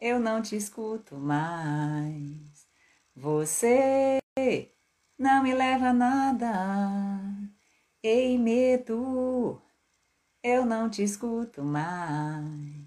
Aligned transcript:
eu 0.00 0.20
não 0.20 0.40
te 0.40 0.56
escuto 0.56 1.16
mais. 1.16 2.66
Você 3.14 4.18
não 5.18 5.42
me 5.42 5.54
leva 5.54 5.88
a 5.88 5.92
nada. 5.92 6.48
Ei, 8.02 8.38
medo, 8.38 9.60
eu 10.42 10.64
não 10.64 10.88
te 10.88 11.02
escuto 11.02 11.62
mais. 11.64 12.86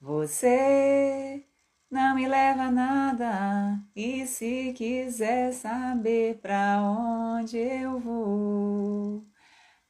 Você 0.00 1.44
não 1.90 2.14
me 2.14 2.28
leva 2.28 2.64
a 2.64 2.70
nada. 2.70 3.80
E 3.94 4.26
se 4.26 4.72
quiser 4.74 5.52
saber 5.52 6.38
pra 6.40 6.82
onde 6.82 7.56
eu 7.58 7.98
vou, 7.98 9.24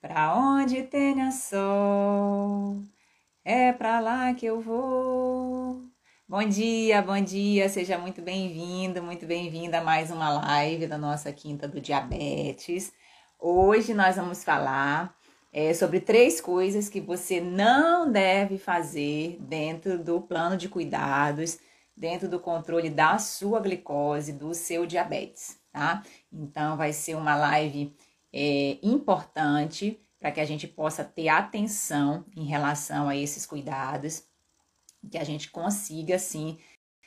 pra 0.00 0.36
onde 0.36 0.84
tenha 0.84 1.32
sol, 1.32 2.82
é 3.44 3.72
pra 3.72 4.00
lá 4.00 4.34
que 4.34 4.46
eu 4.46 4.60
vou. 4.60 5.85
Bom 6.28 6.42
dia, 6.42 7.00
bom 7.02 7.20
dia, 7.20 7.68
seja 7.68 7.96
muito 7.96 8.20
bem-vindo, 8.20 9.00
muito 9.00 9.24
bem-vinda 9.24 9.78
a 9.78 9.84
mais 9.84 10.10
uma 10.10 10.28
live 10.28 10.88
da 10.88 10.98
nossa 10.98 11.32
Quinta 11.32 11.68
do 11.68 11.80
Diabetes. 11.80 12.92
Hoje 13.38 13.94
nós 13.94 14.16
vamos 14.16 14.42
falar 14.42 15.16
é, 15.52 15.72
sobre 15.72 16.00
três 16.00 16.40
coisas 16.40 16.88
que 16.88 17.00
você 17.00 17.40
não 17.40 18.10
deve 18.10 18.58
fazer 18.58 19.38
dentro 19.40 20.02
do 20.02 20.20
plano 20.20 20.56
de 20.56 20.68
cuidados, 20.68 21.60
dentro 21.96 22.28
do 22.28 22.40
controle 22.40 22.90
da 22.90 23.18
sua 23.18 23.60
glicose, 23.60 24.32
do 24.32 24.52
seu 24.52 24.84
diabetes, 24.84 25.60
tá? 25.70 26.02
Então 26.32 26.76
vai 26.76 26.92
ser 26.92 27.14
uma 27.14 27.36
live 27.36 27.94
é, 28.32 28.78
importante 28.82 30.00
para 30.18 30.32
que 30.32 30.40
a 30.40 30.44
gente 30.44 30.66
possa 30.66 31.04
ter 31.04 31.28
atenção 31.28 32.24
em 32.36 32.46
relação 32.46 33.08
a 33.08 33.14
esses 33.14 33.46
cuidados 33.46 34.24
que 35.08 35.18
a 35.18 35.24
gente 35.24 35.50
consiga, 35.50 36.16
assim, 36.16 36.58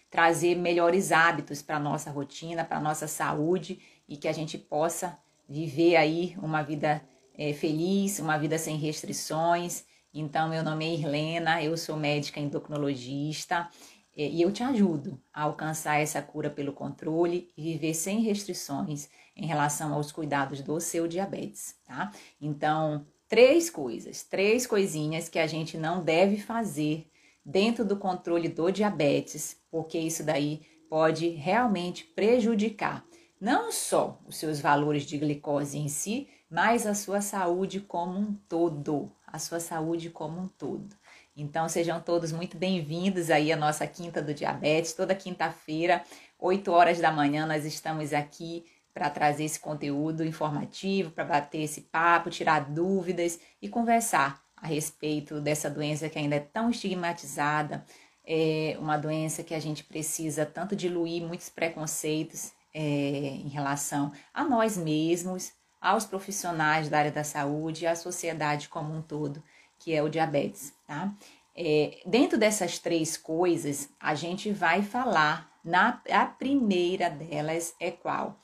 trazer 0.10 0.56
melhores 0.56 1.12
hábitos 1.12 1.62
para 1.62 1.78
a 1.78 1.80
nossa 1.80 2.10
rotina, 2.10 2.66
para 2.66 2.78
a 2.78 2.82
nossa 2.82 3.08
saúde 3.08 3.80
e 4.08 4.18
que 4.18 4.28
a 4.28 4.34
gente 4.34 4.58
possa 4.58 5.18
viver 5.48 5.96
aí 5.96 6.36
uma 6.42 6.62
vida 6.62 7.02
é, 7.38 7.54
feliz, 7.54 8.20
uma 8.20 8.38
vida 8.38 8.58
sem 8.58 8.78
restrições. 8.78 9.86
Então, 10.14 10.50
meu 10.50 10.64
nome 10.64 10.86
é 10.86 10.94
Irlena, 10.94 11.64
eu 11.64 11.78
sou 11.78 11.96
médica 11.96 12.40
endocrinologista 12.40 13.70
é, 14.18 14.28
e 14.28 14.42
eu 14.42 14.52
te 14.52 14.64
ajudo 14.64 15.22
a 15.32 15.44
alcançar 15.44 16.02
essa 16.02 16.22
cura 16.22 16.50
pelo 16.50 16.74
controle 16.74 17.52
e 17.56 17.64
viver 17.64 17.94
sem 17.94 18.22
restrições 18.22 19.08
em 19.36 19.46
relação 19.46 19.94
aos 19.94 20.12
cuidados 20.12 20.62
do 20.62 20.80
seu 20.80 21.08
diabetes, 21.08 21.76
tá? 21.86 22.12
Então, 22.42 23.06
três 23.28 23.70
coisas, 23.70 24.24
três 24.24 24.68
coisinhas 24.68 25.30
que 25.30 25.40
a 25.40 25.48
gente 25.48 25.78
não 25.78 26.04
deve 26.04 26.38
fazer 26.38 27.09
dentro 27.46 27.86
do 27.86 27.98
controle 27.98 28.48
do 28.50 28.72
diabetes, 28.72 29.58
porque 29.72 29.98
isso 29.98 30.24
daí 30.24 30.62
pode 30.90 31.30
realmente 31.30 32.04
prejudicar 32.04 33.06
não 33.40 33.72
só 33.72 34.20
os 34.28 34.36
seus 34.36 34.60
valores 34.60 35.04
de 35.04 35.18
glicose 35.18 35.78
em 35.78 35.88
si, 35.88 36.28
mas 36.50 36.86
a 36.86 36.94
sua 36.94 37.22
saúde 37.22 37.80
como 37.80 38.20
um 38.20 38.34
todo, 38.50 39.12
a 39.26 39.40
sua 39.40 39.60
saúde 39.60 40.10
como 40.10 40.42
um 40.42 40.48
todo. 40.48 40.96
Então 41.38 41.70
sejam 41.70 42.02
todos 42.02 42.32
muito 42.34 42.58
bem-vindos 42.58 43.30
aí 43.30 43.52
à 43.52 43.56
nossa 43.56 43.88
Quinta 43.88 44.22
do 44.22 44.34
Diabetes, 44.34 44.94
toda 44.94 45.16
quinta-feira, 45.16 46.04
8 46.38 46.70
horas 46.72 47.00
da 47.00 47.12
manhã, 47.12 47.46
nós 47.46 47.66
estamos 47.66 48.14
aqui 48.14 48.66
para 48.94 49.10
trazer 49.10 49.46
esse 49.46 49.60
conteúdo 49.60 50.26
informativo, 50.26 51.12
para 51.12 51.24
bater 51.24 51.62
esse 51.62 51.82
papo, 51.82 52.30
tirar 52.30 52.70
dúvidas 52.72 53.40
e 53.62 53.70
conversar 53.70 54.44
a 54.62 54.68
respeito 54.68 55.40
dessa 55.42 55.70
doença 55.70 56.10
que 56.10 56.20
ainda 56.20 56.36
é 56.36 56.40
tão 56.40 56.70
estigmatizada, 56.70 57.86
é 58.26 58.78
uma 58.80 58.98
doença 58.98 59.44
que 59.44 59.54
a 59.54 59.60
gente 59.60 59.84
precisa 59.84 60.46
tanto 60.46 60.76
diluir 60.76 61.24
muitos 61.24 61.50
preconceitos 61.50 62.52
é, 62.74 62.80
em 62.80 63.48
relação 63.48 64.12
a 64.34 64.44
nós 64.44 64.78
mesmos, 64.78 65.52
aos 65.82 66.06
profissionais 66.06 66.90
da 66.90 67.00
área 67.00 67.12
da 67.12 67.24
saúde 67.24 67.84
e 67.84 67.88
à 67.88 67.96
sociedade 67.96 68.70
como 68.70 68.94
um 68.94 69.02
todo, 69.02 69.42
que 69.80 69.94
é 69.94 70.04
o 70.04 70.10
diabetes, 70.10 70.74
tá? 70.86 71.14
É, 71.56 72.00
dentro 72.06 72.38
dessas 72.38 72.80
três 72.80 73.18
coisas, 73.18 73.90
a 74.00 74.14
gente 74.14 74.52
vai 74.52 74.82
falar, 74.82 75.52
na, 75.64 76.02
a 76.10 76.26
primeira 76.26 77.10
delas 77.10 77.74
é 77.80 77.92
qual? 77.92 78.40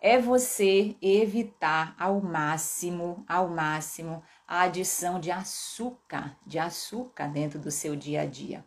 É 0.00 0.18
você 0.18 0.94
evitar 1.00 1.94
ao 1.98 2.20
máximo, 2.20 3.24
ao 3.28 3.48
máximo, 3.48 4.22
a 4.46 4.62
adição 4.62 5.18
de 5.18 5.30
açúcar, 5.30 6.36
de 6.46 6.58
açúcar 6.58 7.28
dentro 7.28 7.58
do 7.58 7.70
seu 7.70 7.96
dia 7.96 8.22
a 8.22 8.26
dia. 8.26 8.64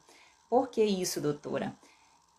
Por 0.49 0.69
que 0.69 0.83
isso, 0.83 1.21
doutora? 1.21 1.75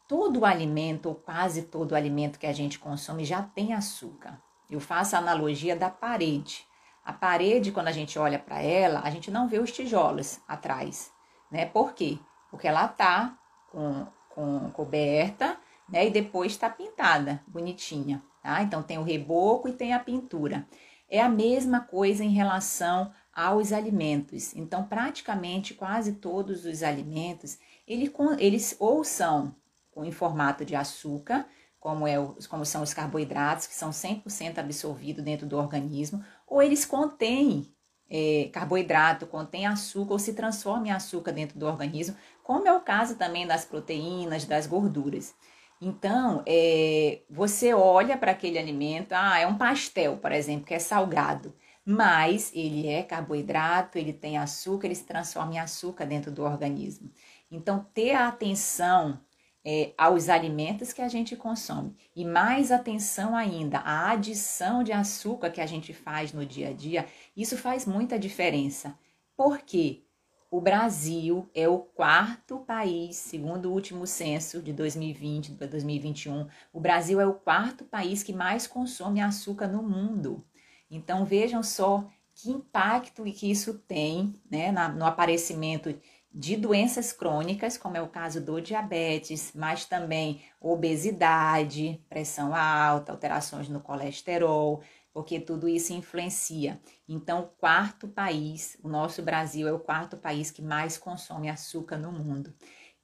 Todo 0.06 0.44
alimento, 0.44 1.06
ou 1.06 1.15
quase 1.15 1.62
todo 1.62 1.94
alimento 1.94 2.38
que 2.38 2.47
a 2.47 2.53
gente 2.53 2.78
consome 2.78 3.25
já 3.25 3.43
tem 3.43 3.75
açúcar. 3.75 4.41
Eu 4.71 4.81
faço 4.81 5.15
a 5.15 5.19
analogia 5.19 5.77
da 5.77 5.91
parede. 5.91 6.66
A 7.04 7.12
parede, 7.12 7.72
quando 7.72 7.88
a 7.88 7.93
gente 7.93 8.19
olha 8.19 8.38
para 8.38 8.60
ela, 8.60 9.00
a 9.00 9.10
gente 9.10 9.31
não 9.31 9.48
vê 9.48 9.59
os 9.59 9.72
tijolos 9.72 10.41
atrás, 10.47 11.12
né? 11.50 11.65
Por 11.65 11.94
quê? 11.94 12.19
Porque 12.50 12.69
ela 12.69 12.87
tá 12.88 13.38
com, 13.71 14.06
com 14.28 14.71
coberta, 14.72 15.59
né? 15.88 16.06
E 16.06 16.10
depois 16.10 16.53
está 16.53 16.69
pintada, 16.69 17.43
bonitinha, 17.47 18.22
tá? 18.43 18.62
Então 18.62 18.82
tem 18.82 18.98
o 18.98 19.03
reboco 19.03 19.69
e 19.69 19.72
tem 19.72 19.94
a 19.94 19.98
pintura. 19.98 20.66
É 21.09 21.21
a 21.21 21.28
mesma 21.28 21.81
coisa 21.81 22.22
em 22.22 22.31
relação 22.31 23.10
aos 23.38 23.72
alimentos. 23.72 24.53
Então, 24.56 24.82
praticamente 24.82 25.72
quase 25.72 26.15
todos 26.15 26.65
os 26.65 26.82
alimentos, 26.82 27.56
eles, 27.87 28.75
ou 28.81 29.04
são 29.04 29.54
em 29.99 30.10
formato 30.10 30.65
de 30.65 30.75
açúcar, 30.75 31.47
como, 31.78 32.04
é, 32.04 32.16
como 32.48 32.66
são 32.66 32.82
os 32.82 32.93
carboidratos, 32.93 33.69
que 33.69 33.77
são 33.77 33.91
100% 33.91 34.59
absorvidos 34.59 35.22
dentro 35.22 35.47
do 35.47 35.56
organismo, 35.56 36.21
ou 36.48 36.60
eles 36.60 36.84
contêm 36.84 37.72
é, 38.10 38.50
carboidrato, 38.53 39.25
contêm 39.25 39.69
açúcar 39.69 40.15
ou 40.15 40.19
se 40.19 40.34
transformam 40.34 40.87
em 40.87 40.91
açúcar 40.91 41.31
dentro 41.31 41.56
do 41.60 41.66
organismo, 41.66 42.16
como 42.43 42.66
é 42.66 42.72
o 42.72 42.81
caso 42.81 43.15
também 43.15 43.47
das 43.47 43.65
proteínas, 43.65 44.47
das 44.47 44.66
gorduras. 44.66 45.32
Então, 45.81 46.43
é, 46.44 47.22
você 47.31 47.72
olha 47.72 48.19
para 48.19 48.32
aquele 48.32 48.59
alimento, 48.59 49.12
ah, 49.12 49.38
é 49.38 49.47
um 49.47 49.56
pastel, 49.56 50.16
por 50.16 50.32
exemplo, 50.32 50.66
que 50.66 50.75
é 50.75 50.81
salgado 50.81 51.54
mas 51.91 52.53
ele 52.54 52.87
é 52.87 53.03
carboidrato, 53.03 53.97
ele 53.97 54.12
tem 54.12 54.37
açúcar, 54.37 54.87
ele 54.88 54.94
se 54.94 55.06
transforma 55.06 55.54
em 55.54 55.59
açúcar 55.59 56.04
dentro 56.04 56.31
do 56.31 56.44
organismo. 56.44 57.10
Então, 57.50 57.87
ter 57.94 58.12
atenção 58.15 59.19
é, 59.65 59.94
aos 59.97 60.28
alimentos 60.28 60.93
que 60.93 61.00
a 61.00 61.09
gente 61.09 61.34
consome 61.34 61.97
e 62.15 62.27
mais 62.27 62.71
atenção 62.71 63.34
ainda 63.34 63.78
à 63.78 64.10
adição 64.10 64.82
de 64.82 64.93
açúcar 64.93 65.48
que 65.50 65.62
a 65.62 65.66
gente 65.66 65.94
faz 65.94 66.31
no 66.31 66.44
dia 66.44 66.69
a 66.69 66.72
dia, 66.75 67.06
isso 67.34 67.56
faz 67.56 67.87
muita 67.87 68.19
diferença. 68.19 68.94
Por 69.34 69.56
quê? 69.60 70.04
O 70.50 70.60
Brasil 70.60 71.48
é 71.54 71.66
o 71.69 71.78
quarto 71.78 72.59
país, 72.60 73.16
segundo 73.16 73.71
o 73.71 73.72
último 73.72 74.06
censo 74.06 74.60
de 74.60 74.75
2020 74.75 75.53
para 75.53 75.66
2021, 75.66 76.48
o 76.71 76.80
Brasil 76.80 77.18
é 77.18 77.27
o 77.27 77.33
quarto 77.33 77.86
país 77.86 78.22
que 78.22 78.33
mais 78.34 78.66
consome 78.66 79.22
açúcar 79.22 79.68
no 79.68 79.83
mundo. 79.83 80.47
Então 80.91 81.25
vejam 81.25 81.63
só 81.63 82.05
que 82.35 82.51
impacto 82.51 83.25
que 83.25 83.51
isso 83.51 83.75
tem 83.75 84.35
né, 84.51 84.71
no 84.71 85.05
aparecimento 85.05 85.95
de 86.33 86.57
doenças 86.57 87.13
crônicas, 87.13 87.77
como 87.77 87.97
é 87.97 88.03
o 88.03 88.09
caso 88.09 88.41
do 88.41 88.61
diabetes, 88.61 89.53
mas 89.55 89.87
também 89.87 90.43
obesidade, 90.61 92.01
pressão 92.09 92.55
alta, 92.55 93.13
alterações 93.13 93.69
no 93.69 93.81
colesterol, 93.81 94.83
porque 95.13 95.41
tudo 95.41 95.69
isso 95.69 95.93
influencia. 95.93 96.81
Então, 97.09 97.41
o 97.41 97.47
quarto 97.49 98.07
país, 98.07 98.79
o 98.85 98.89
nosso 98.89 99.23
Brasil 99.23 99.67
é 99.67 99.73
o 99.73 99.81
quarto 99.81 100.17
país 100.17 100.51
que 100.51 100.63
mais 100.63 100.97
consome 100.97 101.49
açúcar 101.49 101.97
no 101.97 102.13
mundo. 102.13 102.55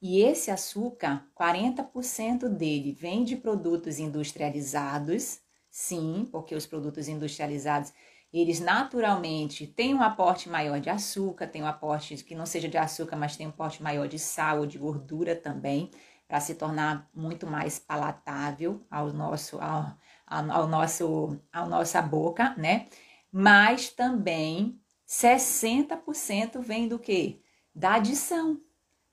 E 0.01 0.21
esse 0.21 0.51
açúcar, 0.51 1.25
40% 1.35 2.47
dele 2.47 2.93
vem 2.93 3.23
de 3.23 3.35
produtos 3.35 3.97
industrializados, 3.97 5.39
Sim, 5.77 6.25
porque 6.31 6.55
os 6.55 6.65
produtos 6.65 7.09
industrializados, 7.09 7.91
eles 8.31 8.61
naturalmente 8.61 9.67
têm 9.67 9.93
um 9.93 10.01
aporte 10.01 10.47
maior 10.49 10.79
de 10.79 10.89
açúcar, 10.89 11.47
tem 11.47 11.61
um 11.63 11.67
aporte 11.67 12.15
que 12.23 12.33
não 12.33 12.45
seja 12.45 12.69
de 12.69 12.77
açúcar, 12.77 13.17
mas 13.17 13.35
tem 13.35 13.45
um 13.45 13.49
aporte 13.49 13.83
maior 13.83 14.07
de 14.07 14.17
sal 14.17 14.59
ou 14.59 14.65
de 14.65 14.77
gordura 14.77 15.35
também. 15.35 15.91
para 16.27 16.39
se 16.39 16.55
tornar 16.55 17.07
muito 17.13 17.45
mais 17.45 17.77
palatável 17.77 18.81
ao 18.89 19.11
nosso, 19.13 19.59
ao, 19.59 19.95
ao 20.25 20.67
nosso, 20.67 21.39
ao 21.53 21.67
nossa 21.69 22.01
boca, 22.01 22.55
né? 22.57 22.87
Mas 23.31 23.89
também 23.89 24.79
60% 25.05 26.61
vem 26.61 26.87
do 26.87 26.97
que? 26.97 27.41
Da 27.75 27.95
adição, 27.95 28.59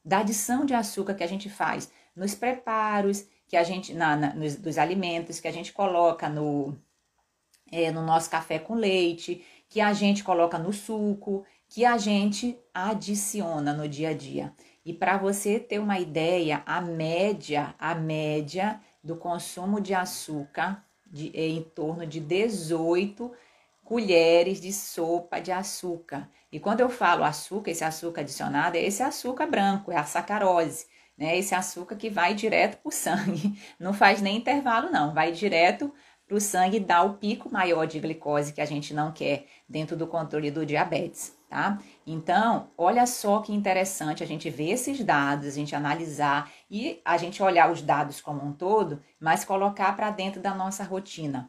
da 0.05 0.19
adição 0.21 0.65
de 0.65 0.75
açúcar 0.75 1.15
que 1.15 1.25
a 1.25 1.27
gente 1.27 1.49
faz 1.51 1.91
nos 2.15 2.35
preparos, 2.35 3.27
que 3.53 3.57
a 3.59 3.63
gente, 3.63 3.93
na, 3.93 4.17
na 4.17 4.33
nos, 4.33 4.57
dos 4.57 4.79
alimentos 4.79 5.39
que 5.39 5.47
a 5.47 5.53
gente 5.53 5.75
coloca 5.75 6.27
no, 6.27 6.75
é, 7.71 7.91
no 7.91 8.01
nosso 8.01 8.31
café 8.31 8.59
com 8.59 8.75
leite, 8.75 9.45
que 9.69 9.79
a 9.79 9.93
gente 9.93 10.25
coloca 10.25 10.59
no 10.59 10.73
suco, 10.73 11.45
que 11.69 11.85
a 11.85 11.99
gente 11.99 12.59
adiciona 12.73 13.75
no 13.75 13.87
dia 13.87 14.09
a 14.09 14.15
dia. 14.15 14.55
E 14.87 14.95
para 14.95 15.19
você 15.19 15.61
ter 15.61 15.79
uma 15.79 16.01
ideia, 16.01 16.63
a 16.65 16.81
média, 16.81 17.75
a 17.79 17.95
média 17.95 18.81
do 19.05 19.17
consumo 19.17 19.83
de 19.83 19.93
açúcar 19.93 20.83
de, 21.07 21.31
é 21.35 21.47
em 21.47 21.63
torno 21.63 22.07
de 22.07 22.21
18 22.21 23.31
colheres 23.85 24.63
de 24.63 24.73
sopa 24.73 25.43
de 25.43 25.53
açúcar. 25.53 26.27
E 26.51 26.59
quando 26.59 26.81
eu 26.81 26.89
falo 26.89 27.23
açúcar, 27.23 27.71
esse 27.71 27.85
açúcar 27.85 28.23
adicionado 28.23 28.79
é 28.79 28.83
esse 28.83 29.03
açúcar 29.03 29.47
branco, 29.47 29.93
é 29.93 29.97
a 29.99 30.05
sacarose, 30.05 30.87
né? 31.23 31.39
Esse 31.39 31.55
açúcar 31.55 31.95
que 31.95 32.11
vai 32.11 32.35
direto 32.35 32.79
para 32.79 32.89
o 32.89 32.93
sangue, 32.93 33.57
não 33.79 33.95
faz 33.95 34.21
nem 34.21 34.37
intervalo 34.37 34.91
não, 34.91 35.15
vai 35.15 35.31
direto 35.31 35.95
para 36.27 36.37
o 36.37 36.41
sangue 36.41 36.81
dar 36.81 37.05
o 37.05 37.15
pico 37.15 37.49
maior 37.49 37.87
de 37.87 38.01
glicose 38.01 38.53
que 38.53 38.61
a 38.61 38.65
gente 38.65 38.93
não 38.93 39.13
quer 39.13 39.47
dentro 39.69 39.97
do 39.97 40.07
controle 40.07 40.51
do 40.51 40.67
diabetes, 40.67 41.37
tá? 41.49 41.79
Então, 42.05 42.71
olha 42.77 43.07
só 43.07 43.39
que 43.39 43.53
interessante 43.53 44.25
a 44.25 44.27
gente 44.27 44.51
ver 44.51 44.71
esses 44.71 45.05
dados, 45.05 45.47
a 45.47 45.51
gente 45.51 45.77
analisar 45.77 46.51
e 46.69 47.01
a 47.05 47.17
gente 47.17 47.41
olhar 47.41 47.71
os 47.71 47.83
dados 47.83 48.21
como 48.21 48.45
um 48.45 48.53
todo, 48.53 49.01
mas 49.21 49.45
colocar 49.45 49.95
para 49.95 50.11
dentro 50.11 50.41
da 50.41 50.55
nossa 50.55 50.83
rotina. 50.83 51.49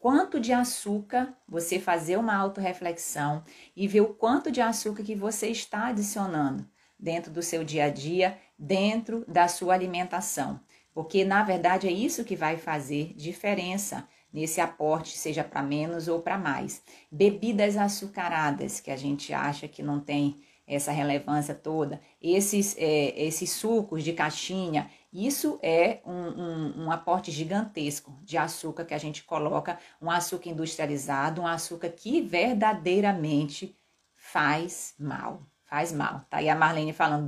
Quanto 0.00 0.40
de 0.40 0.52
açúcar 0.52 1.32
você 1.48 1.78
fazer 1.78 2.16
uma 2.16 2.34
autorreflexão 2.34 3.44
e 3.76 3.86
ver 3.86 4.00
o 4.00 4.14
quanto 4.14 4.50
de 4.50 4.60
açúcar 4.60 5.04
que 5.04 5.14
você 5.14 5.48
está 5.48 5.88
adicionando 5.88 6.68
dentro 6.98 7.30
do 7.30 7.42
seu 7.42 7.62
dia 7.62 7.84
a 7.84 7.90
dia, 7.90 8.38
dentro 8.58 9.24
da 9.28 9.48
sua 9.48 9.74
alimentação 9.74 10.60
porque 10.96 11.26
na 11.26 11.42
verdade 11.42 11.86
é 11.86 11.92
isso 11.92 12.24
que 12.24 12.34
vai 12.34 12.56
fazer 12.56 13.12
diferença 13.14 14.08
nesse 14.32 14.62
aporte, 14.62 15.18
seja 15.18 15.44
para 15.44 15.62
menos 15.62 16.08
ou 16.08 16.22
para 16.22 16.38
mais. 16.38 16.82
Bebidas 17.12 17.76
açucaradas, 17.76 18.80
que 18.80 18.90
a 18.90 18.96
gente 18.96 19.30
acha 19.34 19.68
que 19.68 19.82
não 19.82 20.00
tem 20.00 20.42
essa 20.66 20.90
relevância 20.90 21.54
toda, 21.54 22.00
esses, 22.18 22.74
é, 22.78 23.12
esses 23.22 23.50
sucos 23.50 24.02
de 24.02 24.14
caixinha, 24.14 24.90
isso 25.12 25.58
é 25.62 26.00
um, 26.06 26.12
um, 26.12 26.84
um, 26.84 26.90
aporte 26.90 27.30
gigantesco 27.30 28.18
de 28.22 28.38
açúcar 28.38 28.86
que 28.86 28.94
a 28.94 28.98
gente 28.98 29.22
coloca, 29.22 29.78
um 30.00 30.10
açúcar 30.10 30.48
industrializado, 30.48 31.42
um 31.42 31.46
açúcar 31.46 31.90
que 31.90 32.22
verdadeiramente 32.22 33.76
faz 34.14 34.94
mal. 34.98 35.46
Faz 35.66 35.92
mal. 35.92 36.24
Tá 36.30 36.38
aí 36.38 36.48
a 36.48 36.54
Marlene 36.54 36.92
falando 36.92 37.26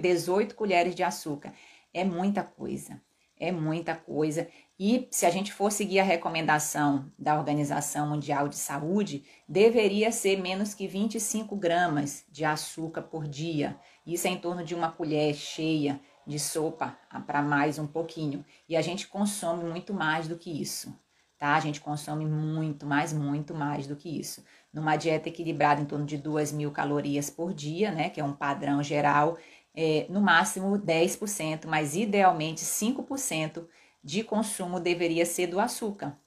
18 0.00 0.54
colheres 0.54 0.94
de 0.94 1.02
açúcar. 1.02 1.52
É 1.92 2.04
muita 2.04 2.42
coisa, 2.42 3.02
é 3.36 3.50
muita 3.50 3.96
coisa. 3.96 4.48
E 4.78 5.08
se 5.10 5.26
a 5.26 5.30
gente 5.30 5.52
for 5.52 5.70
seguir 5.70 6.00
a 6.00 6.04
recomendação 6.04 7.12
da 7.18 7.36
Organização 7.36 8.08
Mundial 8.08 8.48
de 8.48 8.56
Saúde, 8.56 9.24
deveria 9.48 10.10
ser 10.12 10.40
menos 10.40 10.72
que 10.72 10.86
25 10.86 11.56
gramas 11.56 12.24
de 12.30 12.44
açúcar 12.44 13.02
por 13.02 13.26
dia. 13.26 13.76
Isso 14.06 14.26
é 14.26 14.30
em 14.30 14.38
torno 14.38 14.64
de 14.64 14.74
uma 14.74 14.90
colher 14.90 15.34
cheia 15.34 16.00
de 16.26 16.38
sopa 16.38 16.96
para 17.26 17.42
mais 17.42 17.78
um 17.78 17.86
pouquinho. 17.86 18.44
E 18.68 18.76
a 18.76 18.82
gente 18.82 19.06
consome 19.08 19.64
muito 19.64 19.92
mais 19.92 20.26
do 20.28 20.36
que 20.36 20.50
isso, 20.50 20.96
tá? 21.38 21.54
A 21.54 21.60
gente 21.60 21.80
consome 21.80 22.24
muito 22.24 22.86
mais, 22.86 23.12
muito 23.12 23.54
mais 23.54 23.86
do 23.86 23.96
que 23.96 24.08
isso. 24.08 24.44
Numa 24.74 24.96
dieta 24.96 25.30
equilibrada 25.30 25.80
em 25.80 25.86
torno 25.86 26.04
de 26.04 26.18
2 26.18 26.52
mil 26.52 26.70
calorias 26.70 27.30
por 27.30 27.54
dia, 27.54 27.90
né? 27.92 28.10
Que 28.10 28.20
é 28.20 28.24
um 28.24 28.34
padrão 28.34 28.82
geral 28.82 29.38
é, 29.74 30.06
no 30.10 30.20
máximo 30.20 30.78
10%, 30.78 31.66
mas 31.66 31.96
idealmente 31.96 32.60
5% 32.60 33.66
de 34.02 34.22
consumo 34.22 34.78
deveria 34.78 35.24
ser 35.24 35.46
do 35.46 35.58
açúcar. 35.58 36.18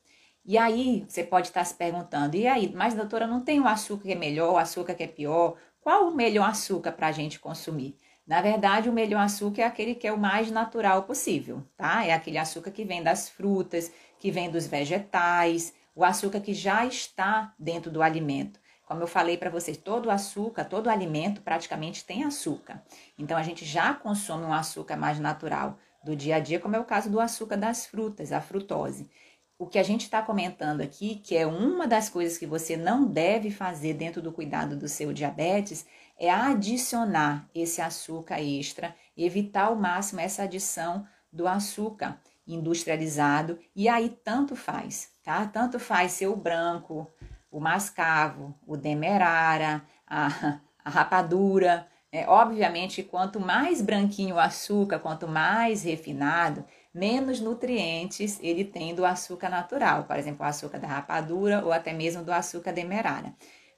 E 0.43 0.57
aí 0.57 1.05
você 1.07 1.23
pode 1.23 1.47
estar 1.47 1.63
se 1.65 1.75
perguntando, 1.75 2.37
e 2.37 2.47
aí, 2.47 2.71
mas 2.73 2.93
doutora, 2.93 3.27
não 3.27 3.41
tem 3.41 3.59
o 3.59 3.67
açúcar 3.67 4.03
que 4.03 4.13
é 4.13 4.15
melhor, 4.15 4.53
o 4.53 4.57
açúcar 4.57 4.95
que 4.95 5.03
é 5.03 5.07
pior? 5.07 5.57
Qual 5.81 6.07
o 6.07 6.15
melhor 6.15 6.49
açúcar 6.49 6.93
para 6.93 7.07
a 7.07 7.11
gente 7.11 7.39
consumir? 7.39 7.97
Na 8.25 8.41
verdade, 8.41 8.89
o 8.89 8.93
melhor 8.93 9.21
açúcar 9.21 9.61
é 9.61 9.65
aquele 9.65 9.95
que 9.95 10.07
é 10.07 10.11
o 10.11 10.17
mais 10.17 10.51
natural 10.51 11.03
possível, 11.03 11.63
tá? 11.77 12.05
É 12.05 12.13
aquele 12.13 12.37
açúcar 12.37 12.71
que 12.71 12.83
vem 12.83 13.03
das 13.03 13.29
frutas, 13.29 13.91
que 14.19 14.31
vem 14.31 14.49
dos 14.49 14.67
vegetais, 14.67 15.73
o 15.97 16.03
açúcar 16.03 16.39
que 16.39 16.53
já 16.53 16.85
está 16.85 17.55
dentro 17.57 17.89
do 17.89 18.03
alimento. 18.03 18.59
Como 18.85 19.01
eu 19.01 19.07
falei 19.07 19.35
para 19.35 19.49
vocês, 19.49 19.77
todo 19.77 20.11
açúcar, 20.11 20.63
todo 20.65 20.91
alimento 20.91 21.41
praticamente 21.41 22.05
tem 22.05 22.23
açúcar. 22.23 22.83
Então 23.17 23.35
a 23.35 23.41
gente 23.41 23.65
já 23.65 23.95
consome 23.95 24.45
um 24.45 24.53
açúcar 24.53 24.95
mais 24.95 25.19
natural 25.19 25.79
do 26.03 26.15
dia 26.15 26.35
a 26.35 26.39
dia, 26.39 26.59
como 26.59 26.75
é 26.75 26.79
o 26.79 26.85
caso 26.85 27.09
do 27.09 27.19
açúcar 27.19 27.57
das 27.57 27.87
frutas, 27.87 28.31
a 28.31 28.39
frutose. 28.39 29.09
O 29.57 29.65
que 29.65 29.79
a 29.79 29.83
gente 29.83 30.01
está 30.01 30.21
comentando 30.21 30.81
aqui, 30.81 31.15
que 31.15 31.35
é 31.35 31.47
uma 31.47 31.87
das 31.87 32.09
coisas 32.09 32.37
que 32.37 32.45
você 32.45 32.77
não 32.77 33.07
deve 33.07 33.49
fazer 33.49 33.95
dentro 33.95 34.21
do 34.21 34.31
cuidado 34.31 34.77
do 34.77 34.87
seu 34.87 35.11
diabetes, 35.11 35.83
é 36.15 36.29
adicionar 36.29 37.49
esse 37.55 37.81
açúcar 37.81 38.39
extra, 38.39 38.95
evitar 39.17 39.63
ao 39.63 39.75
máximo 39.75 40.19
essa 40.19 40.43
adição 40.43 41.07
do 41.33 41.47
açúcar 41.47 42.21
industrializado, 42.47 43.59
e 43.75 43.89
aí 43.89 44.09
tanto 44.23 44.55
faz, 44.55 45.11
tá? 45.27 45.45
Tanto 45.45 45.77
faz 45.77 46.13
ser 46.13 46.27
o 46.27 46.37
branco, 46.37 47.05
o 47.51 47.59
mascavo, 47.59 48.55
o 48.65 48.77
demerara, 48.77 49.83
a, 50.07 50.59
a 50.85 50.89
rapadura. 50.89 51.85
É, 52.09 52.25
obviamente, 52.29 53.03
quanto 53.03 53.37
mais 53.37 53.81
branquinho 53.81 54.35
o 54.35 54.39
açúcar, 54.39 54.99
quanto 54.99 55.27
mais 55.27 55.83
refinado, 55.83 56.63
menos 56.93 57.41
nutrientes 57.41 58.39
ele 58.41 58.63
tem 58.63 58.95
do 58.95 59.05
açúcar 59.05 59.49
natural, 59.49 60.05
por 60.05 60.15
exemplo, 60.15 60.45
o 60.45 60.49
açúcar 60.49 60.79
da 60.79 60.87
rapadura 60.87 61.61
ou 61.65 61.73
até 61.73 61.91
mesmo 61.91 62.23
do 62.23 62.31
açúcar 62.31 62.71
demerara. 62.71 63.35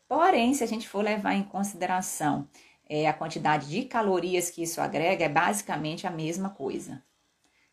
Porém, 0.07 0.53
se 0.53 0.63
a 0.63 0.67
gente 0.67 0.87
for 0.87 1.03
levar 1.03 1.33
em 1.33 1.41
consideração 1.41 2.47
é, 2.87 3.07
a 3.07 3.13
quantidade 3.13 3.67
de 3.67 3.85
calorias 3.85 4.51
que 4.51 4.61
isso 4.61 4.79
agrega, 4.79 5.25
é 5.25 5.29
basicamente 5.29 6.05
a 6.05 6.11
mesma 6.11 6.51
coisa. 6.51 7.01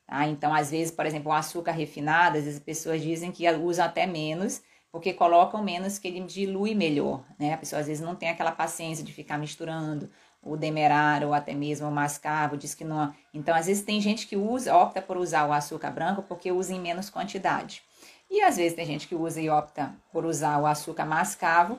Tá? 0.07 0.27
Então, 0.27 0.55
às 0.55 0.71
vezes, 0.71 0.91
por 0.93 1.05
exemplo, 1.05 1.31
o 1.31 1.35
açúcar 1.35 1.73
refinado, 1.73 2.39
às 2.39 2.45
vezes 2.45 2.59
as 2.59 2.65
pessoas 2.65 3.03
dizem 3.03 3.33
que 3.33 3.49
usam 3.51 3.85
até 3.85 4.07
menos 4.07 4.63
porque 4.97 5.13
colocam 5.13 5.63
menos 5.63 5.99
que 5.99 6.09
ele 6.09 6.21
dilui 6.21 6.75
melhor, 6.75 7.23
né? 7.39 7.53
A 7.53 7.59
pessoa 7.59 7.81
às 7.81 7.87
vezes 7.87 8.03
não 8.03 8.15
tem 8.15 8.31
aquela 8.31 8.51
paciência 8.51 9.05
de 9.05 9.13
ficar 9.13 9.37
misturando 9.37 10.09
o 10.41 10.57
demerara 10.57 11.27
ou 11.27 11.35
até 11.35 11.53
mesmo 11.53 11.87
o 11.87 11.93
mascavo, 11.93 12.57
diz 12.57 12.75
que 12.75 12.85
não. 12.85 13.13
Então, 13.35 13.55
às 13.55 13.67
vezes 13.67 13.85
tem 13.85 14.01
gente 14.01 14.27
que 14.27 14.37
usa, 14.37 14.75
opta 14.75 15.03
por 15.03 15.19
usar 15.19 15.47
o 15.47 15.53
açúcar 15.53 15.91
branco 15.91 16.23
porque 16.23 16.51
usa 16.51 16.73
em 16.73 16.81
menos 16.81 17.11
quantidade. 17.11 17.83
E 18.31 18.41
às 18.41 18.57
vezes 18.57 18.75
tem 18.75 18.87
gente 18.87 19.07
que 19.07 19.15
usa 19.15 19.41
e 19.41 19.51
opta 19.51 19.95
por 20.13 20.25
usar 20.25 20.59
o 20.59 20.67
açúcar 20.67 21.05
mascavo, 21.05 21.79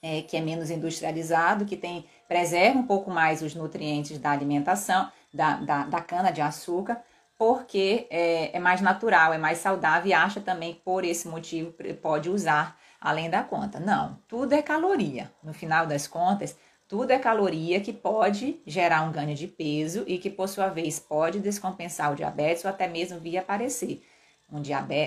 é, 0.00 0.22
que 0.22 0.36
é 0.36 0.40
menos 0.40 0.70
industrializado, 0.70 1.64
que 1.64 1.76
tem 1.76 2.06
preserva 2.28 2.78
um 2.78 2.86
pouco 2.86 3.10
mais 3.10 3.42
os 3.42 3.54
nutrientes 3.54 4.18
da 4.18 4.30
alimentação, 4.30 5.10
da, 5.32 5.56
da, 5.56 5.84
da 5.84 6.00
cana 6.00 6.30
de 6.30 6.40
açúcar, 6.40 7.02
porque 7.44 8.06
é, 8.08 8.56
é, 8.56 8.58
mais 8.58 8.80
natural, 8.80 9.34
é 9.34 9.36
mais 9.36 9.58
saudável 9.58 10.08
e 10.08 10.14
acha 10.14 10.40
também 10.40 10.80
por 10.82 11.04
esse 11.04 11.28
motivo 11.28 11.74
pode 12.00 12.30
usar 12.30 12.80
além 12.98 13.28
da 13.28 13.42
conta. 13.42 13.78
Não, 13.78 14.18
tudo 14.26 14.54
é 14.54 14.62
caloria. 14.62 15.30
No 15.42 15.52
final 15.52 15.86
das 15.86 16.06
contas, 16.06 16.56
tudo 16.88 17.10
é 17.10 17.18
caloria 17.18 17.82
que 17.82 17.92
pode 17.92 18.62
gerar 18.66 19.02
um 19.02 19.12
ganho 19.12 19.34
de 19.34 19.46
peso 19.46 20.04
e 20.06 20.16
que, 20.16 20.30
por 20.30 20.48
sua 20.48 20.68
vez, 20.68 20.98
pode 20.98 21.38
descompensar 21.38 22.12
o 22.12 22.16
diabetes 22.16 22.64
ou 22.64 22.70
até 22.70 22.88
mesmo 22.88 23.20
vir 23.20 23.36
aparecer 23.36 24.02
um, 24.50 24.62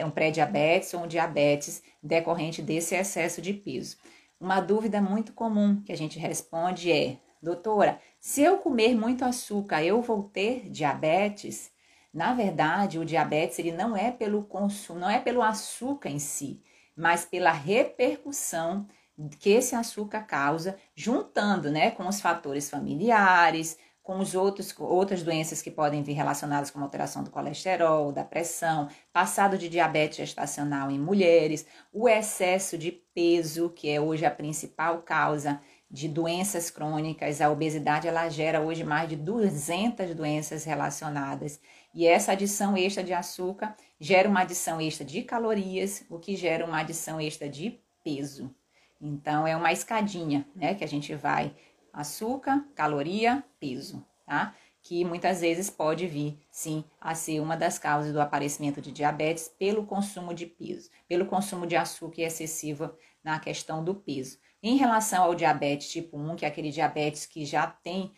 um 0.05 0.11
pré-diabetes 0.11 0.93
ou 0.93 1.05
um 1.05 1.07
diabetes 1.07 1.81
decorrente 2.03 2.61
desse 2.61 2.93
excesso 2.93 3.41
de 3.41 3.51
peso. 3.51 3.97
Uma 4.39 4.59
dúvida 4.59 5.01
muito 5.01 5.33
comum 5.33 5.81
que 5.81 5.91
a 5.91 5.97
gente 5.97 6.19
responde 6.19 6.91
é: 6.91 7.17
doutora, 7.41 7.99
se 8.19 8.43
eu 8.43 8.59
comer 8.59 8.95
muito 8.95 9.25
açúcar, 9.25 9.83
eu 9.83 10.03
vou 10.03 10.21
ter 10.21 10.69
diabetes? 10.69 11.75
Na 12.13 12.33
verdade, 12.33 12.99
o 12.99 13.05
diabetes 13.05 13.59
ele 13.59 13.71
não 13.71 13.95
é 13.95 14.11
pelo 14.11 14.43
consumo, 14.43 14.99
não 14.99 15.09
é 15.09 15.19
pelo 15.19 15.41
açúcar 15.41 16.09
em 16.09 16.19
si, 16.19 16.63
mas 16.95 17.25
pela 17.25 17.51
repercussão 17.51 18.87
que 19.39 19.49
esse 19.49 19.75
açúcar 19.75 20.23
causa, 20.23 20.77
juntando, 20.95 21.71
né, 21.71 21.91
com 21.91 22.07
os 22.07 22.21
fatores 22.21 22.69
familiares, 22.69 23.77
com 24.07 24.19
os 24.19 24.35
outros 24.35 24.73
outras 24.79 25.21
doenças 25.21 25.61
que 25.61 25.69
podem 25.69 26.01
vir 26.01 26.13
relacionadas 26.13 26.71
com 26.71 26.79
alteração 26.79 27.23
do 27.25 27.29
colesterol, 27.29 28.11
da 28.13 28.23
pressão, 28.23 28.87
passado 29.11 29.57
de 29.57 29.67
diabetes 29.67 30.17
gestacional 30.17 30.89
em 30.89 30.97
mulheres, 30.97 31.65
o 31.91 32.07
excesso 32.07 32.77
de 32.77 32.89
peso, 32.89 33.69
que 33.69 33.89
é 33.89 33.99
hoje 33.99 34.25
a 34.25 34.31
principal 34.31 35.01
causa 35.01 35.59
de 35.91 36.07
doenças 36.07 36.69
crônicas. 36.69 37.41
A 37.41 37.49
obesidade 37.49 38.07
ela 38.07 38.29
gera 38.29 38.61
hoje 38.61 38.83
mais 38.83 39.09
de 39.09 39.17
200 39.17 40.15
doenças 40.15 40.63
relacionadas. 40.63 41.59
E 41.97 42.05
essa 42.05 42.33
adição 42.33 42.77
extra 42.77 43.03
de 43.03 43.11
açúcar 43.11 43.75
gera 43.99 44.29
uma 44.29 44.41
adição 44.41 44.79
extra 44.79 45.03
de 45.03 45.23
calorias, 45.23 46.05
o 46.11 46.19
que 46.19 46.35
gera 46.35 46.63
uma 46.63 46.81
adição 46.81 47.19
extra 47.19 47.49
de 47.49 47.81
peso. 48.03 48.53
Então 49.01 49.47
é 49.47 49.55
uma 49.55 49.73
escadinha, 49.73 50.47
né, 50.55 50.75
que 50.75 50.83
a 50.83 50.87
gente 50.87 51.15
vai 51.15 51.55
açúcar, 51.91 52.63
caloria, 52.75 53.43
peso, 53.59 54.05
tá? 54.27 54.53
Que 54.83 55.03
muitas 55.03 55.41
vezes 55.41 55.71
pode 55.71 56.05
vir, 56.05 56.39
sim, 56.51 56.83
a 57.01 57.15
ser 57.15 57.39
uma 57.39 57.57
das 57.57 57.79
causas 57.79 58.13
do 58.13 58.21
aparecimento 58.21 58.79
de 58.79 58.91
diabetes 58.91 59.47
pelo 59.57 59.83
consumo 59.83 60.35
de 60.35 60.45
peso, 60.45 60.91
pelo 61.07 61.25
consumo 61.25 61.65
de 61.65 61.75
açúcar 61.75 62.21
excessivo 62.21 62.93
na 63.23 63.39
questão 63.39 63.83
do 63.83 63.95
peso. 63.95 64.37
Em 64.61 64.77
relação 64.77 65.23
ao 65.23 65.33
diabetes 65.33 65.89
tipo 65.89 66.15
1, 66.15 66.35
que 66.35 66.45
é 66.45 66.47
aquele 66.47 66.69
diabetes 66.69 67.25
que 67.25 67.43
já 67.43 67.65
tem 67.65 68.13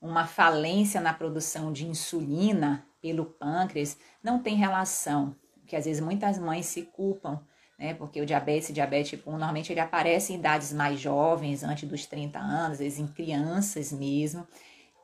uma 0.00 0.24
falência 0.24 1.00
na 1.00 1.12
produção 1.12 1.72
de 1.72 1.84
insulina 1.84 2.86
pelo 3.04 3.26
pâncreas, 3.26 3.98
não 4.22 4.42
tem 4.42 4.56
relação, 4.56 5.36
que 5.66 5.76
às 5.76 5.84
vezes 5.84 6.02
muitas 6.02 6.38
mães 6.38 6.64
se 6.64 6.82
culpam, 6.82 7.38
né? 7.78 7.92
Porque 7.92 8.18
o 8.18 8.24
diabetes, 8.24 8.72
diabetes 8.72 9.10
tipo 9.10 9.28
1, 9.28 9.32
normalmente 9.32 9.70
ele 9.70 9.80
aparece 9.80 10.32
em 10.32 10.36
idades 10.36 10.72
mais 10.72 10.98
jovens, 10.98 11.62
antes 11.62 11.86
dos 11.86 12.06
30 12.06 12.38
anos, 12.38 12.72
às 12.72 12.78
vezes 12.78 12.98
em 12.98 13.06
crianças 13.06 13.92
mesmo, 13.92 14.48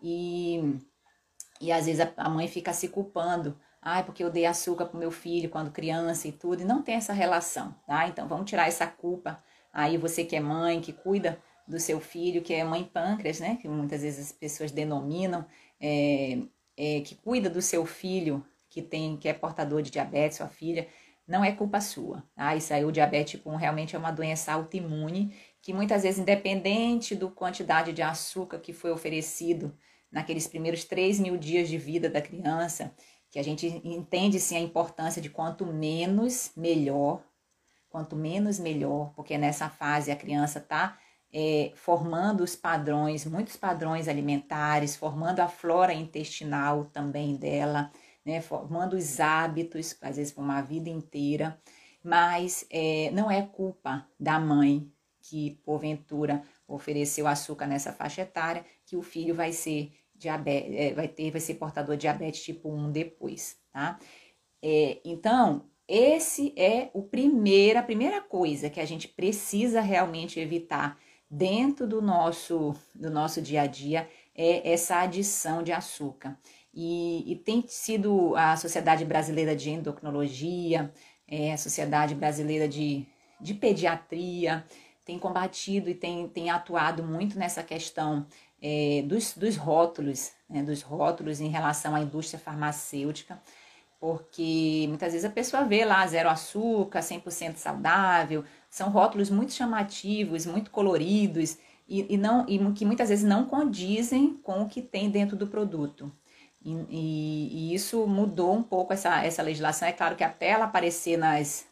e, 0.02 0.80
e 1.61 1.71
às 1.71 1.85
vezes 1.85 2.00
a, 2.00 2.11
a 2.16 2.30
mãe 2.30 2.49
fica 2.49 2.73
se 2.73 2.88
culpando, 2.88 3.54
ai, 3.83 4.02
porque 4.02 4.25
eu 4.25 4.30
dei 4.30 4.47
açúcar 4.47 4.87
pro 4.87 4.99
meu 4.99 5.11
filho 5.11 5.50
quando 5.50 5.71
criança 5.71 6.26
e 6.26 6.33
tudo, 6.33 6.62
e 6.62 6.64
não 6.64 6.80
tem 6.80 6.95
essa 6.95 7.12
relação, 7.12 7.75
tá? 7.87 8.09
Então 8.09 8.26
vamos 8.26 8.49
tirar 8.49 8.66
essa 8.66 8.87
culpa 8.87 9.42
Aí 9.73 9.97
você 9.97 10.25
que 10.25 10.37
é 10.37 10.40
mãe, 10.40 10.80
que 10.80 10.92
cuida 10.92 11.40
do 11.66 11.78
seu 11.78 12.00
filho, 12.00 12.42
que 12.42 12.52
é 12.52 12.64
mãe 12.64 12.85
pâncreas, 12.85 13.38
né? 13.40 13.57
Que 13.61 13.69
muitas 13.69 14.02
vezes 14.02 14.26
as 14.26 14.33
pessoas 14.33 14.73
denominam, 14.73 15.47
é, 15.80 16.38
é, 16.81 17.01
que 17.03 17.15
cuida 17.15 17.51
do 17.51 17.61
seu 17.61 17.85
filho 17.85 18.45
que 18.69 18.81
tem, 18.81 19.17
que 19.17 19.29
é 19.29 19.35
portador 19.35 19.83
de 19.83 19.91
diabetes, 19.91 20.39
sua 20.39 20.49
filha, 20.49 20.89
não 21.27 21.45
é 21.45 21.53
culpa 21.53 21.81
sua. 21.81 22.25
Ah, 22.37 22.57
isso 22.57 22.73
aí, 22.73 22.85
o 22.85 22.93
diabetes 22.93 23.33
tipo 23.33 23.51
1 23.51 23.57
realmente 23.57 23.95
é 23.95 23.99
uma 23.99 24.11
doença 24.11 24.53
autoimune, 24.53 25.35
que 25.61 25.73
muitas 25.73 26.03
vezes, 26.05 26.19
independente 26.19 27.15
do 27.15 27.31
quantidade 27.31 27.93
de 27.93 28.01
açúcar 28.03 28.59
que 28.61 28.73
foi 28.73 28.91
oferecido 28.91 29.77
naqueles 30.11 30.47
primeiros 30.47 30.85
3 30.85 31.21
mil 31.21 31.37
dias 31.37 31.69
de 31.69 31.77
vida 31.77 32.09
da 32.09 32.23
criança, 32.23 32.95
que 33.31 33.39
a 33.39 33.45
gente 33.45 33.67
entende 33.85 34.41
sim 34.41 34.57
a 34.57 34.61
importância 34.61 35.21
de 35.21 35.29
quanto 35.31 35.67
menos, 35.67 36.53
melhor, 36.57 37.23
Quanto 37.91 38.15
menos, 38.15 38.61
melhor, 38.61 39.13
porque 39.17 39.37
nessa 39.37 39.69
fase 39.69 40.13
a 40.13 40.17
criança 40.17 40.61
está 40.61 40.97
é, 41.33 41.73
formando 41.75 42.43
os 42.43 42.57
padrões, 42.57 43.25
muitos 43.25 43.57
padrões 43.57 44.09
alimentares, 44.09 44.97
formando 44.97 45.41
a 45.41 45.49
flora 45.49 45.93
intestinal 45.93 46.85
também 46.87 47.37
dela, 47.37 47.91
né, 48.25 48.41
formando 48.41 48.95
os 48.95 49.21
hábitos, 49.21 49.97
às 50.03 50.17
vezes 50.17 50.33
por 50.33 50.43
uma 50.43 50.61
vida 50.61 50.89
inteira, 50.89 51.61
mas 52.03 52.67
é, 52.71 53.11
não 53.13 53.31
é 53.31 53.43
culpa 53.43 54.07
da 54.19 54.39
mãe 54.39 54.91
que, 55.23 55.61
porventura, 55.65 56.43
ofereceu 56.67 57.27
açúcar 57.27 57.67
nessa 57.67 57.93
faixa 57.93 58.23
etária, 58.23 58.65
que 58.87 58.97
o 58.97 59.03
filho 59.03 59.35
vai 59.35 59.53
ser 59.53 59.93
diabetes, 60.15 60.75
é, 60.75 60.95
vai 60.95 61.09
ter, 61.09 61.31
vai 61.31 61.41
ser 61.41 61.55
portador 61.55 61.97
de 61.97 62.03
diabetes 62.03 62.43
tipo 62.43 62.71
1 62.71 62.91
depois, 62.91 63.57
tá? 63.73 63.99
É, 64.63 65.01
então, 65.05 65.71
esse 65.87 66.55
é 66.57 66.91
o 66.95 67.03
primeiro, 67.03 67.79
a 67.79 67.83
primeira 67.83 68.21
coisa 68.21 68.71
que 68.71 68.81
a 68.81 68.85
gente 68.85 69.09
precisa 69.09 69.81
realmente 69.81 70.39
evitar 70.39 70.99
dentro 71.31 71.87
do 71.87 72.03
nosso, 72.03 72.75
do 72.95 73.11
nosso 73.11 73.41
dia 73.41 73.63
a 73.63 73.67
dia 73.67 74.09
é 74.35 74.73
essa 74.73 75.01
adição 75.01 75.63
de 75.63 75.71
açúcar. 75.71 76.37
E, 76.75 77.31
e 77.31 77.37
tem 77.37 77.65
sido 77.67 78.35
a 78.37 78.57
Sociedade 78.57 79.05
Brasileira 79.05 79.55
de 79.55 79.71
Endocrinologia, 79.71 80.93
é, 81.29 81.53
a 81.53 81.59
Sociedade 81.59 82.15
Brasileira 82.15 82.69
de, 82.69 83.07
de 83.41 83.55
Pediatria, 83.55 84.65
tem 85.05 85.19
combatido 85.19 85.89
e 85.89 85.95
tem, 85.95 86.29
tem 86.29 86.51
atuado 86.51 87.03
muito 87.03 87.39
nessa 87.39 87.63
questão 87.63 88.27
é, 88.63 89.03
dos, 89.07 89.37
dos 89.37 89.57
rótulos, 89.57 90.33
né, 90.49 90.63
dos 90.63 90.83
rótulos 90.83 91.41
em 91.41 91.49
relação 91.49 91.95
à 91.95 92.01
indústria 92.01 92.39
farmacêutica, 92.39 93.41
porque 93.99 94.87
muitas 94.89 95.13
vezes 95.13 95.29
a 95.29 95.33
pessoa 95.33 95.65
vê 95.65 95.85
lá 95.85 96.07
zero 96.07 96.29
açúcar, 96.29 97.01
100% 97.01 97.57
saudável, 97.57 98.45
são 98.71 98.89
rótulos 98.89 99.29
muito 99.29 99.53
chamativos, 99.53 100.47
muito 100.47 100.71
coloridos 100.71 101.59
e, 101.89 102.15
e, 102.15 102.17
não, 102.17 102.47
e 102.49 102.59
que 102.73 102.87
muitas 102.87 103.09
vezes 103.09 103.25
não 103.25 103.45
condizem 103.45 104.35
com 104.45 104.62
o 104.62 104.69
que 104.69 104.81
tem 104.81 105.11
dentro 105.11 105.37
do 105.37 105.49
produto. 105.49 106.11
E, 106.65 106.73
e, 106.89 107.73
e, 107.73 107.75
isso 107.75 108.07
mudou 108.07 108.55
um 108.55 108.62
pouco 108.62 108.93
essa, 108.93 109.25
essa 109.25 109.43
legislação. 109.43 109.89
É 109.89 109.93
claro 109.93 110.15
que 110.15 110.23
até 110.23 110.50
ela 110.50 110.67
aparecer 110.67 111.17
nas, 111.19 111.67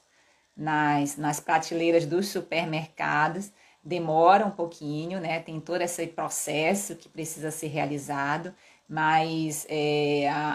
nas, 0.57 1.17
nas 1.17 1.39
prateleiras 1.39 2.05
dos 2.05 2.29
supermercados 2.29 3.53
demora 3.85 4.45
um 4.45 4.51
pouquinho, 4.51 5.21
né? 5.21 5.41
Tem 5.41 5.61
todo 5.61 5.81
esse 5.81 6.07
processo 6.09 6.97
que 6.97 7.09
precisa 7.09 7.51
ser 7.51 7.69
realizado, 7.69 8.53
mas 8.89 9.67
é, 9.69 10.29
a, 10.29 10.53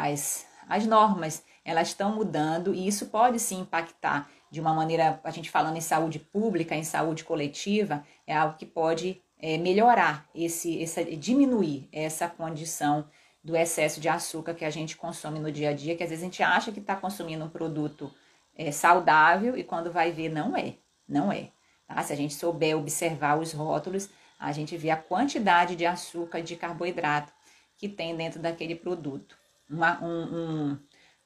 a, 0.00 0.08
as, 0.08 0.46
as 0.68 0.86
normas 0.86 1.42
elas 1.64 1.88
estão 1.88 2.14
mudando 2.14 2.74
e 2.74 2.86
isso 2.86 3.06
pode 3.06 3.38
sim 3.38 3.60
impactar 3.60 4.28
de 4.52 4.60
uma 4.60 4.74
maneira, 4.74 5.18
a 5.24 5.30
gente 5.30 5.50
falando 5.50 5.78
em 5.78 5.80
saúde 5.80 6.18
pública, 6.18 6.74
em 6.74 6.84
saúde 6.84 7.24
coletiva, 7.24 8.04
é 8.26 8.36
algo 8.36 8.58
que 8.58 8.66
pode 8.66 9.18
é, 9.40 9.56
melhorar 9.56 10.28
esse, 10.34 10.82
essa, 10.82 11.02
diminuir 11.02 11.88
essa 11.90 12.28
condição 12.28 13.06
do 13.42 13.56
excesso 13.56 13.98
de 13.98 14.10
açúcar 14.10 14.52
que 14.52 14.66
a 14.66 14.68
gente 14.68 14.94
consome 14.94 15.40
no 15.40 15.50
dia 15.50 15.70
a 15.70 15.72
dia, 15.72 15.96
que 15.96 16.02
às 16.02 16.10
vezes 16.10 16.22
a 16.22 16.26
gente 16.26 16.42
acha 16.42 16.70
que 16.70 16.80
está 16.80 16.94
consumindo 16.94 17.42
um 17.42 17.48
produto 17.48 18.12
é, 18.54 18.70
saudável 18.70 19.56
e 19.56 19.64
quando 19.64 19.90
vai 19.90 20.12
ver 20.12 20.28
não 20.28 20.54
é, 20.54 20.74
não 21.08 21.32
é. 21.32 21.48
Tá? 21.88 22.02
Se 22.02 22.12
a 22.12 22.16
gente 22.16 22.34
souber 22.34 22.76
observar 22.76 23.38
os 23.38 23.54
rótulos, 23.54 24.10
a 24.38 24.52
gente 24.52 24.76
vê 24.76 24.90
a 24.90 24.98
quantidade 24.98 25.74
de 25.76 25.86
açúcar 25.86 26.42
de 26.42 26.56
carboidrato 26.56 27.32
que 27.78 27.88
tem 27.88 28.14
dentro 28.14 28.38
daquele 28.38 28.74
produto 28.74 29.34
uma, 29.70 29.98
um, 30.04 30.36
um, 30.36 30.78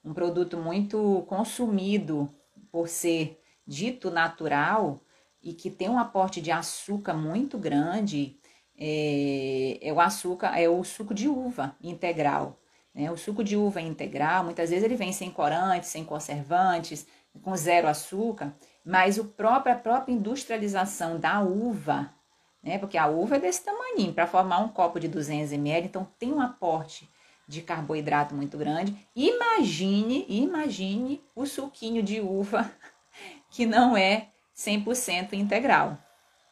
um 0.05 0.13
produto 0.13 0.55
muito 0.55 1.25
consumido 1.27 2.33
por 2.77 2.87
ser 2.87 3.41
dito 3.65 4.11
natural 4.11 5.01
e 5.41 5.51
que 5.51 5.67
tem 5.67 5.89
um 5.89 5.97
aporte 5.97 6.39
de 6.39 6.51
açúcar 6.51 7.15
muito 7.15 7.57
grande, 7.57 8.37
é, 8.77 9.79
é, 9.81 9.91
o 9.91 9.99
açúcar, 9.99 10.55
é 10.55 10.69
o 10.69 10.83
suco 10.83 11.11
de 11.11 11.27
uva 11.27 11.75
integral. 11.81 12.59
Né? 12.93 13.09
O 13.09 13.17
suco 13.17 13.43
de 13.43 13.57
uva 13.57 13.81
integral, 13.81 14.43
muitas 14.43 14.69
vezes 14.69 14.85
ele 14.85 14.95
vem 14.95 15.11
sem 15.11 15.31
corantes, 15.31 15.89
sem 15.89 16.05
conservantes, 16.05 17.07
com 17.41 17.55
zero 17.55 17.87
açúcar, 17.87 18.55
mas 18.85 19.17
o 19.17 19.25
próprio, 19.25 19.73
a 19.73 19.75
própria 19.75 20.13
industrialização 20.13 21.19
da 21.19 21.41
uva, 21.41 22.13
né? 22.61 22.77
porque 22.77 22.95
a 22.95 23.07
uva 23.07 23.37
é 23.37 23.39
desse 23.39 23.65
tamanho, 23.65 24.13
para 24.13 24.27
formar 24.27 24.59
um 24.59 24.69
copo 24.69 24.99
de 24.99 25.07
200 25.07 25.51
ml, 25.51 25.87
então 25.87 26.07
tem 26.19 26.31
um 26.31 26.41
aporte 26.41 27.09
de 27.47 27.61
carboidrato 27.61 28.35
muito 28.35 28.57
grande. 28.57 28.95
Imagine, 29.15 30.25
imagine 30.27 31.21
o 31.35 31.45
suquinho 31.45 32.03
de 32.03 32.19
uva 32.19 32.71
que 33.49 33.65
não 33.65 33.95
é 33.95 34.29
100% 34.55 35.33
integral. 35.33 35.97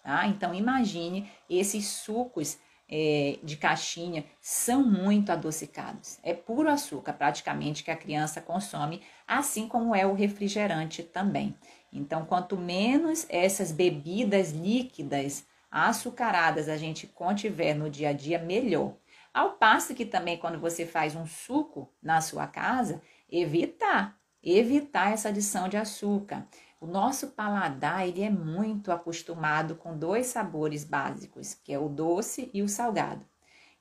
Tá? 0.03 0.27
Então 0.27 0.53
imagine 0.53 1.29
esses 1.49 1.87
sucos 1.87 2.57
é, 2.87 3.39
de 3.43 3.57
caixinha 3.57 4.23
são 4.39 4.83
muito 4.83 5.31
adocicados. 5.31 6.19
É 6.23 6.33
puro 6.33 6.69
açúcar 6.69 7.13
praticamente 7.13 7.83
que 7.83 7.91
a 7.91 7.97
criança 7.97 8.41
consome, 8.41 9.01
assim 9.27 9.67
como 9.67 9.95
é 9.95 10.05
o 10.05 10.13
refrigerante 10.13 11.03
também. 11.03 11.55
Então, 11.91 12.25
quanto 12.25 12.57
menos 12.57 13.25
essas 13.29 13.71
bebidas 13.71 14.51
líquidas 14.51 15.45
açucaradas 15.71 16.69
a 16.69 16.77
gente 16.77 17.07
contiver 17.07 17.73
no 17.73 17.89
dia 17.89 18.09
a 18.09 18.13
dia, 18.13 18.37
melhor. 18.37 18.93
Ao 19.35 19.51
passo 19.51 19.93
que 19.93 20.05
também 20.05 20.37
quando 20.37 20.57
você 20.57 20.85
faz 20.85 21.13
um 21.13 21.25
suco 21.25 21.91
na 22.01 22.21
sua 22.21 22.47
casa, 22.47 23.01
evitar, 23.29 24.17
evitar 24.41 25.11
essa 25.11 25.27
adição 25.27 25.67
de 25.67 25.75
açúcar. 25.75 26.47
O 26.79 26.87
nosso 26.87 27.27
paladar, 27.31 28.07
ele 28.07 28.23
é 28.23 28.29
muito 28.29 28.93
acostumado 28.93 29.75
com 29.75 29.97
dois 29.97 30.27
sabores 30.27 30.85
básicos, 30.85 31.53
que 31.53 31.73
é 31.73 31.77
o 31.77 31.89
doce 31.89 32.49
e 32.53 32.61
o 32.61 32.69
salgado. 32.69 33.25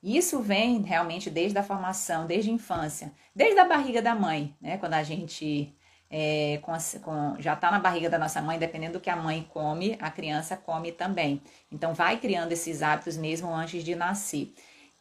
Isso 0.03 0.41
vem 0.41 0.81
realmente 0.81 1.29
desde 1.29 1.57
a 1.57 1.63
formação, 1.63 2.27
desde 2.27 2.51
a 2.51 2.53
infância, 2.53 3.13
desde 3.33 3.57
a 3.57 3.63
barriga 3.63 4.01
da 4.01 4.13
mãe, 4.13 4.53
né? 4.59 4.77
Quando 4.77 4.95
a 4.95 5.03
gente 5.03 5.73
é, 6.09 6.59
com, 6.63 6.73
com, 7.01 7.35
já 7.39 7.53
está 7.53 7.71
na 7.71 7.79
barriga 7.79 8.09
da 8.09 8.19
nossa 8.19 8.41
mãe, 8.41 8.59
dependendo 8.59 8.93
do 8.93 8.99
que 8.99 9.09
a 9.09 9.15
mãe 9.15 9.47
come, 9.53 9.97
a 10.01 10.11
criança 10.11 10.57
come 10.57 10.91
também. 10.91 11.41
Então, 11.71 11.93
vai 11.93 12.19
criando 12.19 12.51
esses 12.51 12.83
hábitos 12.83 13.15
mesmo 13.15 13.49
antes 13.53 13.85
de 13.85 13.95
nascer. 13.95 14.53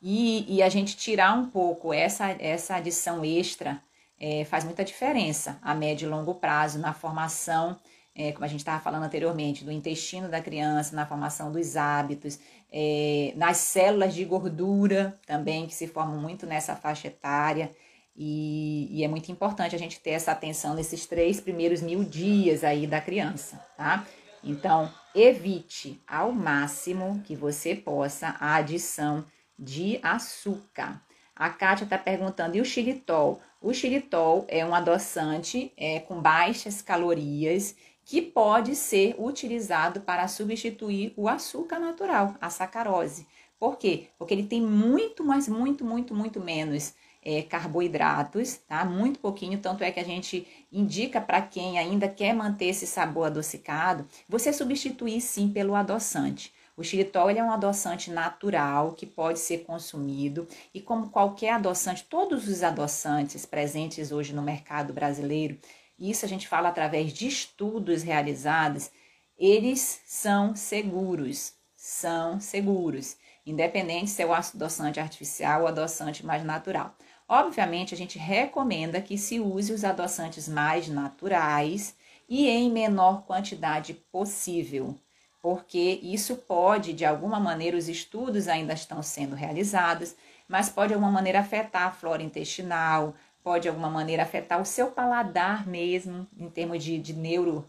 E, 0.06 0.56
e 0.56 0.62
a 0.62 0.68
gente 0.68 0.96
tirar 0.96 1.32
um 1.32 1.46
pouco 1.46 1.92
essa, 1.92 2.30
essa 2.38 2.76
adição 2.76 3.24
extra 3.24 3.80
é, 4.20 4.44
faz 4.44 4.62
muita 4.62 4.84
diferença 4.84 5.58
a 5.62 5.74
médio 5.74 6.06
e 6.06 6.10
longo 6.10 6.34
prazo 6.34 6.78
na 6.78 6.92
formação 6.92 7.76
é, 8.14 8.30
como 8.30 8.44
a 8.44 8.48
gente 8.48 8.60
estava 8.60 8.80
falando 8.80 9.02
anteriormente, 9.02 9.64
do 9.64 9.72
intestino 9.72 10.28
da 10.28 10.40
criança, 10.40 10.94
na 10.94 11.04
formação 11.04 11.50
dos 11.50 11.76
hábitos, 11.76 12.38
é, 12.72 13.32
nas 13.36 13.56
células 13.56 14.14
de 14.14 14.24
gordura 14.24 15.18
também, 15.26 15.66
que 15.66 15.74
se 15.74 15.88
formam 15.88 16.20
muito 16.20 16.46
nessa 16.46 16.76
faixa 16.76 17.08
etária. 17.08 17.70
E, 18.16 18.86
e, 18.90 19.02
é 19.02 19.08
muito 19.08 19.32
importante 19.32 19.74
a 19.74 19.78
gente 19.78 19.98
ter 19.98 20.10
essa 20.10 20.30
atenção 20.30 20.74
nesses 20.74 21.04
três 21.04 21.40
primeiros 21.40 21.82
mil 21.82 22.04
dias 22.04 22.62
aí 22.62 22.86
da 22.86 23.00
criança, 23.00 23.56
tá? 23.76 24.06
Então, 24.44 24.88
evite 25.12 26.00
ao 26.06 26.30
máximo 26.30 27.20
que 27.24 27.34
você 27.34 27.74
possa 27.74 28.36
a 28.38 28.54
adição 28.54 29.24
de 29.58 29.98
açúcar. 30.02 31.02
A 31.34 31.50
Kátia 31.50 31.84
está 31.84 31.98
perguntando, 31.98 32.56
e 32.56 32.60
o 32.60 32.64
xilitol? 32.64 33.40
O 33.60 33.72
xilitol 33.72 34.44
é 34.48 34.64
um 34.64 34.74
adoçante 34.74 35.72
é, 35.76 36.00
com 36.00 36.20
baixas 36.20 36.80
calorias 36.80 37.74
que 38.04 38.20
pode 38.20 38.76
ser 38.76 39.16
utilizado 39.18 40.02
para 40.02 40.28
substituir 40.28 41.12
o 41.16 41.28
açúcar 41.28 41.78
natural, 41.78 42.36
a 42.40 42.50
sacarose. 42.50 43.26
Por 43.58 43.78
quê? 43.78 44.08
Porque 44.18 44.34
ele 44.34 44.46
tem 44.46 44.60
muito, 44.60 45.24
mas 45.24 45.48
muito, 45.48 45.84
muito, 45.84 46.14
muito 46.14 46.40
menos 46.40 46.94
é, 47.24 47.42
carboidratos, 47.42 48.58
tá? 48.68 48.84
Muito 48.84 49.18
pouquinho, 49.18 49.58
tanto 49.58 49.82
é 49.82 49.90
que 49.90 49.98
a 49.98 50.04
gente 50.04 50.46
indica 50.70 51.20
para 51.20 51.40
quem 51.40 51.78
ainda 51.78 52.06
quer 52.06 52.34
manter 52.34 52.66
esse 52.66 52.86
sabor 52.86 53.28
adocicado, 53.28 54.06
você 54.28 54.52
substituir 54.52 55.20
sim 55.20 55.48
pelo 55.48 55.74
adoçante. 55.74 56.52
O 56.76 56.82
xilitol 56.82 57.30
é 57.30 57.42
um 57.42 57.52
adoçante 57.52 58.10
natural 58.10 58.92
que 58.92 59.06
pode 59.06 59.38
ser 59.38 59.58
consumido 59.58 60.48
e 60.74 60.80
como 60.80 61.08
qualquer 61.08 61.52
adoçante, 61.52 62.04
todos 62.04 62.48
os 62.48 62.64
adoçantes 62.64 63.46
presentes 63.46 64.10
hoje 64.10 64.32
no 64.32 64.42
mercado 64.42 64.92
brasileiro, 64.92 65.56
isso 65.96 66.24
a 66.24 66.28
gente 66.28 66.48
fala 66.48 66.68
através 66.68 67.12
de 67.12 67.28
estudos 67.28 68.02
realizados, 68.02 68.90
eles 69.38 70.00
são 70.04 70.56
seguros, 70.56 71.54
são 71.76 72.40
seguros, 72.40 73.16
independente 73.46 74.10
se 74.10 74.22
é 74.22 74.26
o 74.26 74.34
adoçante 74.34 74.98
artificial 74.98 75.62
ou 75.62 75.68
adoçante 75.68 76.26
mais 76.26 76.44
natural. 76.44 76.96
Obviamente, 77.28 77.94
a 77.94 77.96
gente 77.96 78.18
recomenda 78.18 79.00
que 79.00 79.16
se 79.16 79.38
use 79.38 79.72
os 79.72 79.84
adoçantes 79.84 80.48
mais 80.48 80.88
naturais 80.88 81.94
e 82.28 82.48
em 82.48 82.70
menor 82.70 83.24
quantidade 83.24 83.94
possível, 83.94 84.98
porque 85.44 86.00
isso 86.02 86.36
pode, 86.36 86.94
de 86.94 87.04
alguma 87.04 87.38
maneira, 87.38 87.76
os 87.76 87.86
estudos 87.86 88.48
ainda 88.48 88.72
estão 88.72 89.02
sendo 89.02 89.36
realizados, 89.36 90.14
mas 90.48 90.70
pode 90.70 90.88
de 90.88 90.94
alguma 90.94 91.12
maneira 91.12 91.40
afetar 91.40 91.82
a 91.82 91.92
flora 91.92 92.22
intestinal, 92.22 93.14
pode 93.42 93.64
de 93.64 93.68
alguma 93.68 93.90
maneira 93.90 94.22
afetar 94.22 94.58
o 94.58 94.64
seu 94.64 94.90
paladar 94.90 95.66
mesmo, 95.66 96.26
em 96.38 96.48
termos 96.48 96.82
de, 96.82 96.96
de, 96.96 97.12
neuro, 97.12 97.68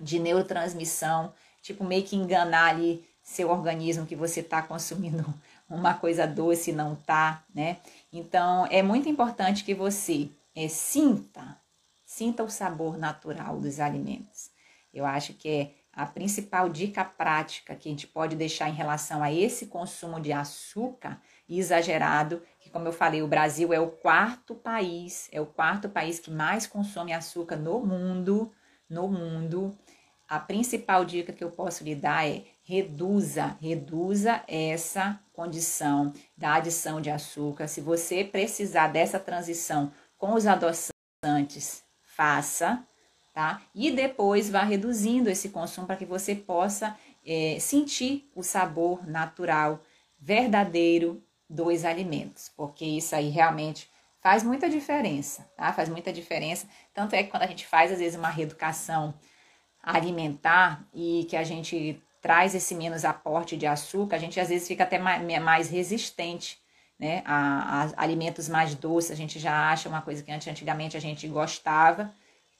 de 0.00 0.18
neurotransmissão, 0.18 1.32
tipo 1.62 1.84
meio 1.84 2.02
que 2.02 2.16
enganar 2.16 2.70
ali 2.70 3.08
seu 3.22 3.50
organismo 3.50 4.04
que 4.04 4.16
você 4.16 4.40
está 4.40 4.60
consumindo 4.60 5.24
uma 5.70 5.94
coisa 5.94 6.26
doce 6.26 6.72
e 6.72 6.74
não 6.74 6.96
tá, 6.96 7.44
né? 7.54 7.76
Então, 8.12 8.66
é 8.68 8.82
muito 8.82 9.08
importante 9.08 9.62
que 9.62 9.76
você 9.76 10.28
é, 10.56 10.66
sinta, 10.66 11.56
sinta 12.04 12.42
o 12.42 12.50
sabor 12.50 12.98
natural 12.98 13.60
dos 13.60 13.78
alimentos. 13.78 14.50
Eu 14.92 15.06
acho 15.06 15.34
que 15.34 15.48
é 15.48 15.85
a 15.96 16.04
principal 16.04 16.68
dica 16.68 17.02
prática 17.02 17.74
que 17.74 17.88
a 17.88 17.90
gente 17.90 18.06
pode 18.06 18.36
deixar 18.36 18.68
em 18.68 18.74
relação 18.74 19.22
a 19.22 19.32
esse 19.32 19.66
consumo 19.66 20.20
de 20.20 20.30
açúcar 20.30 21.18
exagerado, 21.48 22.42
que 22.60 22.68
como 22.68 22.86
eu 22.86 22.92
falei, 22.92 23.22
o 23.22 23.28
Brasil 23.28 23.72
é 23.72 23.80
o 23.80 23.88
quarto 23.88 24.54
país, 24.54 25.26
é 25.32 25.40
o 25.40 25.46
quarto 25.46 25.88
país 25.88 26.18
que 26.18 26.30
mais 26.30 26.66
consome 26.66 27.14
açúcar 27.14 27.56
no 27.56 27.80
mundo, 27.80 28.52
no 28.90 29.08
mundo. 29.08 29.74
A 30.28 30.38
principal 30.38 31.02
dica 31.02 31.32
que 31.32 31.42
eu 31.42 31.50
posso 31.50 31.82
lhe 31.82 31.94
dar 31.94 32.28
é 32.28 32.44
reduza, 32.62 33.56
reduza 33.58 34.42
essa 34.46 35.18
condição 35.32 36.12
da 36.36 36.54
adição 36.54 37.00
de 37.00 37.08
açúcar. 37.08 37.68
Se 37.68 37.80
você 37.80 38.22
precisar 38.22 38.88
dessa 38.88 39.18
transição 39.18 39.90
com 40.18 40.34
os 40.34 40.46
adoçantes, 40.46 41.82
faça, 42.02 42.84
tá? 43.36 43.60
E 43.74 43.90
depois 43.90 44.48
vá 44.48 44.62
reduzindo 44.62 45.28
esse 45.28 45.50
consumo 45.50 45.86
para 45.86 45.96
que 45.96 46.06
você 46.06 46.34
possa 46.34 46.96
é, 47.22 47.58
sentir 47.60 48.30
o 48.34 48.42
sabor 48.42 49.06
natural, 49.06 49.82
verdadeiro 50.18 51.22
dos 51.46 51.84
alimentos, 51.84 52.50
porque 52.56 52.86
isso 52.86 53.14
aí 53.14 53.28
realmente 53.28 53.90
faz 54.22 54.42
muita 54.42 54.70
diferença, 54.70 55.46
tá? 55.54 55.70
Faz 55.70 55.90
muita 55.90 56.10
diferença. 56.14 56.66
Tanto 56.94 57.14
é 57.14 57.22
que 57.22 57.30
quando 57.30 57.42
a 57.42 57.46
gente 57.46 57.66
faz, 57.66 57.92
às 57.92 57.98
vezes, 57.98 58.18
uma 58.18 58.30
reeducação 58.30 59.12
alimentar 59.82 60.82
e 60.94 61.26
que 61.28 61.36
a 61.36 61.44
gente 61.44 62.02
traz 62.22 62.54
esse 62.54 62.74
menos 62.74 63.04
aporte 63.04 63.54
de 63.54 63.66
açúcar, 63.66 64.16
a 64.16 64.18
gente 64.18 64.40
às 64.40 64.48
vezes 64.48 64.66
fica 64.66 64.84
até 64.84 64.98
mais 64.98 65.68
resistente 65.68 66.58
né, 66.98 67.22
a, 67.26 67.82
a, 67.82 68.02
alimentos 68.02 68.48
mais 68.48 68.74
doces. 68.74 69.10
A 69.10 69.14
gente 69.14 69.38
já 69.38 69.70
acha 69.70 69.90
uma 69.90 70.00
coisa 70.00 70.22
que 70.22 70.32
antigamente 70.32 70.96
a 70.96 71.00
gente 71.00 71.28
gostava, 71.28 72.14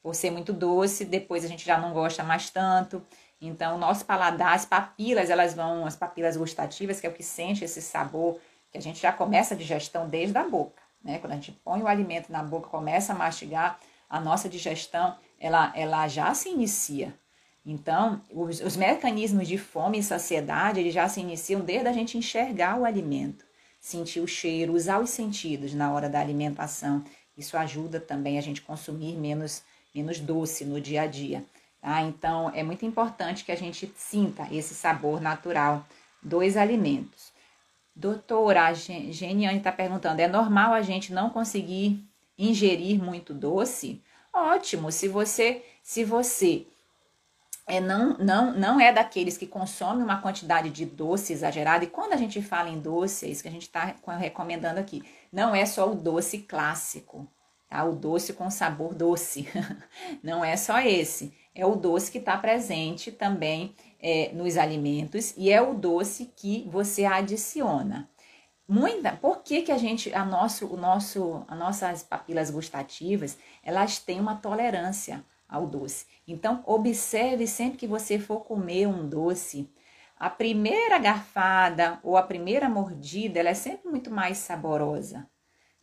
por 0.07 0.15
ser 0.15 0.31
muito 0.31 0.53
doce, 0.53 1.05
depois 1.05 1.45
a 1.45 1.49
gente 1.49 1.67
já 1.67 1.77
não 1.79 1.93
gosta 1.93 2.23
mais 2.23 2.49
tanto. 2.49 3.03
Então, 3.41 3.75
o 3.75 3.79
nosso 3.79 4.05
paladar, 4.05 4.55
as 4.55 4.65
papilas, 4.65 5.31
elas 5.31 5.53
vão, 5.53 5.85
as 5.85 5.97
papilas 5.97 6.37
gustativas, 6.37 7.01
que 7.01 7.09
é 7.09 7.11
o 7.11 7.13
que 7.13 7.25
sente 7.25 7.65
esse 7.65 7.83
sabor, 7.83 8.39
que 8.71 8.79
a 8.79 8.81
gente 8.81 9.03
já 9.03 9.11
começa 9.11 9.55
a 9.55 9.57
digestão 9.57 10.09
desde 10.09 10.39
a 10.39 10.49
boca, 10.49 10.81
né? 11.03 11.19
Quando 11.19 11.33
a 11.33 11.35
gente 11.35 11.51
põe 11.51 11.83
o 11.83 11.89
alimento 11.89 12.31
na 12.31 12.41
boca, 12.41 12.69
começa 12.69 13.13
a 13.13 13.17
mastigar, 13.17 13.81
a 14.09 14.21
nossa 14.21 14.49
digestão, 14.49 15.17
ela, 15.41 15.73
ela 15.75 16.07
já 16.07 16.33
se 16.35 16.51
inicia. 16.51 17.13
Então, 17.65 18.23
os, 18.31 18.61
os, 18.61 18.77
mecanismos 18.77 19.49
de 19.49 19.59
fome 19.59 19.99
e 19.99 20.05
saciedade, 20.05 20.79
eles 20.79 20.95
já 20.95 21.09
se 21.09 21.19
iniciam 21.19 21.63
desde 21.63 21.89
a 21.89 21.93
gente 21.93 22.17
enxergar 22.17 22.79
o 22.79 22.85
alimento, 22.85 23.45
sentir 23.81 24.21
o 24.21 24.29
cheiro, 24.29 24.73
usar 24.73 25.01
os 25.01 25.11
sentidos 25.11 25.75
na 25.75 25.93
hora 25.93 26.09
da 26.09 26.21
alimentação. 26.21 27.03
Isso 27.37 27.57
ajuda 27.57 27.99
também 27.99 28.39
a 28.39 28.41
gente 28.41 28.63
consumir 28.63 29.17
menos, 29.17 29.65
menos 29.97 30.21
doce 30.21 30.65
no 30.65 30.81
dia 30.81 31.03
a 31.03 31.07
dia. 31.07 31.45
Tá? 31.81 32.03
Então, 32.03 32.51
é 32.55 32.63
muito 32.63 32.85
importante 32.85 33.45
que 33.45 33.53
a 33.53 33.57
gente 33.57 33.91
sinta 33.97 34.47
esse 34.51 34.75
sabor 34.75 35.21
natural 35.21 35.87
dos 36.23 36.57
alimentos. 36.57 37.33
Doutora, 37.95 38.67
a 38.67 38.75
Geniane 38.75 39.59
está 39.59 39.73
perguntando, 39.73 40.21
é 40.21 40.29
normal 40.29 40.75
a 40.75 40.83
gente 40.83 41.13
não 41.13 41.31
conseguir 41.31 42.05
ingerir 42.39 43.03
muito 43.03 43.33
doce? 43.33 44.03
Ótimo, 44.33 44.93
se 44.93 45.09
você, 45.09 45.65
se 45.83 46.05
você 46.05 46.67
é, 47.67 47.81
não, 47.81 48.17
não, 48.19 48.53
não 48.53 48.81
é 48.81 48.93
daqueles 48.93 49.37
que 49.37 49.47
consomem 49.47 50.05
uma 50.05 50.21
quantidade 50.21 50.71
de 50.71 50.85
doce 50.85 51.33
exagerada. 51.33 51.85
E 51.85 51.89
quando 51.89 52.13
a 52.13 52.17
gente 52.17 52.41
fala 52.41 52.69
em 52.69 52.79
doce, 52.79 53.27
é 53.27 53.29
isso 53.31 53.43
que 53.43 53.49
a 53.49 53.53
gente 53.53 53.63
está 53.63 53.97
recomendando 54.19 54.79
aqui. 54.79 55.03
Não 55.33 55.55
é 55.55 55.67
só 55.67 55.91
o 55.91 55.95
doce 55.95 56.39
clássico, 56.39 57.27
tá? 57.69 57.85
O 57.85 57.95
doce 57.95 58.33
com 58.33 58.51
sabor 58.51 58.95
doce. 58.95 59.49
não 60.23 60.45
é 60.45 60.57
só 60.57 60.81
esse. 60.81 61.33
É 61.55 61.65
o 61.65 61.75
doce 61.75 62.11
que 62.13 62.19
está 62.19 62.37
presente 62.37 63.11
também 63.11 63.75
é, 64.01 64.31
nos 64.33 64.57
alimentos 64.57 65.35
e 65.37 65.51
é 65.51 65.61
o 65.61 65.75
doce 65.75 66.33
que 66.37 66.69
você 66.71 67.05
adiciona. 67.05 68.09
Muita, 68.69 69.13
por 69.13 69.43
que, 69.43 69.63
que 69.63 69.71
a 69.71 69.79
gente, 69.79 70.13
a 70.13 70.25
nosso, 70.25 70.67
o 70.67 70.77
nosso, 70.77 71.45
as 71.47 71.59
nossas 71.59 72.03
papilas 72.03 72.51
gustativas, 72.51 73.39
elas 73.63 73.99
têm 74.01 74.19
uma 74.19 74.37
tolerância 74.37 75.25
ao 75.49 75.67
doce. 75.67 76.05
Então, 76.27 76.63
observe 76.67 77.47
sempre 77.47 77.79
que 77.79 77.87
você 77.87 78.19
for 78.19 78.41
comer 78.41 78.89
um 78.89 79.09
doce, 79.09 79.71
a 80.19 80.29
primeira 80.29 80.99
garfada 80.99 82.01
ou 82.03 82.17
a 82.17 82.23
primeira 82.23 82.69
mordida, 82.69 83.39
ela 83.39 83.51
é 83.51 83.55
sempre 83.55 83.89
muito 83.89 84.11
mais 84.11 84.39
saborosa. 84.39 85.29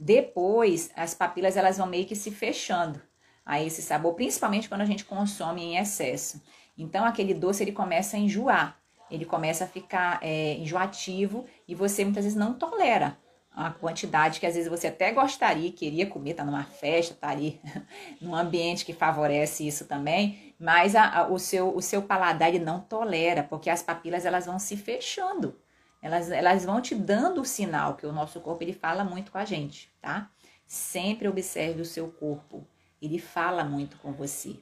Depois, 0.04 0.92
as 0.98 1.14
papilas 1.14 1.56
elas 1.56 1.78
vão 1.78 1.88
meio 1.88 2.06
que 2.06 2.14
se 2.14 2.30
fechando 2.30 3.02
a 3.46 3.64
esse 3.64 3.82
sabor, 3.82 4.16
principalmente 4.16 4.68
quando 4.68 4.82
a 4.82 4.86
gente 4.86 5.06
consome 5.06 5.64
em 5.64 5.78
excesso. 5.78 6.44
Então, 6.78 7.06
aquele 7.06 7.34
doce 7.34 7.64
ele 7.64 7.72
começa 7.72 8.18
a 8.18 8.20
enjoar, 8.20 8.78
ele 9.10 9.24
começa 9.24 9.64
a 9.64 9.68
ficar 9.68 10.20
é, 10.22 10.56
enjoativo 10.56 11.46
e 11.66 11.74
você 11.74 12.04
muitas 12.04 12.26
vezes 12.26 12.38
não 12.38 12.54
tolera 12.54 13.18
uma 13.56 13.72
quantidade 13.72 14.42
que 14.42 14.46
às 14.46 14.56
vezes 14.56 14.70
você 14.70 14.88
até 14.88 15.10
gostaria, 15.14 15.72
queria 15.72 16.06
comer, 16.06 16.34
tá 16.34 16.44
numa 16.44 16.66
festa, 16.66 17.16
tá 17.16 17.30
ali 17.30 17.62
num 18.20 18.36
ambiente 18.36 18.84
que 18.84 18.92
favorece 18.92 19.66
isso 19.66 19.86
também, 19.86 20.54
mas 20.60 20.98
a, 20.98 21.20
a, 21.20 21.28
o, 21.28 21.40
seu, 21.40 21.74
o 21.74 21.82
seu 21.82 22.02
paladar 22.02 22.50
ele 22.50 22.60
não 22.60 22.82
tolera, 22.82 23.42
porque 23.42 23.70
as 23.70 23.82
papilas 23.82 24.26
elas 24.26 24.48
vão 24.48 24.60
se 24.60 24.76
fechando, 24.76 25.56
elas, 26.04 26.30
elas 26.30 26.66
vão 26.66 26.82
te 26.82 26.94
dando 26.94 27.42
o 27.42 27.46
sinal 27.46 27.96
que 27.96 28.06
o 28.06 28.12
nosso 28.12 28.42
corpo 28.42 28.62
ele 28.62 28.74
fala 28.74 29.06
muito 29.06 29.32
com 29.32 29.38
a 29.38 29.46
gente, 29.46 29.90
tá? 30.02 30.30
Sempre 30.68 31.30
observe 31.30 31.82
o 31.82 31.86
seu 31.86 32.12
corpo, 32.12 32.68
ele 33.02 33.18
fala 33.18 33.64
muito 33.64 33.96
com 33.98 34.12
você. 34.12 34.58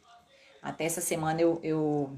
Até 0.62 0.86
essa 0.86 1.02
semana 1.02 1.42
eu, 1.42 1.60
eu 1.64 2.16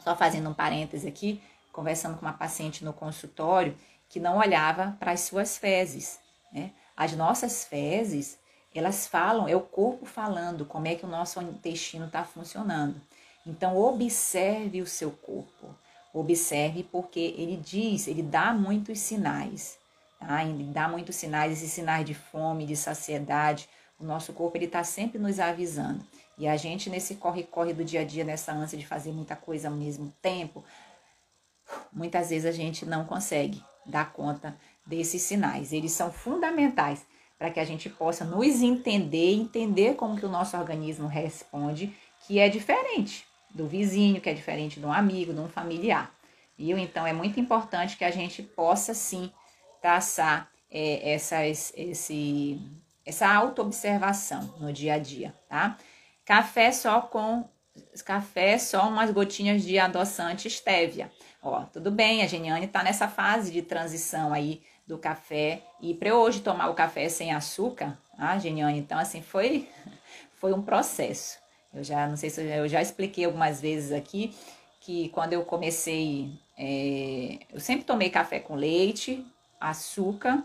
só 0.00 0.14
fazendo 0.14 0.50
um 0.50 0.54
parêntese 0.54 1.08
aqui, 1.08 1.42
conversando 1.72 2.18
com 2.18 2.26
uma 2.26 2.34
paciente 2.34 2.84
no 2.84 2.92
consultório, 2.92 3.74
que 4.10 4.20
não 4.20 4.36
olhava 4.36 4.94
para 5.00 5.12
as 5.12 5.20
suas 5.20 5.56
fezes. 5.56 6.20
Né? 6.52 6.72
As 6.94 7.16
nossas 7.16 7.64
fezes, 7.64 8.38
elas 8.74 9.06
falam, 9.06 9.48
é 9.48 9.56
o 9.56 9.60
corpo 9.60 10.04
falando 10.04 10.66
como 10.66 10.86
é 10.86 10.94
que 10.94 11.06
o 11.06 11.08
nosso 11.08 11.40
intestino 11.40 12.06
está 12.06 12.24
funcionando. 12.24 13.00
Então, 13.46 13.76
observe 13.78 14.82
o 14.82 14.86
seu 14.86 15.10
corpo. 15.10 15.74
Observe 16.14 16.84
porque 16.84 17.34
ele 17.36 17.56
diz, 17.56 18.06
ele 18.06 18.22
dá 18.22 18.54
muitos 18.54 19.00
sinais. 19.00 19.76
Tá? 20.20 20.44
Ele 20.44 20.62
dá 20.72 20.88
muitos 20.88 21.16
sinais, 21.16 21.52
esses 21.52 21.72
sinais 21.72 22.06
de 22.06 22.14
fome, 22.14 22.64
de 22.64 22.76
saciedade. 22.76 23.68
O 23.98 24.04
nosso 24.04 24.32
corpo 24.32 24.56
ele 24.56 24.66
está 24.66 24.84
sempre 24.84 25.18
nos 25.18 25.40
avisando. 25.40 26.06
E 26.38 26.46
a 26.46 26.56
gente, 26.56 26.88
nesse 26.88 27.16
corre-corre 27.16 27.72
do 27.72 27.84
dia 27.84 28.02
a 28.02 28.04
dia, 28.04 28.22
nessa 28.22 28.52
ânsia 28.52 28.78
de 28.78 28.86
fazer 28.86 29.10
muita 29.10 29.34
coisa 29.34 29.68
ao 29.68 29.74
mesmo 29.74 30.14
tempo, 30.22 30.64
muitas 31.92 32.30
vezes 32.30 32.46
a 32.46 32.52
gente 32.52 32.86
não 32.86 33.04
consegue 33.04 33.60
dar 33.84 34.12
conta 34.12 34.56
desses 34.86 35.20
sinais. 35.20 35.72
Eles 35.72 35.90
são 35.90 36.12
fundamentais 36.12 37.04
para 37.36 37.50
que 37.50 37.58
a 37.58 37.64
gente 37.64 37.90
possa 37.90 38.24
nos 38.24 38.62
entender, 38.62 39.34
entender 39.34 39.94
como 39.96 40.16
que 40.16 40.24
o 40.24 40.30
nosso 40.30 40.56
organismo 40.56 41.08
responde, 41.08 41.92
que 42.20 42.38
é 42.38 42.48
diferente 42.48 43.26
do 43.54 43.66
vizinho, 43.66 44.20
que 44.20 44.28
é 44.28 44.34
diferente 44.34 44.80
de 44.80 44.84
um 44.84 44.92
amigo, 44.92 45.32
de 45.32 45.40
um 45.40 45.48
familiar. 45.48 46.12
Viu? 46.58 46.76
Então 46.76 47.06
é 47.06 47.12
muito 47.12 47.38
importante 47.38 47.96
que 47.96 48.04
a 48.04 48.10
gente 48.10 48.42
possa 48.42 48.92
sim 48.92 49.30
traçar 49.80 50.50
é, 50.70 51.12
essa, 51.12 51.46
esse, 51.46 52.60
essa 53.06 53.32
autoobservação 53.32 54.54
no 54.58 54.72
dia 54.72 54.94
a 54.94 54.98
dia, 54.98 55.34
tá? 55.48 55.76
Café 56.24 56.72
só 56.72 57.00
com 57.00 57.48
café 58.04 58.56
só 58.56 58.88
umas 58.88 59.10
gotinhas 59.10 59.62
de 59.62 59.78
adoçante 59.78 60.48
estévia. 60.48 61.10
Ó, 61.42 61.62
tudo 61.64 61.90
bem, 61.90 62.22
a 62.22 62.26
Geniane 62.26 62.66
tá 62.66 62.82
nessa 62.82 63.08
fase 63.08 63.52
de 63.52 63.62
transição 63.62 64.32
aí 64.32 64.62
do 64.86 64.96
café 64.96 65.62
e 65.80 65.92
para 65.92 66.14
hoje 66.14 66.40
tomar 66.40 66.68
o 66.68 66.74
café 66.74 67.08
sem 67.08 67.32
açúcar, 67.32 67.98
ah, 68.16 68.38
Geniane, 68.38 68.78
então 68.78 68.98
assim 68.98 69.22
foi 69.22 69.68
foi 70.36 70.52
um 70.52 70.62
processo. 70.62 71.43
Eu 71.74 71.82
já 71.82 72.06
não 72.06 72.16
sei 72.16 72.30
se 72.30 72.40
eu 72.40 72.48
já, 72.48 72.56
eu 72.56 72.68
já 72.68 72.82
expliquei 72.82 73.24
algumas 73.24 73.60
vezes 73.60 73.92
aqui 73.92 74.34
que 74.80 75.08
quando 75.08 75.32
eu 75.32 75.44
comecei, 75.44 76.30
é, 76.58 77.38
eu 77.52 77.58
sempre 77.58 77.84
tomei 77.84 78.10
café 78.10 78.38
com 78.38 78.54
leite, 78.54 79.24
açúcar 79.60 80.44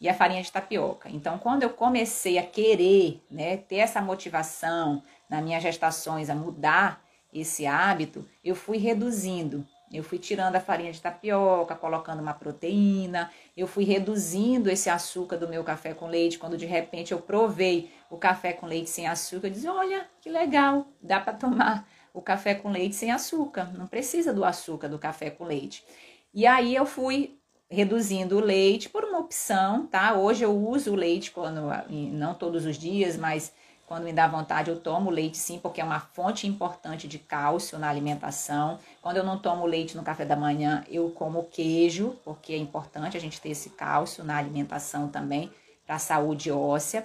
e 0.00 0.08
a 0.08 0.14
farinha 0.14 0.42
de 0.42 0.50
tapioca. 0.50 1.10
Então, 1.10 1.38
quando 1.38 1.64
eu 1.64 1.70
comecei 1.70 2.38
a 2.38 2.42
querer, 2.42 3.20
né, 3.30 3.56
ter 3.56 3.76
essa 3.76 4.00
motivação 4.00 5.02
nas 5.28 5.42
minhas 5.42 5.62
gestações 5.62 6.30
a 6.30 6.34
mudar 6.34 7.04
esse 7.32 7.66
hábito, 7.66 8.26
eu 8.44 8.54
fui 8.54 8.78
reduzindo. 8.78 9.66
Eu 9.92 10.04
fui 10.04 10.18
tirando 10.18 10.54
a 10.54 10.60
farinha 10.60 10.92
de 10.92 11.00
tapioca, 11.00 11.74
colocando 11.74 12.20
uma 12.20 12.32
proteína, 12.32 13.30
eu 13.56 13.66
fui 13.66 13.84
reduzindo 13.84 14.70
esse 14.70 14.88
açúcar 14.88 15.36
do 15.36 15.48
meu 15.48 15.64
café 15.64 15.92
com 15.92 16.06
leite. 16.06 16.38
Quando 16.38 16.56
de 16.56 16.66
repente 16.66 17.12
eu 17.12 17.20
provei 17.20 17.90
o 18.08 18.16
café 18.16 18.52
com 18.52 18.66
leite 18.66 18.88
sem 18.88 19.08
açúcar, 19.08 19.48
eu 19.48 19.52
disse: 19.52 19.68
Olha, 19.68 20.08
que 20.20 20.30
legal, 20.30 20.86
dá 21.02 21.18
para 21.18 21.32
tomar 21.32 21.88
o 22.14 22.22
café 22.22 22.54
com 22.54 22.70
leite 22.70 22.94
sem 22.94 23.10
açúcar, 23.10 23.72
não 23.76 23.86
precisa 23.86 24.32
do 24.32 24.44
açúcar 24.44 24.88
do 24.88 24.98
café 24.98 25.30
com 25.30 25.44
leite. 25.44 25.84
E 26.32 26.46
aí 26.46 26.74
eu 26.74 26.86
fui 26.86 27.36
reduzindo 27.68 28.36
o 28.36 28.40
leite 28.40 28.88
por 28.88 29.04
uma 29.04 29.18
opção, 29.18 29.86
tá? 29.86 30.14
Hoje 30.14 30.44
eu 30.44 30.56
uso 30.56 30.92
o 30.92 30.96
leite 30.96 31.30
quando, 31.30 31.62
não 31.88 32.34
todos 32.34 32.66
os 32.66 32.76
dias, 32.76 33.16
mas 33.16 33.52
quando 33.90 34.04
me 34.04 34.12
dá 34.12 34.28
vontade, 34.28 34.70
eu 34.70 34.78
tomo 34.78 35.10
leite 35.10 35.36
sim, 35.36 35.58
porque 35.58 35.80
é 35.80 35.84
uma 35.84 35.98
fonte 35.98 36.46
importante 36.46 37.08
de 37.08 37.18
cálcio 37.18 37.76
na 37.76 37.88
alimentação. 37.88 38.78
Quando 39.02 39.16
eu 39.16 39.24
não 39.24 39.36
tomo 39.36 39.66
leite 39.66 39.96
no 39.96 40.04
café 40.04 40.24
da 40.24 40.36
manhã, 40.36 40.84
eu 40.88 41.10
como 41.10 41.42
queijo, 41.46 42.16
porque 42.24 42.52
é 42.52 42.56
importante 42.56 43.16
a 43.16 43.20
gente 43.20 43.40
ter 43.40 43.48
esse 43.48 43.70
cálcio 43.70 44.22
na 44.22 44.36
alimentação 44.36 45.08
também, 45.08 45.50
para 45.84 45.96
a 45.96 45.98
saúde 45.98 46.52
óssea. 46.52 47.04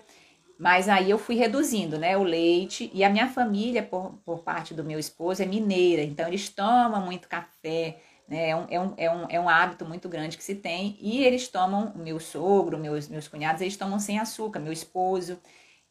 Mas 0.59 0.87
aí 0.87 1.09
eu 1.09 1.17
fui 1.17 1.33
reduzindo, 1.33 1.97
né, 1.97 2.15
o 2.15 2.21
leite. 2.21 2.91
E 2.93 3.03
a 3.03 3.09
minha 3.09 3.29
família, 3.29 3.81
por, 3.81 4.19
por 4.23 4.43
parte 4.43 4.75
do 4.75 4.83
meu 4.83 4.99
esposo, 4.99 5.41
é 5.41 5.45
mineira, 5.47 6.03
então 6.03 6.27
eles 6.27 6.49
tomam 6.49 7.01
muito 7.01 7.27
café, 7.27 7.99
né? 8.27 8.49
É 8.49 8.55
um, 8.55 8.65
é, 8.69 8.79
um, 8.79 8.93
é, 8.95 9.09
um, 9.09 9.25
é 9.31 9.39
um 9.39 9.49
hábito 9.49 9.85
muito 9.85 10.07
grande 10.07 10.37
que 10.37 10.43
se 10.43 10.53
tem. 10.53 10.95
E 11.01 11.23
eles 11.23 11.47
tomam, 11.47 11.93
meu 11.95 12.19
sogro, 12.19 12.77
meus, 12.77 13.07
meus 13.07 13.27
cunhados, 13.27 13.61
eles 13.61 13.75
tomam 13.75 13.97
sem 13.97 14.19
açúcar, 14.19 14.59
meu 14.59 14.71
esposo. 14.71 15.39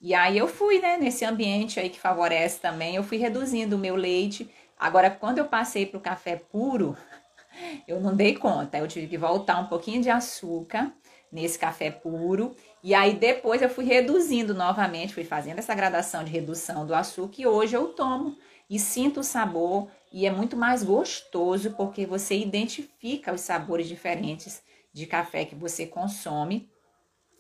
E 0.04 0.12
aí 0.12 0.36
eu 0.36 0.46
fui, 0.46 0.80
né, 0.80 0.98
nesse 0.98 1.24
ambiente 1.24 1.80
aí 1.80 1.88
que 1.88 1.98
favorece 1.98 2.60
também, 2.60 2.94
eu 2.94 3.02
fui 3.02 3.16
reduzindo 3.16 3.74
o 3.74 3.78
meu 3.78 3.96
leite. 3.96 4.50
Agora, 4.78 5.10
quando 5.10 5.38
eu 5.38 5.46
passei 5.46 5.86
para 5.86 5.96
o 5.96 6.00
café 6.00 6.36
puro, 6.36 6.94
eu 7.88 7.98
não 8.02 8.14
dei 8.14 8.34
conta, 8.36 8.76
eu 8.76 8.86
tive 8.86 9.06
que 9.06 9.16
voltar 9.16 9.58
um 9.58 9.66
pouquinho 9.66 10.02
de 10.02 10.10
açúcar 10.10 10.92
nesse 11.32 11.58
café 11.58 11.90
puro. 11.90 12.54
E 12.82 12.94
aí 12.94 13.14
depois 13.14 13.62
eu 13.62 13.70
fui 13.70 13.86
reduzindo 13.86 14.52
novamente, 14.52 15.14
fui 15.14 15.24
fazendo 15.24 15.58
essa 15.58 15.74
gradação 15.74 16.22
de 16.22 16.30
redução 16.30 16.86
do 16.86 16.94
açúcar 16.94 17.40
e 17.40 17.46
hoje 17.46 17.74
eu 17.74 17.88
tomo 17.94 18.36
e 18.68 18.78
sinto 18.78 19.20
o 19.20 19.24
sabor 19.24 19.88
e 20.12 20.26
é 20.26 20.30
muito 20.30 20.54
mais 20.54 20.82
gostoso 20.84 21.70
porque 21.78 22.04
você 22.04 22.36
identifica 22.36 23.32
os 23.32 23.40
sabores 23.40 23.88
diferentes 23.88 24.62
de 24.92 25.06
café 25.06 25.46
que 25.46 25.54
você 25.54 25.86
consome 25.86 26.68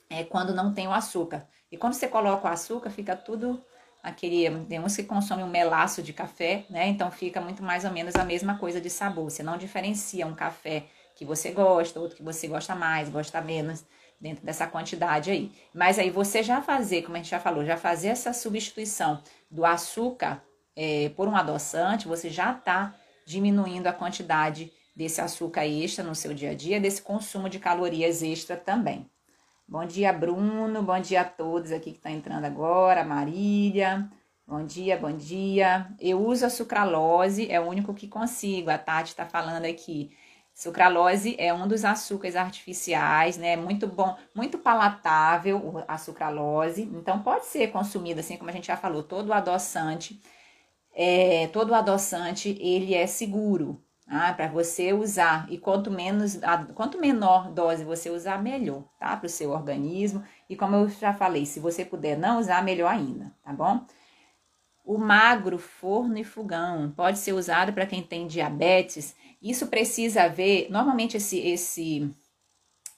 é, 0.08 0.24
quando 0.24 0.54
não 0.54 0.72
tem 0.72 0.88
o 0.88 0.92
açúcar. 0.92 1.46
E 1.74 1.76
quando 1.76 1.94
você 1.94 2.06
coloca 2.06 2.46
o 2.46 2.50
açúcar, 2.52 2.88
fica 2.88 3.16
tudo 3.16 3.60
aquele. 4.00 4.64
Tem 4.66 4.78
uns 4.78 4.94
que 4.94 5.02
consomem 5.02 5.44
um 5.44 5.50
melaço 5.50 6.04
de 6.04 6.12
café, 6.12 6.64
né? 6.70 6.86
Então 6.86 7.10
fica 7.10 7.40
muito 7.40 7.64
mais 7.64 7.84
ou 7.84 7.90
menos 7.90 8.14
a 8.14 8.22
mesma 8.22 8.56
coisa 8.58 8.80
de 8.80 8.88
sabor. 8.88 9.28
Você 9.28 9.42
não 9.42 9.58
diferencia 9.58 10.24
um 10.24 10.36
café 10.36 10.84
que 11.16 11.24
você 11.24 11.50
gosta, 11.50 11.98
outro 11.98 12.16
que 12.16 12.22
você 12.22 12.46
gosta 12.46 12.76
mais, 12.76 13.08
gosta 13.08 13.40
menos, 13.40 13.84
dentro 14.20 14.46
dessa 14.46 14.68
quantidade 14.68 15.32
aí. 15.32 15.50
Mas 15.74 15.98
aí 15.98 16.10
você 16.10 16.44
já 16.44 16.62
fazer, 16.62 17.02
como 17.02 17.16
a 17.16 17.18
gente 17.18 17.30
já 17.30 17.40
falou, 17.40 17.64
já 17.64 17.76
fazer 17.76 18.06
essa 18.06 18.32
substituição 18.32 19.20
do 19.50 19.64
açúcar 19.64 20.44
é, 20.76 21.08
por 21.16 21.26
um 21.26 21.34
adoçante, 21.34 22.06
você 22.06 22.30
já 22.30 22.52
está 22.52 22.94
diminuindo 23.26 23.88
a 23.88 23.92
quantidade 23.92 24.72
desse 24.94 25.20
açúcar 25.20 25.66
extra 25.66 26.04
no 26.04 26.14
seu 26.14 26.32
dia 26.32 26.52
a 26.52 26.54
dia, 26.54 26.80
desse 26.80 27.02
consumo 27.02 27.48
de 27.48 27.58
calorias 27.58 28.22
extra 28.22 28.56
também. 28.56 29.10
Bom 29.66 29.86
dia, 29.86 30.12
Bruno. 30.12 30.82
Bom 30.82 31.00
dia 31.00 31.22
a 31.22 31.24
todos 31.24 31.72
aqui 31.72 31.90
que 31.90 31.96
estão 31.96 32.12
tá 32.12 32.16
entrando 32.16 32.44
agora. 32.44 33.04
Marília. 33.04 34.10
Bom 34.46 34.64
dia, 34.64 34.96
bom 34.96 35.12
dia. 35.16 35.88
Eu 35.98 36.24
uso 36.24 36.44
a 36.46 36.50
sucralose, 36.50 37.50
é 37.50 37.58
o 37.58 37.64
único 37.64 37.94
que 37.94 38.06
consigo. 38.06 38.70
A 38.70 38.76
Tati 38.78 39.10
está 39.10 39.24
falando 39.26 39.64
aqui. 39.64 40.10
Sucralose 40.52 41.34
é 41.38 41.52
um 41.52 41.66
dos 41.66 41.84
açúcares 41.84 42.36
artificiais, 42.36 43.38
né? 43.38 43.56
Muito 43.56 43.86
bom, 43.86 44.16
muito 44.34 44.58
palatável 44.58 45.82
a 45.88 45.96
sucralose. 45.98 46.82
Então 46.82 47.22
pode 47.22 47.46
ser 47.46 47.68
consumida, 47.72 48.20
assim 48.20 48.36
como 48.36 48.50
a 48.50 48.52
gente 48.52 48.66
já 48.66 48.76
falou, 48.76 49.02
todo 49.02 49.32
adoçante. 49.32 50.20
É, 50.94 51.48
todo 51.48 51.74
adoçante 51.74 52.50
ele 52.60 52.94
é 52.94 53.06
seguro, 53.06 53.83
ah, 54.06 54.32
para 54.32 54.48
você 54.48 54.92
usar. 54.92 55.46
E 55.50 55.58
quanto 55.58 55.90
menos, 55.90 56.38
quanto 56.74 56.98
menor 56.98 57.50
dose 57.50 57.84
você 57.84 58.10
usar, 58.10 58.42
melhor, 58.42 58.84
tá? 58.98 59.16
Para 59.16 59.26
o 59.26 59.30
seu 59.30 59.50
organismo. 59.50 60.22
E 60.48 60.56
como 60.56 60.76
eu 60.76 60.88
já 60.88 61.12
falei, 61.14 61.46
se 61.46 61.60
você 61.60 61.84
puder 61.84 62.18
não 62.18 62.38
usar, 62.38 62.62
melhor 62.62 62.92
ainda, 62.92 63.34
tá 63.42 63.52
bom? 63.52 63.84
O 64.84 64.98
magro, 64.98 65.58
forno 65.58 66.18
e 66.18 66.24
fogão 66.24 66.92
pode 66.94 67.18
ser 67.18 67.32
usado 67.32 67.72
para 67.72 67.86
quem 67.86 68.02
tem 68.02 68.26
diabetes. 68.26 69.16
Isso 69.40 69.68
precisa 69.68 70.28
ver, 70.28 70.68
normalmente 70.70 71.16
esse 71.16 71.38
esse 71.38 72.10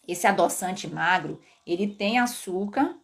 esse 0.07 0.27
adoçante 0.27 0.87
magro, 0.87 1.41
ele 1.67 1.89
tem 1.89 2.19
açúcar 2.19 2.97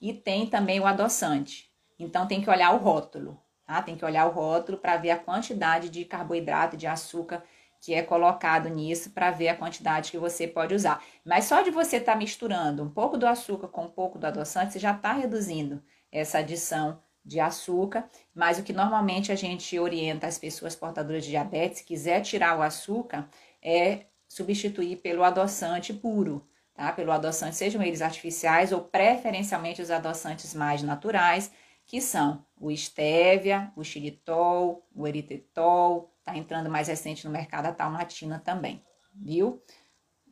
e 0.00 0.12
tem 0.12 0.46
também 0.46 0.80
o 0.80 0.86
adoçante. 0.86 1.70
Então 1.98 2.26
tem 2.26 2.40
que 2.40 2.48
olhar 2.50 2.74
o 2.74 2.78
rótulo. 2.78 3.38
Tá? 3.66 3.82
Tem 3.82 3.96
que 3.96 4.04
olhar 4.04 4.26
o 4.26 4.30
rótulo 4.30 4.78
para 4.78 4.96
ver 4.96 5.10
a 5.10 5.18
quantidade 5.18 5.90
de 5.90 6.04
carboidrato, 6.04 6.76
de 6.76 6.86
açúcar 6.86 7.42
que 7.80 7.94
é 7.94 8.02
colocado 8.02 8.68
nisso 8.68 9.10
para 9.10 9.30
ver 9.30 9.48
a 9.48 9.56
quantidade 9.56 10.10
que 10.10 10.18
você 10.18 10.46
pode 10.46 10.74
usar. 10.74 11.02
Mas 11.24 11.44
só 11.44 11.62
de 11.62 11.70
você 11.70 11.98
estar 11.98 12.12
tá 12.12 12.18
misturando 12.18 12.82
um 12.82 12.90
pouco 12.90 13.16
do 13.16 13.26
açúcar 13.26 13.68
com 13.68 13.84
um 13.84 13.90
pouco 13.90 14.18
do 14.18 14.26
adoçante, 14.26 14.72
você 14.72 14.78
já 14.78 14.92
está 14.92 15.12
reduzindo 15.12 15.82
essa 16.10 16.38
adição 16.38 17.00
de 17.24 17.38
açúcar. 17.38 18.08
Mas 18.34 18.58
o 18.58 18.62
que 18.62 18.72
normalmente 18.72 19.30
a 19.30 19.36
gente 19.36 19.78
orienta 19.78 20.26
as 20.26 20.38
pessoas 20.38 20.74
portadoras 20.74 21.24
de 21.24 21.30
diabetes, 21.30 21.78
se 21.78 21.84
quiser 21.84 22.22
tirar 22.22 22.58
o 22.58 22.62
açúcar, 22.62 23.28
é 23.62 24.06
substituir 24.28 24.96
pelo 24.96 25.22
adoçante 25.22 25.92
puro, 25.92 26.46
tá? 26.74 26.92
Pelo 26.92 27.12
adoçante, 27.12 27.56
sejam 27.56 27.82
eles 27.82 28.02
artificiais 28.02 28.72
ou 28.72 28.80
preferencialmente 28.80 29.82
os 29.82 29.90
adoçantes 29.90 30.54
mais 30.54 30.82
naturais, 30.82 31.52
que 31.86 32.00
são 32.00 32.44
o 32.58 32.70
estévia, 32.70 33.72
o 33.76 33.84
xilitol, 33.84 34.86
o 34.94 35.06
eritritol, 35.06 36.12
tá 36.24 36.36
entrando 36.36 36.68
mais 36.68 36.88
recente 36.88 37.24
no 37.24 37.30
mercado 37.30 37.66
a 37.66 37.72
talmatina 37.72 38.40
também, 38.40 38.84
viu? 39.14 39.62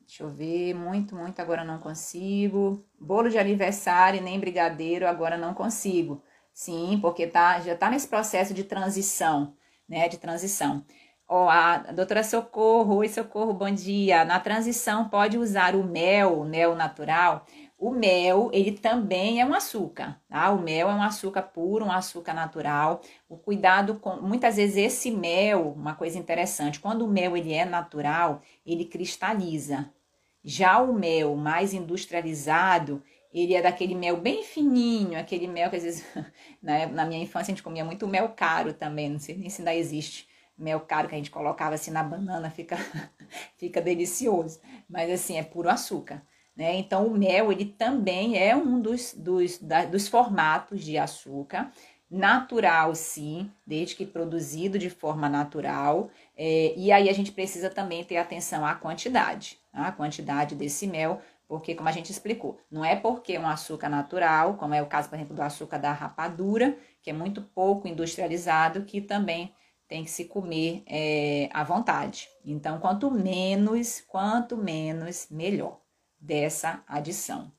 Deixa 0.06 0.22
eu 0.22 0.28
ver, 0.28 0.74
muito, 0.74 1.16
muito 1.16 1.40
agora 1.40 1.64
não 1.64 1.78
consigo. 1.78 2.84
Bolo 3.00 3.30
de 3.30 3.38
aniversário 3.38 4.20
nem 4.20 4.38
brigadeiro 4.38 5.06
agora 5.06 5.36
não 5.36 5.54
consigo. 5.54 6.22
Sim, 6.52 6.98
porque 7.00 7.26
tá, 7.26 7.60
já 7.60 7.76
tá 7.76 7.90
nesse 7.90 8.06
processo 8.06 8.52
de 8.52 8.64
transição, 8.64 9.56
né, 9.88 10.08
de 10.08 10.18
transição. 10.18 10.84
Ó, 11.26 11.46
oh, 11.46 11.48
a 11.48 11.78
doutora 11.92 12.22
Socorro, 12.22 12.96
oi 12.96 13.08
Socorro, 13.08 13.54
bom 13.54 13.70
dia. 13.70 14.24
Na 14.24 14.38
transição 14.38 15.08
pode 15.08 15.38
usar 15.38 15.74
o 15.74 15.82
mel, 15.82 16.44
mel 16.44 16.74
natural, 16.74 17.46
o 17.78 17.90
mel, 17.90 18.50
ele 18.52 18.72
também 18.72 19.40
é 19.40 19.46
um 19.46 19.52
açúcar, 19.52 20.20
tá? 20.28 20.50
O 20.50 20.62
mel 20.62 20.88
é 20.88 20.94
um 20.94 21.02
açúcar 21.02 21.42
puro, 21.42 21.84
um 21.84 21.92
açúcar 21.92 22.32
natural. 22.32 23.00
O 23.28 23.37
cuidado 23.37 23.96
com, 23.98 24.16
muitas 24.20 24.56
vezes 24.56 24.76
esse 24.76 25.10
mel, 25.10 25.72
uma 25.72 25.94
coisa 25.94 26.18
interessante, 26.18 26.80
quando 26.80 27.02
o 27.02 27.08
mel 27.08 27.37
ele 27.37 27.52
é 27.52 27.64
natural, 27.64 28.40
ele 28.64 28.84
cristaliza. 28.84 29.90
Já 30.42 30.80
o 30.80 30.92
mel 30.94 31.37
mais 31.37 31.74
industrializado, 31.74 33.02
ele 33.32 33.54
é 33.54 33.62
daquele 33.62 33.94
mel 33.94 34.16
bem 34.18 34.42
fininho, 34.44 35.18
aquele 35.18 35.48
mel 35.48 35.68
que 35.70 35.76
às 35.76 35.82
vezes, 35.82 36.04
né, 36.62 36.87
na 36.87 37.04
minha 37.04 37.22
infância 37.22 37.52
a 37.52 37.54
gente 37.54 37.62
comia 37.62 37.84
muito 37.84 38.06
mel 38.06 38.30
caro 38.30 38.72
também, 38.72 39.10
não 39.10 39.18
sei 39.18 39.37
nem 39.37 39.50
se 39.50 39.60
ainda 39.60 39.74
existe 39.74 40.28
mel 40.56 40.80
caro 40.80 41.08
que 41.08 41.14
a 41.14 41.18
gente 41.18 41.30
colocava 41.30 41.74
assim 41.74 41.90
na 41.90 42.02
banana, 42.02 42.50
fica, 42.50 42.76
fica 43.58 43.80
delicioso. 43.80 44.60
Mas 44.88 45.10
assim, 45.10 45.37
é 45.37 45.42
puro 45.42 45.68
açúcar. 45.68 46.22
Né? 46.56 46.76
Então, 46.76 47.06
o 47.06 47.18
mel 47.18 47.50
ele 47.50 47.64
também 47.64 48.38
é 48.38 48.54
um 48.54 48.80
dos, 48.80 49.12
dos, 49.14 49.58
da, 49.58 49.84
dos 49.84 50.06
formatos 50.06 50.84
de 50.84 50.96
açúcar, 50.96 51.70
natural 52.08 52.94
sim, 52.94 53.50
desde 53.66 53.96
que 53.96 54.06
produzido 54.06 54.78
de 54.78 54.88
forma 54.88 55.28
natural. 55.28 56.10
É, 56.36 56.72
e 56.76 56.92
aí 56.92 57.08
a 57.08 57.12
gente 57.12 57.32
precisa 57.32 57.68
também 57.68 58.04
ter 58.04 58.18
atenção 58.18 58.64
à 58.64 58.74
quantidade, 58.74 59.58
tá? 59.72 59.88
a 59.88 59.92
quantidade 59.92 60.54
desse 60.54 60.86
mel, 60.86 61.20
porque, 61.48 61.74
como 61.74 61.88
a 61.88 61.92
gente 61.92 62.10
explicou, 62.10 62.58
não 62.70 62.84
é 62.84 62.96
porque 62.96 63.34
é 63.34 63.40
um 63.40 63.46
açúcar 63.46 63.88
natural, 63.88 64.54
como 64.54 64.74
é 64.74 64.82
o 64.82 64.86
caso, 64.86 65.08
por 65.08 65.16
exemplo, 65.16 65.36
do 65.36 65.42
açúcar 65.42 65.78
da 65.78 65.92
rapadura, 65.92 66.76
que 67.02 67.10
é 67.10 67.12
muito 67.12 67.42
pouco 67.42 67.86
industrializado, 67.86 68.84
que 68.84 69.00
também 69.00 69.52
tem 69.86 70.04
que 70.04 70.10
se 70.10 70.24
comer 70.24 70.82
é, 70.86 71.50
à 71.52 71.62
vontade. 71.62 72.28
Então, 72.44 72.78
quanto 72.78 73.10
menos, 73.10 74.00
quanto 74.08 74.56
menos, 74.56 75.26
melhor 75.30 75.83
dessa 76.24 76.82
adição. 76.88 77.52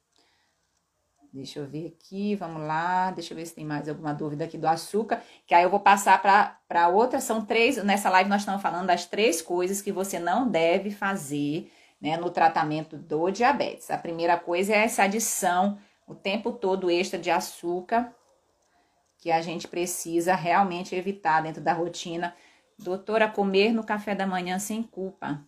Deixa 1.32 1.60
eu 1.60 1.66
ver 1.66 1.88
aqui, 1.88 2.34
vamos 2.36 2.62
lá. 2.66 3.12
Deixa 3.12 3.34
eu 3.34 3.38
ver 3.38 3.46
se 3.46 3.54
tem 3.54 3.66
mais 3.66 3.90
alguma 3.90 4.14
dúvida 4.14 4.46
aqui 4.46 4.58
do 4.58 4.68
açúcar. 4.68 5.22
Que 5.46 5.54
aí 5.54 5.64
eu 5.64 5.70
vou 5.70 5.82
passar 5.82 6.22
para 6.22 6.88
outra. 6.88 7.20
São 7.20 7.44
três. 7.46 7.84
Nessa 7.84 8.10
live 8.10 8.30
nós 8.30 8.42
estamos 8.42 8.62
falando 8.62 8.88
das 8.88 9.06
três 9.06 9.42
coisas 9.42 9.82
que 9.82 9.92
você 9.92 10.18
não 10.18 10.50
deve 10.50 10.92
fazer 10.92 11.70
né, 12.00 12.16
no 12.16 12.30
tratamento 12.30 12.98
do 12.98 13.30
diabetes. 13.30 13.92
A 13.92 13.98
primeira 13.98 14.38
coisa 14.38 14.74
é 14.74 14.78
essa 14.78 15.04
adição 15.04 15.78
o 16.08 16.14
tempo 16.14 16.52
todo 16.52 16.90
extra 16.90 17.20
de 17.20 17.32
açúcar 17.32 18.14
que 19.18 19.32
a 19.32 19.42
gente 19.42 19.68
precisa 19.68 20.36
realmente 20.36 20.96
evitar 20.96 21.42
dentro 21.42 21.62
da 21.62 21.74
rotina. 21.74 22.36
Doutora, 22.78 23.28
comer 23.28 23.74
no 23.74 23.84
café 23.84 24.14
da 24.14 24.28
manhã 24.28 24.60
sem 24.60 24.84
culpa. 24.84 25.44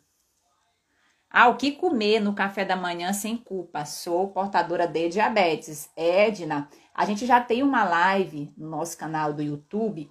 Ah, 1.30 1.50
o 1.50 1.58
que 1.58 1.74
comer 1.74 2.22
no 2.22 2.34
café 2.34 2.64
da 2.64 2.76
manhã 2.76 3.12
sem 3.12 3.36
culpa? 3.36 3.84
Sou 3.86 4.30
portadora 4.30 4.88
de 4.88 5.10
diabetes. 5.10 5.90
Edna, 5.96 6.70
a 6.94 7.06
gente 7.06 7.26
já 7.26 7.42
tem 7.42 7.62
uma 7.62 7.84
live 7.84 8.54
no 8.58 8.70
nosso 8.70 8.98
canal 8.98 9.34
do 9.34 9.42
YouTube 9.42 10.10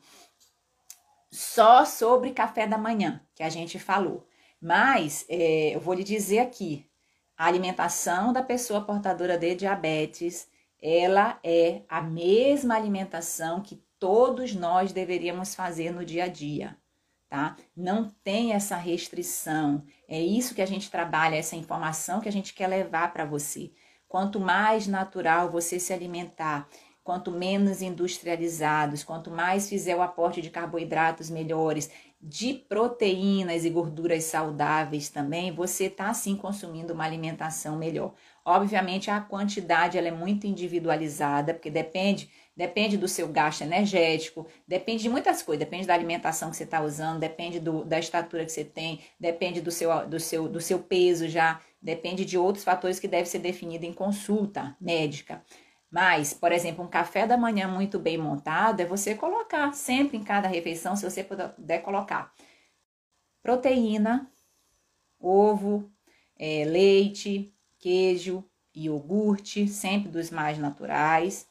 só 1.30 1.84
sobre 1.86 2.32
café 2.32 2.66
da 2.66 2.76
manhã, 2.76 3.20
que 3.34 3.42
a 3.42 3.48
gente 3.48 3.78
falou. 3.78 4.26
Mas 4.60 5.24
é, 5.28 5.74
eu 5.74 5.80
vou 5.80 5.94
lhe 5.94 6.04
dizer 6.04 6.40
aqui: 6.40 6.86
a 7.36 7.46
alimentação 7.46 8.32
da 8.32 8.42
pessoa 8.42 8.82
portadora 8.82 9.38
de 9.38 9.54
diabetes, 9.54 10.48
ela 10.80 11.38
é 11.42 11.82
a 11.88 12.02
mesma 12.02 12.76
alimentação 12.76 13.62
que 13.62 13.82
todos 13.98 14.54
nós 14.54 14.92
deveríamos 14.92 15.54
fazer 15.54 15.90
no 15.92 16.04
dia 16.04 16.24
a 16.24 16.28
dia 16.28 16.76
tá? 17.28 17.56
Não 17.76 18.08
tem 18.22 18.52
essa 18.52 18.76
restrição. 18.76 19.84
É 20.08 20.20
isso 20.20 20.54
que 20.54 20.62
a 20.62 20.66
gente 20.66 20.90
trabalha, 20.90 21.36
essa 21.36 21.56
informação 21.56 22.20
que 22.20 22.28
a 22.28 22.32
gente 22.32 22.54
quer 22.54 22.68
levar 22.68 23.12
para 23.12 23.24
você. 23.24 23.72
Quanto 24.08 24.38
mais 24.38 24.86
natural 24.86 25.50
você 25.50 25.80
se 25.80 25.92
alimentar, 25.92 26.68
quanto 27.02 27.30
menos 27.30 27.82
industrializados, 27.82 29.04
quanto 29.04 29.30
mais 29.30 29.68
fizer 29.68 29.96
o 29.96 30.02
aporte 30.02 30.40
de 30.40 30.50
carboidratos 30.50 31.30
melhores, 31.30 31.90
de 32.20 32.54
proteínas 32.54 33.64
e 33.64 33.70
gorduras 33.70 34.24
saudáveis 34.24 35.08
também, 35.08 35.52
você 35.52 35.84
está 35.84 36.12
sim 36.14 36.34
consumindo 36.36 36.92
uma 36.92 37.04
alimentação 37.04 37.76
melhor. 37.76 38.14
Obviamente 38.44 39.10
a 39.10 39.20
quantidade 39.20 39.98
ela 39.98 40.08
é 40.08 40.12
muito 40.12 40.46
individualizada, 40.46 41.52
porque 41.52 41.70
depende 41.70 42.30
depende 42.56 42.96
do 42.96 43.06
seu 43.06 43.28
gasto 43.28 43.60
energético, 43.60 44.46
depende 44.66 45.02
de 45.02 45.10
muitas 45.10 45.42
coisas, 45.42 45.62
depende 45.62 45.86
da 45.86 45.92
alimentação 45.92 46.50
que 46.50 46.56
você 46.56 46.64
está 46.64 46.80
usando, 46.80 47.20
depende 47.20 47.60
do, 47.60 47.84
da 47.84 47.98
estatura 47.98 48.46
que 48.46 48.52
você 48.52 48.64
tem, 48.64 49.00
depende 49.20 49.60
do 49.60 49.70
seu, 49.70 50.06
do, 50.06 50.18
seu, 50.18 50.48
do 50.48 50.60
seu 50.60 50.78
peso 50.78 51.28
já, 51.28 51.60
depende 51.82 52.24
de 52.24 52.38
outros 52.38 52.64
fatores 52.64 52.98
que 52.98 53.06
devem 53.06 53.26
ser 53.26 53.40
definidos 53.40 53.86
em 53.86 53.92
consulta 53.92 54.74
médica. 54.80 55.44
Mas, 55.90 56.32
por 56.32 56.50
exemplo, 56.50 56.82
um 56.82 56.88
café 56.88 57.26
da 57.26 57.36
manhã 57.36 57.68
muito 57.68 57.98
bem 57.98 58.16
montado 58.16 58.80
é 58.80 58.86
você 58.86 59.14
colocar 59.14 59.72
sempre 59.74 60.16
em 60.16 60.24
cada 60.24 60.48
refeição, 60.48 60.96
se 60.96 61.08
você 61.08 61.22
puder 61.22 61.80
colocar 61.82 62.32
proteína, 63.42 64.28
ovo, 65.20 65.90
é, 66.38 66.64
leite, 66.64 67.54
queijo, 67.78 68.42
iogurte, 68.74 69.68
sempre 69.68 70.10
dos 70.10 70.30
mais 70.30 70.58
naturais 70.58 71.46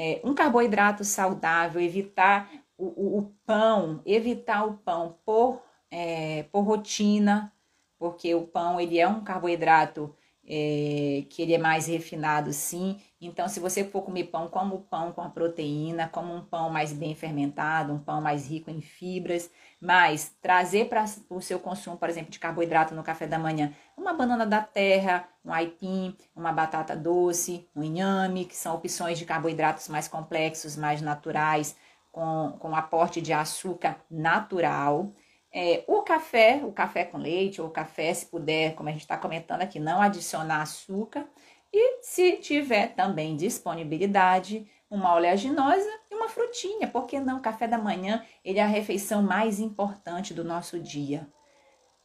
é, 0.00 0.20
um 0.22 0.32
carboidrato 0.32 1.04
saudável, 1.04 1.80
evitar 1.80 2.48
o, 2.76 2.84
o, 2.86 3.18
o, 3.18 3.22
pão, 3.44 4.00
evitar 4.06 4.64
o 4.64 4.74
pão 4.74 5.18
por, 5.26 5.60
é, 5.90 6.44
por 6.52 6.60
rotina, 6.60 7.52
porque 7.98 8.32
o 8.32 8.42
pão 8.42 8.80
ele 8.80 8.96
é 8.96 9.08
um 9.08 9.24
carboidrato 9.24 10.14
é, 10.46 11.24
que 11.28 11.42
ele 11.42 11.52
é 11.52 11.58
mais 11.58 11.88
refinado 11.88 12.52
sim. 12.52 13.00
Então, 13.20 13.48
se 13.48 13.58
você 13.58 13.82
for 13.82 14.02
comer 14.02 14.26
pão, 14.26 14.46
como 14.46 14.82
pão 14.82 15.10
com 15.10 15.20
a 15.20 15.28
proteína, 15.28 16.08
como 16.08 16.32
um 16.32 16.44
pão 16.44 16.70
mais 16.70 16.92
bem 16.92 17.16
fermentado, 17.16 17.92
um 17.92 17.98
pão 17.98 18.20
mais 18.20 18.48
rico 18.48 18.70
em 18.70 18.80
fibras, 18.80 19.50
mas 19.80 20.34
trazer 20.42 20.88
para 20.88 21.04
o 21.30 21.40
seu 21.40 21.58
consumo, 21.58 21.96
por 21.96 22.08
exemplo, 22.08 22.30
de 22.30 22.38
carboidrato 22.38 22.94
no 22.94 23.02
café 23.02 23.26
da 23.26 23.38
manhã, 23.38 23.72
uma 23.96 24.12
banana 24.12 24.44
da 24.44 24.60
terra, 24.60 25.28
um 25.44 25.52
aipim, 25.52 26.16
uma 26.34 26.52
batata 26.52 26.96
doce, 26.96 27.68
um 27.74 27.82
inhame, 27.82 28.44
que 28.44 28.56
são 28.56 28.74
opções 28.74 29.18
de 29.18 29.24
carboidratos 29.24 29.88
mais 29.88 30.08
complexos, 30.08 30.76
mais 30.76 31.00
naturais, 31.00 31.76
com, 32.10 32.56
com 32.58 32.74
aporte 32.74 33.20
de 33.20 33.32
açúcar 33.32 33.96
natural. 34.10 35.12
É, 35.52 35.84
o 35.86 36.02
café, 36.02 36.60
o 36.64 36.72
café 36.72 37.04
com 37.04 37.16
leite, 37.16 37.60
ou 37.62 37.70
café, 37.70 38.12
se 38.12 38.26
puder, 38.26 38.74
como 38.74 38.88
a 38.88 38.92
gente 38.92 39.02
está 39.02 39.16
comentando 39.16 39.62
aqui, 39.62 39.78
não 39.78 40.02
adicionar 40.02 40.62
açúcar. 40.62 41.24
E 41.72 42.02
se 42.02 42.32
tiver 42.38 42.94
também 42.94 43.36
disponibilidade, 43.36 44.66
uma 44.90 45.14
oleaginosa 45.14 45.88
uma 46.18 46.28
frutinha. 46.28 46.86
Por 46.86 47.06
que 47.06 47.18
não? 47.18 47.40
Café 47.40 47.66
da 47.66 47.78
manhã 47.78 48.24
ele 48.44 48.58
é 48.58 48.62
a 48.62 48.66
refeição 48.66 49.22
mais 49.22 49.58
importante 49.58 50.34
do 50.34 50.44
nosso 50.44 50.78
dia. 50.78 51.26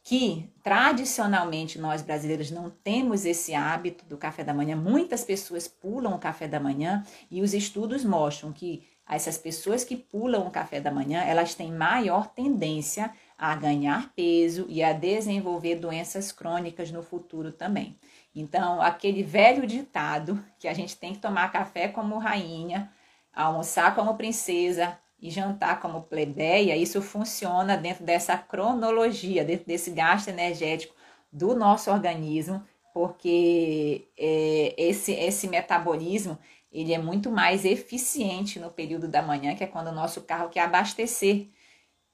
Que 0.02 0.50
tradicionalmente 0.62 1.78
nós 1.78 2.02
brasileiros 2.02 2.50
não 2.50 2.68
temos 2.68 3.24
esse 3.24 3.54
hábito 3.54 4.04
do 4.04 4.18
café 4.18 4.44
da 4.44 4.52
manhã. 4.52 4.76
Muitas 4.76 5.24
pessoas 5.24 5.66
pulam 5.66 6.14
o 6.14 6.18
café 6.18 6.46
da 6.46 6.60
manhã 6.60 7.02
e 7.30 7.40
os 7.40 7.54
estudos 7.54 8.04
mostram 8.04 8.52
que 8.52 8.86
essas 9.08 9.36
pessoas 9.36 9.84
que 9.84 9.96
pulam 9.96 10.46
o 10.46 10.50
café 10.50 10.80
da 10.80 10.90
manhã, 10.90 11.22
elas 11.22 11.54
têm 11.54 11.70
maior 11.70 12.28
tendência 12.28 13.12
a 13.36 13.54
ganhar 13.54 14.12
peso 14.14 14.64
e 14.68 14.82
a 14.82 14.92
desenvolver 14.92 15.76
doenças 15.76 16.32
crônicas 16.32 16.90
no 16.90 17.02
futuro 17.02 17.52
também. 17.52 17.98
Então, 18.34 18.80
aquele 18.80 19.22
velho 19.22 19.66
ditado 19.66 20.42
que 20.58 20.66
a 20.66 20.72
gente 20.72 20.96
tem 20.96 21.12
que 21.12 21.20
tomar 21.20 21.52
café 21.52 21.88
como 21.88 22.18
rainha, 22.18 22.90
almoçar 23.34 23.94
como 23.94 24.16
princesa 24.16 24.98
e 25.20 25.30
jantar 25.30 25.80
como 25.80 26.02
plebeia, 26.02 26.76
isso 26.76 27.00
funciona 27.00 27.76
dentro 27.76 28.04
dessa 28.04 28.36
cronologia, 28.36 29.44
dentro 29.44 29.66
desse 29.66 29.90
gasto 29.90 30.28
energético 30.28 30.94
do 31.32 31.54
nosso 31.54 31.90
organismo, 31.90 32.62
porque 32.92 34.06
é, 34.18 34.74
esse, 34.76 35.12
esse 35.12 35.48
metabolismo 35.48 36.38
ele 36.70 36.92
é 36.92 36.98
muito 36.98 37.30
mais 37.30 37.64
eficiente 37.64 38.58
no 38.58 38.70
período 38.70 39.08
da 39.08 39.22
manhã, 39.22 39.54
que 39.54 39.64
é 39.64 39.66
quando 39.66 39.88
o 39.88 39.92
nosso 39.94 40.22
carro 40.22 40.48
quer 40.48 40.60
abastecer, 40.60 41.48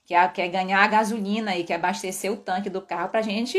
quer, 0.05 0.33
quer 0.33 0.49
ganhar 0.49 0.83
a 0.85 0.87
gasolina 0.87 1.57
e 1.57 1.65
quer 1.65 1.75
abastecer 1.75 2.31
o 2.31 2.37
tanque 2.37 2.71
do 2.71 2.83
carro 2.83 3.09
para 3.09 3.21
a 3.21 3.23
gente 3.23 3.59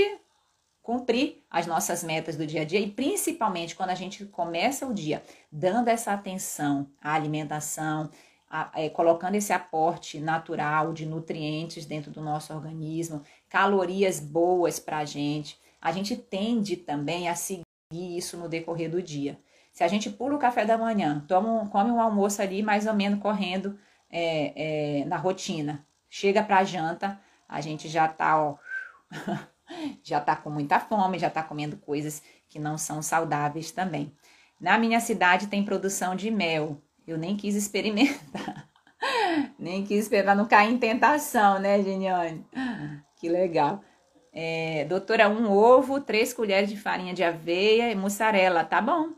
cumprir 0.81 1.43
as 1.49 1.67
nossas 1.67 2.03
metas 2.03 2.35
do 2.35 2.45
dia 2.45 2.61
a 2.61 2.65
dia 2.65 2.79
e 2.79 2.89
principalmente 2.89 3.75
quando 3.75 3.91
a 3.91 3.95
gente 3.95 4.25
começa 4.25 4.85
o 4.85 4.93
dia 4.93 5.23
dando 5.51 5.89
essa 5.89 6.11
atenção 6.11 6.87
à 7.01 7.13
alimentação, 7.13 8.09
a, 8.49 8.71
é, 8.75 8.89
colocando 8.89 9.35
esse 9.35 9.53
aporte 9.53 10.19
natural 10.19 10.91
de 10.91 11.05
nutrientes 11.05 11.85
dentro 11.85 12.11
do 12.11 12.21
nosso 12.21 12.53
organismo, 12.53 13.23
calorias 13.47 14.19
boas 14.19 14.79
para 14.79 14.97
a 14.97 15.05
gente, 15.05 15.59
a 15.81 15.91
gente 15.91 16.15
tende 16.15 16.75
também 16.75 17.29
a 17.29 17.35
seguir 17.35 17.65
isso 17.93 18.37
no 18.37 18.49
decorrer 18.49 18.89
do 18.89 19.01
dia. 19.01 19.39
Se 19.71 19.83
a 19.83 19.87
gente 19.87 20.09
pula 20.09 20.35
o 20.35 20.39
café 20.39 20.65
da 20.65 20.77
manhã, 20.77 21.23
toma 21.27 21.61
um, 21.61 21.67
come 21.67 21.91
um 21.91 22.01
almoço 22.01 22.41
ali 22.41 22.61
mais 22.61 22.85
ou 22.85 22.93
menos 22.93 23.21
correndo 23.21 23.79
é, 24.09 24.99
é, 25.01 25.05
na 25.05 25.15
rotina, 25.15 25.85
chega 26.09 26.43
para 26.43 26.57
a 26.57 26.63
janta, 26.63 27.19
a 27.47 27.61
gente 27.61 27.87
já 27.87 28.07
tá 28.07 28.41
ó, 28.41 28.57
já 30.03 30.17
está 30.17 30.36
com 30.36 30.49
muita 30.49 30.79
fome, 30.79 31.19
já 31.19 31.27
está 31.27 31.43
comendo 31.43 31.77
coisas 31.77 32.21
que 32.49 32.60
não 32.60 32.77
são 32.77 33.01
saudáveis 33.01 33.71
também. 33.71 34.13
Na 34.60 34.77
minha 34.77 34.99
cidade 34.99 35.47
tem 35.47 35.63
produção 35.63 36.15
de 36.15 36.29
mel. 36.29 36.81
Eu 37.07 37.17
nem 37.17 37.36
quis 37.36 37.55
experimentar. 37.55 38.69
nem 39.57 39.84
quis 39.84 40.03
esperar 40.03 40.36
não 40.36 40.45
cair 40.45 40.71
em 40.71 40.77
tentação, 40.77 41.60
né, 41.60 41.81
Geniane? 41.81 42.45
Que 43.17 43.27
legal. 43.27 43.84
É, 44.34 44.86
doutora, 44.86 45.27
um 45.29 45.51
ovo, 45.51 45.99
três 45.99 46.34
colheres 46.34 46.69
de 46.69 46.77
farinha 46.77 47.13
de 47.13 47.23
aveia 47.23 47.91
e 47.91 47.95
mussarela. 47.95 48.63
Tá 48.63 48.81
bom, 48.81 49.10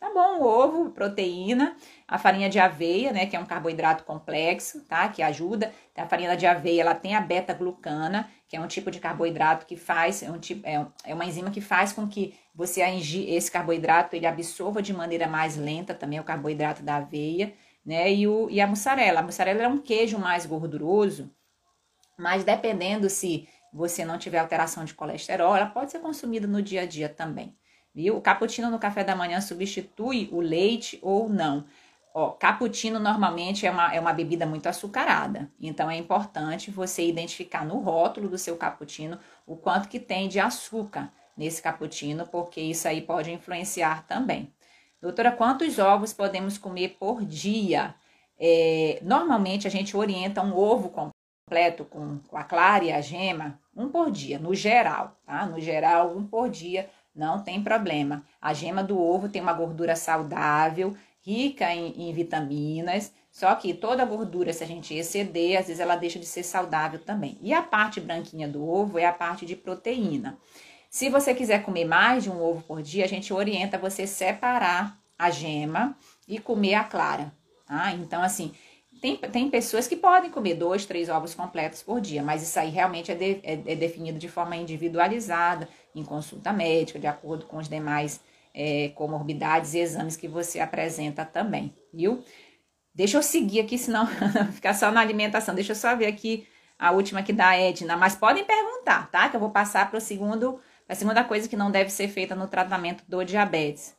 tá 0.00 0.10
bom, 0.12 0.40
bom. 0.40 0.42
Ovo, 0.42 0.90
proteína, 0.90 1.76
a 2.08 2.18
farinha 2.18 2.48
de 2.48 2.58
aveia, 2.58 3.12
né, 3.12 3.26
que 3.26 3.36
é 3.36 3.40
um 3.40 3.46
carboidrato 3.46 4.04
complexo, 4.04 4.80
tá? 4.84 5.08
Que 5.08 5.22
ajuda. 5.22 5.72
A 5.96 6.06
farinha 6.06 6.34
de 6.36 6.46
aveia, 6.46 6.80
ela 6.80 6.94
tem 6.94 7.14
a 7.14 7.20
beta-glucana, 7.20 8.30
que 8.48 8.56
é 8.56 8.60
um 8.60 8.66
tipo 8.66 8.90
de 8.90 8.98
carboidrato 8.98 9.66
que 9.66 9.76
faz, 9.76 10.22
é, 10.22 10.30
um 10.30 10.38
tipo, 10.38 10.66
é, 10.66 10.86
é 11.04 11.14
uma 11.14 11.26
enzima 11.26 11.50
que 11.50 11.60
faz 11.60 11.92
com 11.92 12.08
que 12.08 12.34
você 12.54 12.80
esse 12.80 13.50
carboidrato, 13.50 14.16
ele 14.16 14.26
absorva 14.26 14.80
de 14.82 14.92
maneira 14.92 15.26
mais 15.26 15.56
lenta 15.56 15.94
também 15.94 16.18
o 16.18 16.24
carboidrato 16.24 16.82
da 16.82 16.96
aveia, 16.96 17.52
né? 17.84 18.10
E, 18.12 18.26
o, 18.26 18.48
e 18.50 18.60
a 18.60 18.66
mussarela. 18.66 19.20
A 19.20 19.22
mussarela 19.22 19.62
é 19.62 19.68
um 19.68 19.78
queijo 19.78 20.18
mais 20.18 20.46
gorduroso, 20.46 21.30
mas 22.18 22.44
dependendo 22.44 23.10
se 23.10 23.46
você 23.72 24.04
não 24.04 24.18
tiver 24.18 24.38
alteração 24.38 24.84
de 24.84 24.94
colesterol, 24.94 25.54
ela 25.54 25.66
pode 25.66 25.92
ser 25.92 26.00
consumida 26.00 26.46
no 26.46 26.62
dia 26.62 26.82
a 26.82 26.86
dia 26.86 27.08
também. 27.08 27.59
Viu? 27.94 28.16
O 28.16 28.20
cappuccino 28.20 28.70
no 28.70 28.78
café 28.78 29.02
da 29.02 29.16
manhã 29.16 29.40
substitui 29.40 30.28
o 30.32 30.40
leite 30.40 30.98
ou 31.02 31.28
não? 31.28 31.64
Ó, 32.12 32.30
cappuccino 32.30 32.98
normalmente 32.98 33.66
é 33.66 33.70
uma, 33.70 33.94
é 33.94 34.00
uma 34.00 34.12
bebida 34.12 34.44
muito 34.44 34.68
açucarada, 34.68 35.48
então 35.60 35.88
é 35.88 35.96
importante 35.96 36.70
você 36.70 37.06
identificar 37.06 37.64
no 37.64 37.78
rótulo 37.78 38.28
do 38.28 38.36
seu 38.36 38.56
cappuccino 38.56 39.16
o 39.46 39.56
quanto 39.56 39.88
que 39.88 40.00
tem 40.00 40.28
de 40.28 40.40
açúcar 40.40 41.12
nesse 41.36 41.62
cappuccino, 41.62 42.26
porque 42.26 42.60
isso 42.60 42.88
aí 42.88 43.00
pode 43.00 43.30
influenciar 43.30 44.06
também. 44.08 44.52
Doutora, 45.00 45.30
quantos 45.30 45.78
ovos 45.78 46.12
podemos 46.12 46.58
comer 46.58 46.96
por 46.98 47.24
dia? 47.24 47.94
É, 48.38 48.98
normalmente 49.02 49.66
a 49.66 49.70
gente 49.70 49.96
orienta 49.96 50.42
um 50.42 50.54
ovo 50.56 50.90
completo 50.90 51.84
com, 51.84 52.18
com 52.26 52.36
a 52.36 52.42
clara 52.42 52.84
e 52.84 52.92
a 52.92 53.00
gema, 53.00 53.58
um 53.74 53.88
por 53.88 54.10
dia, 54.10 54.38
no 54.38 54.54
geral, 54.54 55.16
tá? 55.24 55.46
No 55.46 55.60
geral, 55.60 56.16
um 56.16 56.26
por 56.26 56.50
dia, 56.50 56.90
não 57.20 57.38
tem 57.44 57.62
problema. 57.62 58.24
A 58.40 58.54
gema 58.54 58.82
do 58.82 58.98
ovo 58.98 59.28
tem 59.28 59.42
uma 59.42 59.52
gordura 59.52 59.94
saudável, 59.94 60.96
rica 61.20 61.70
em, 61.72 62.08
em 62.08 62.12
vitaminas, 62.14 63.12
só 63.30 63.54
que 63.54 63.74
toda 63.74 64.06
gordura, 64.06 64.54
se 64.54 64.64
a 64.64 64.66
gente 64.66 64.94
exceder, 64.94 65.58
às 65.58 65.66
vezes 65.66 65.80
ela 65.80 65.96
deixa 65.96 66.18
de 66.18 66.24
ser 66.24 66.42
saudável 66.42 66.98
também. 66.98 67.38
E 67.42 67.52
a 67.52 67.62
parte 67.62 68.00
branquinha 68.00 68.48
do 68.48 68.66
ovo 68.66 68.98
é 68.98 69.04
a 69.04 69.12
parte 69.12 69.44
de 69.44 69.54
proteína. 69.54 70.38
Se 70.88 71.10
você 71.10 71.34
quiser 71.34 71.62
comer 71.62 71.84
mais 71.84 72.24
de 72.24 72.30
um 72.30 72.42
ovo 72.42 72.62
por 72.62 72.82
dia, 72.82 73.04
a 73.04 73.08
gente 73.08 73.32
orienta 73.32 73.78
você 73.78 74.06
separar 74.06 74.98
a 75.16 75.30
gema 75.30 75.94
e 76.26 76.38
comer 76.40 76.74
a 76.74 76.84
clara, 76.84 77.32
tá? 77.66 77.92
Então, 77.92 78.22
assim, 78.22 78.52
tem, 79.00 79.16
tem 79.16 79.48
pessoas 79.48 79.88
que 79.88 79.96
podem 79.96 80.30
comer 80.30 80.54
dois, 80.54 80.84
três 80.84 81.08
ovos 81.08 81.34
completos 81.34 81.82
por 81.82 82.00
dia, 82.00 82.22
mas 82.22 82.42
isso 82.42 82.58
aí 82.58 82.68
realmente 82.68 83.10
é, 83.10 83.14
de, 83.14 83.40
é, 83.42 83.52
é 83.52 83.76
definido 83.76 84.18
de 84.18 84.28
forma 84.28 84.56
individualizada, 84.56 85.68
em 85.94 86.04
consulta 86.04 86.52
médica, 86.52 86.98
de 86.98 87.06
acordo 87.06 87.46
com 87.46 87.58
os 87.58 87.68
demais 87.68 88.20
é, 88.54 88.88
comorbidades 88.90 89.74
e 89.74 89.78
exames 89.78 90.16
que 90.16 90.28
você 90.28 90.60
apresenta 90.60 91.24
também, 91.24 91.74
viu? 91.92 92.22
Deixa 92.94 93.16
eu 93.16 93.22
seguir 93.22 93.60
aqui, 93.60 93.78
senão 93.78 94.06
ficar 94.52 94.74
só 94.74 94.90
na 94.90 95.00
alimentação. 95.00 95.54
Deixa 95.54 95.72
eu 95.72 95.76
só 95.76 95.94
ver 95.94 96.06
aqui 96.06 96.46
a 96.78 96.90
última 96.90 97.20
aqui 97.20 97.32
da 97.32 97.56
Edna, 97.56 97.96
mas 97.96 98.16
podem 98.16 98.44
perguntar, 98.44 99.10
tá? 99.10 99.28
Que 99.28 99.36
eu 99.36 99.40
vou 99.40 99.50
passar 99.50 99.88
para 99.88 99.98
o 99.98 100.00
segundo, 100.00 100.60
a 100.88 100.94
segunda 100.94 101.22
coisa 101.22 101.48
que 101.48 101.56
não 101.56 101.70
deve 101.70 101.90
ser 101.90 102.08
feita 102.08 102.34
no 102.34 102.48
tratamento 102.48 103.04
do 103.06 103.24
diabetes. 103.24 103.94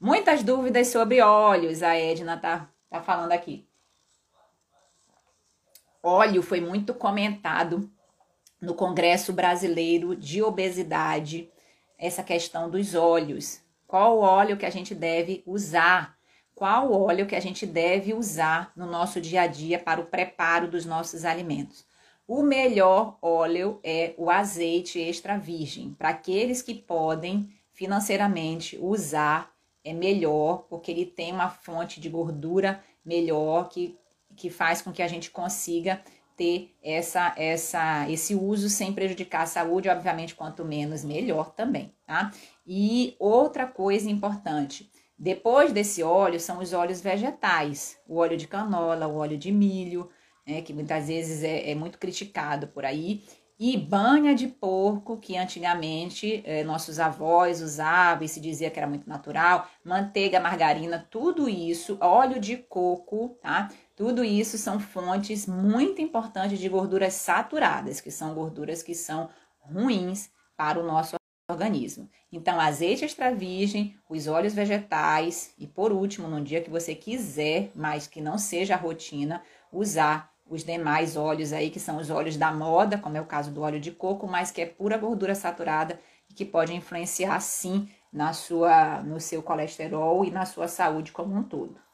Muitas 0.00 0.42
dúvidas 0.42 0.88
sobre 0.88 1.20
óleos, 1.20 1.82
a 1.82 1.96
Edna 1.96 2.36
tá, 2.36 2.68
tá 2.90 3.02
falando 3.02 3.32
aqui 3.32 3.66
óleo 6.06 6.40
foi 6.42 6.60
muito 6.60 6.94
comentado 6.94 7.90
no 8.60 8.74
Congresso 8.74 9.32
Brasileiro 9.32 10.16
de 10.16 10.42
Obesidade, 10.42 11.50
essa 11.98 12.22
questão 12.22 12.70
dos 12.70 12.94
óleos. 12.94 13.60
Qual 13.86 14.18
óleo 14.18 14.56
que 14.56 14.66
a 14.66 14.70
gente 14.70 14.94
deve 14.94 15.42
usar? 15.46 16.16
Qual 16.54 16.92
óleo 16.92 17.26
que 17.26 17.36
a 17.36 17.40
gente 17.40 17.66
deve 17.66 18.14
usar 18.14 18.72
no 18.74 18.86
nosso 18.86 19.20
dia 19.20 19.42
a 19.42 19.46
dia 19.46 19.78
para 19.78 20.00
o 20.00 20.06
preparo 20.06 20.68
dos 20.68 20.84
nossos 20.84 21.24
alimentos? 21.24 21.86
O 22.26 22.42
melhor 22.42 23.18
óleo 23.22 23.78
é 23.84 24.14
o 24.16 24.30
azeite 24.30 24.98
extra 24.98 25.38
virgem. 25.38 25.94
Para 25.94 26.08
aqueles 26.08 26.62
que 26.62 26.74
podem 26.74 27.48
financeiramente 27.72 28.76
usar, 28.80 29.54
é 29.84 29.92
melhor, 29.92 30.66
porque 30.68 30.90
ele 30.90 31.06
tem 31.06 31.32
uma 31.32 31.48
fonte 31.48 32.00
de 32.00 32.08
gordura 32.08 32.82
melhor 33.04 33.68
que 33.68 33.96
que 34.36 34.50
faz 34.50 34.82
com 34.82 34.92
que 34.92 35.02
a 35.02 35.08
gente 35.08 35.30
consiga 35.30 36.02
ter 36.36 36.74
essa, 36.82 37.34
essa, 37.36 38.10
esse 38.10 38.34
uso 38.34 38.68
sem 38.68 38.92
prejudicar 38.92 39.42
a 39.42 39.46
saúde, 39.46 39.88
obviamente, 39.88 40.34
quanto 40.34 40.64
menos, 40.64 41.04
melhor 41.04 41.52
também, 41.52 41.94
tá? 42.06 42.30
E 42.66 43.16
outra 43.18 43.66
coisa 43.66 44.10
importante, 44.10 44.90
depois 45.18 45.72
desse 45.72 46.02
óleo 46.02 46.38
são 46.38 46.58
os 46.60 46.72
óleos 46.72 47.00
vegetais, 47.00 47.98
o 48.06 48.16
óleo 48.16 48.36
de 48.36 48.46
canola, 48.46 49.06
o 49.06 49.16
óleo 49.16 49.38
de 49.38 49.50
milho, 49.50 50.10
né, 50.46 50.60
que 50.60 50.74
muitas 50.74 51.08
vezes 51.08 51.42
é, 51.42 51.70
é 51.70 51.74
muito 51.74 51.98
criticado 51.98 52.68
por 52.68 52.84
aí, 52.84 53.24
e 53.58 53.76
banha 53.76 54.34
de 54.34 54.46
porco, 54.48 55.16
que 55.16 55.36
antigamente 55.36 56.42
eh, 56.44 56.62
nossos 56.62 56.98
avós 56.98 57.62
usavam 57.62 58.24
e 58.24 58.28
se 58.28 58.38
dizia 58.38 58.70
que 58.70 58.78
era 58.78 58.86
muito 58.86 59.08
natural, 59.08 59.66
manteiga, 59.82 60.38
margarina, 60.38 61.06
tudo 61.10 61.48
isso, 61.48 61.96
óleo 62.00 62.38
de 62.38 62.56
coco, 62.58 63.38
tá? 63.40 63.68
Tudo 63.94 64.22
isso 64.22 64.58
são 64.58 64.78
fontes 64.78 65.46
muito 65.46 66.02
importantes 66.02 66.58
de 66.58 66.68
gorduras 66.68 67.14
saturadas, 67.14 68.00
que 68.00 68.10
são 68.10 68.34
gorduras 68.34 68.82
que 68.82 68.94
são 68.94 69.30
ruins 69.58 70.30
para 70.54 70.78
o 70.78 70.86
nosso 70.86 71.16
organismo. 71.48 72.10
Então, 72.30 72.60
azeite 72.60 73.04
extra 73.04 73.32
virgem, 73.34 73.96
os 74.08 74.26
óleos 74.26 74.52
vegetais 74.52 75.54
e, 75.56 75.66
por 75.66 75.92
último, 75.92 76.28
no 76.28 76.42
dia 76.42 76.60
que 76.60 76.68
você 76.68 76.94
quiser, 76.94 77.70
mas 77.74 78.06
que 78.06 78.20
não 78.20 78.36
seja 78.36 78.74
a 78.74 78.78
rotina, 78.78 79.42
usar 79.72 80.35
os 80.48 80.64
demais 80.64 81.16
óleos 81.16 81.52
aí, 81.52 81.70
que 81.70 81.80
são 81.80 81.96
os 81.98 82.10
óleos 82.10 82.36
da 82.36 82.52
moda, 82.52 82.98
como 82.98 83.16
é 83.16 83.20
o 83.20 83.26
caso 83.26 83.50
do 83.50 83.62
óleo 83.62 83.80
de 83.80 83.90
coco, 83.90 84.26
mas 84.26 84.50
que 84.50 84.60
é 84.60 84.66
pura 84.66 84.96
gordura 84.96 85.34
saturada 85.34 86.00
e 86.30 86.34
que 86.34 86.44
pode 86.44 86.74
influenciar 86.74 87.40
sim 87.40 87.88
na 88.12 88.32
sua, 88.32 89.02
no 89.02 89.20
seu 89.20 89.42
colesterol 89.42 90.24
e 90.24 90.30
na 90.30 90.46
sua 90.46 90.68
saúde 90.68 91.12
como 91.12 91.34
um 91.34 91.42
todo. 91.42 91.85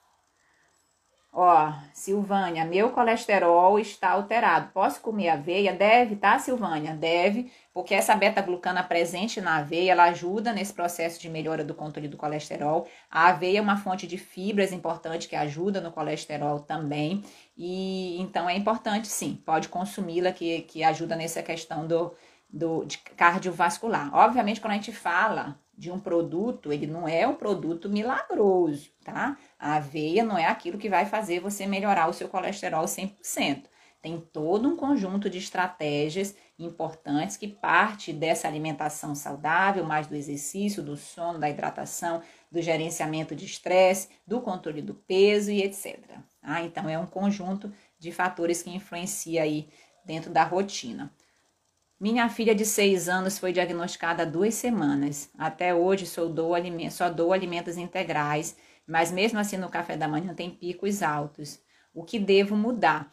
Ó, 1.35 1.73
Silvânia, 1.95 2.63
meu 2.63 2.91
colesterol 2.91 3.79
está 3.79 4.11
alterado. 4.11 4.71
Posso 4.75 5.01
comer 5.01 5.31
aveia? 5.31 5.73
Deve, 5.73 6.15
tá, 6.15 6.39
Silvânia? 6.39 6.95
Deve, 6.95 7.51
porque 7.73 7.95
essa 7.95 8.15
beta-glucana 8.15 8.83
presente 8.83 9.41
na 9.41 9.57
aveia, 9.57 9.93
ela 9.93 10.05
ajuda 10.05 10.53
nesse 10.53 10.75
processo 10.75 11.19
de 11.19 11.31
melhora 11.31 11.65
do 11.65 11.75
controle 11.75 12.07
do 12.07 12.19
colesterol. 12.19 12.87
A 13.11 13.29
aveia 13.29 13.59
é 13.61 13.63
uma 13.63 13.79
fonte 13.79 14.07
de 14.07 14.19
fibras 14.19 14.73
importante 14.73 15.27
que 15.27 15.35
ajuda 15.35 15.81
no 15.81 15.91
colesterol 15.91 16.61
também. 16.61 17.25
E 17.57 18.21
então 18.21 18.47
é 18.47 18.55
importante, 18.55 19.09
sim, 19.09 19.41
pode 19.47 19.69
consumi-la 19.69 20.33
que, 20.33 20.61
que 20.63 20.85
ajuda 20.85 21.17
nessa 21.17 21.43
questão 21.43 21.87
do, 21.87 22.15
do 22.51 22.85
de 22.85 22.99
cardiovascular. 22.99 24.15
Obviamente, 24.15 24.61
quando 24.61 24.73
a 24.73 24.77
gente 24.77 24.93
fala 24.93 25.59
de 25.77 25.91
um 25.91 25.99
produto, 25.99 26.73
ele 26.73 26.87
não 26.87 27.09
é 27.09 27.27
um 27.27 27.35
produto 27.35 27.89
milagroso, 27.89 28.91
tá? 29.05 29.37
A 29.59 29.77
aveia 29.77 30.23
não 30.23 30.39
é 30.39 30.47
aquilo 30.47 30.79
que 30.79 30.89
vai 30.89 31.07
fazer 31.07 31.41
você 31.41 31.67
melhorar 31.67 32.09
o 32.09 32.13
seu 32.13 32.29
colesterol 32.29 32.85
100%. 32.85 33.65
Tem 34.03 34.21
todo 34.21 34.69
um 34.69 34.77
conjunto 34.77 35.31
de 35.31 35.39
estratégias 35.39 36.35
importantes 36.59 37.37
que 37.37 37.47
parte 37.47 38.13
dessa 38.13 38.49
alimentação 38.49 39.15
saudável, 39.15 39.85
mais 39.85 40.09
do 40.09 40.17
exercício, 40.17 40.83
do 40.83 40.97
sono, 40.97 41.39
da 41.39 41.49
hidratação, 41.49 42.21
do 42.51 42.61
gerenciamento 42.61 43.35
de 43.35 43.45
estresse, 43.45 44.09
do 44.27 44.41
controle 44.41 44.83
do 44.83 44.95
peso 44.95 45.53
e 45.53 45.63
etc. 45.63 46.01
Ah, 46.43 46.63
então 46.63 46.89
é 46.89 46.99
um 46.99 47.07
conjunto 47.07 47.73
de 47.97 48.11
fatores 48.11 48.61
que 48.61 48.71
influencia 48.71 49.43
aí 49.43 49.69
dentro 50.05 50.33
da 50.33 50.43
rotina. 50.43 51.13
Minha 52.03 52.29
filha 52.29 52.53
de 52.53 52.67
seis 52.67 53.09
anos 53.09 53.39
foi 53.39 53.53
diagnosticada 53.53 54.25
há 54.25 54.27
duas 54.27 54.55
semanas. 54.55 55.31
Até 55.39 55.73
hoje 55.73 56.05
só 56.05 56.27
dou, 56.27 56.53
só 56.91 57.09
dou 57.09 57.33
alimentos 57.33 57.77
integrais, 57.77 58.57
mas 58.85 59.13
mesmo 59.13 59.39
assim 59.39 59.57
no 59.57 59.69
café 59.69 59.97
da 59.97 60.09
manhã 60.09 60.35
tem 60.35 60.51
picos 60.51 61.01
altos. 61.01 61.61
O 61.95 62.03
que 62.03 62.19
devo 62.19 62.57
mudar? 62.57 63.09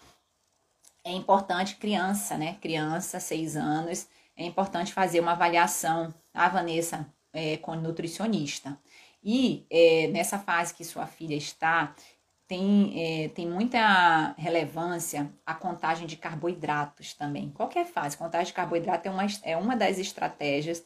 É 1.04 1.12
importante 1.12 1.76
criança, 1.76 2.36
né? 2.36 2.58
Criança, 2.60 3.20
seis 3.20 3.56
anos, 3.56 4.08
é 4.36 4.44
importante 4.44 4.92
fazer 4.92 5.20
uma 5.20 5.34
avaliação, 5.34 6.12
tá, 6.34 6.50
Vanessa, 6.50 7.06
é, 7.32 7.58
com 7.58 7.76
nutricionista. 7.76 8.76
E 9.24 9.68
é, 9.70 10.08
nessa 10.08 10.40
fase 10.40 10.74
que 10.74 10.84
sua 10.84 11.06
filha 11.06 11.36
está, 11.36 11.94
tem, 12.50 12.94
é, 12.96 13.30
tem 13.30 13.48
muita 13.48 14.34
relevância 14.36 15.32
a 15.46 15.54
contagem 15.54 16.08
de 16.08 16.18
carboidratos 16.18 17.14
também. 17.14 17.52
Qualquer 17.52 17.86
fase, 17.86 18.18
contagem 18.18 18.48
de 18.48 18.54
carboidrato 18.54 19.08
é 19.08 19.12
uma, 19.12 19.28
é 19.44 19.56
uma 19.56 19.76
das 19.76 20.00
estratégias 20.00 20.84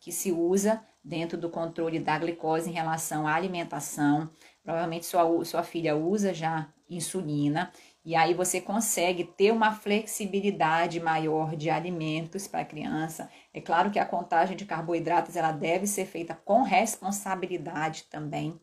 que 0.00 0.10
se 0.10 0.32
usa 0.32 0.84
dentro 1.04 1.38
do 1.38 1.48
controle 1.48 2.00
da 2.00 2.18
glicose 2.18 2.68
em 2.68 2.72
relação 2.72 3.28
à 3.28 3.34
alimentação. 3.34 4.28
Provavelmente 4.64 5.06
sua, 5.06 5.44
sua 5.44 5.62
filha 5.62 5.94
usa 5.94 6.34
já 6.34 6.68
insulina 6.90 7.70
e 8.04 8.16
aí 8.16 8.34
você 8.34 8.60
consegue 8.60 9.22
ter 9.22 9.52
uma 9.52 9.72
flexibilidade 9.72 10.98
maior 10.98 11.54
de 11.54 11.70
alimentos 11.70 12.48
para 12.48 12.62
a 12.62 12.64
criança. 12.64 13.30
É 13.52 13.60
claro 13.60 13.92
que 13.92 14.00
a 14.00 14.04
contagem 14.04 14.56
de 14.56 14.66
carboidratos 14.66 15.36
ela 15.36 15.52
deve 15.52 15.86
ser 15.86 16.06
feita 16.06 16.34
com 16.34 16.62
responsabilidade 16.62 18.04
também. 18.10 18.60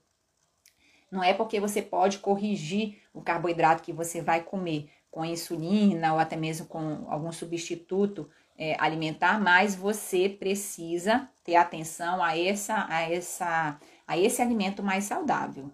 Não 1.12 1.24
é 1.24 1.34
porque 1.34 1.60
você 1.60 1.82
pode 1.82 2.20
corrigir 2.20 3.02
o 3.14 3.22
carboidrato 3.22 3.84
que 3.84 3.92
você 3.92 4.22
vai 4.22 4.42
comer 4.42 4.90
com 5.12 5.26
insulina 5.26 6.14
ou 6.14 6.20
até 6.20 6.38
mesmo 6.38 6.66
com 6.68 7.06
algum 7.10 7.32
substituto 7.32 8.30
é, 8.58 8.76
alimentar, 8.80 9.42
mas 9.42 9.76
você 9.76 10.30
precisa 10.30 11.28
ter 11.44 11.56
atenção 11.56 12.24
a 12.24 12.38
essa, 12.38 12.86
a 12.88 13.02
essa, 13.02 13.80
a 14.08 14.18
esse 14.18 14.42
alimento 14.42 14.82
mais 14.82 15.04
saudável. 15.04 15.70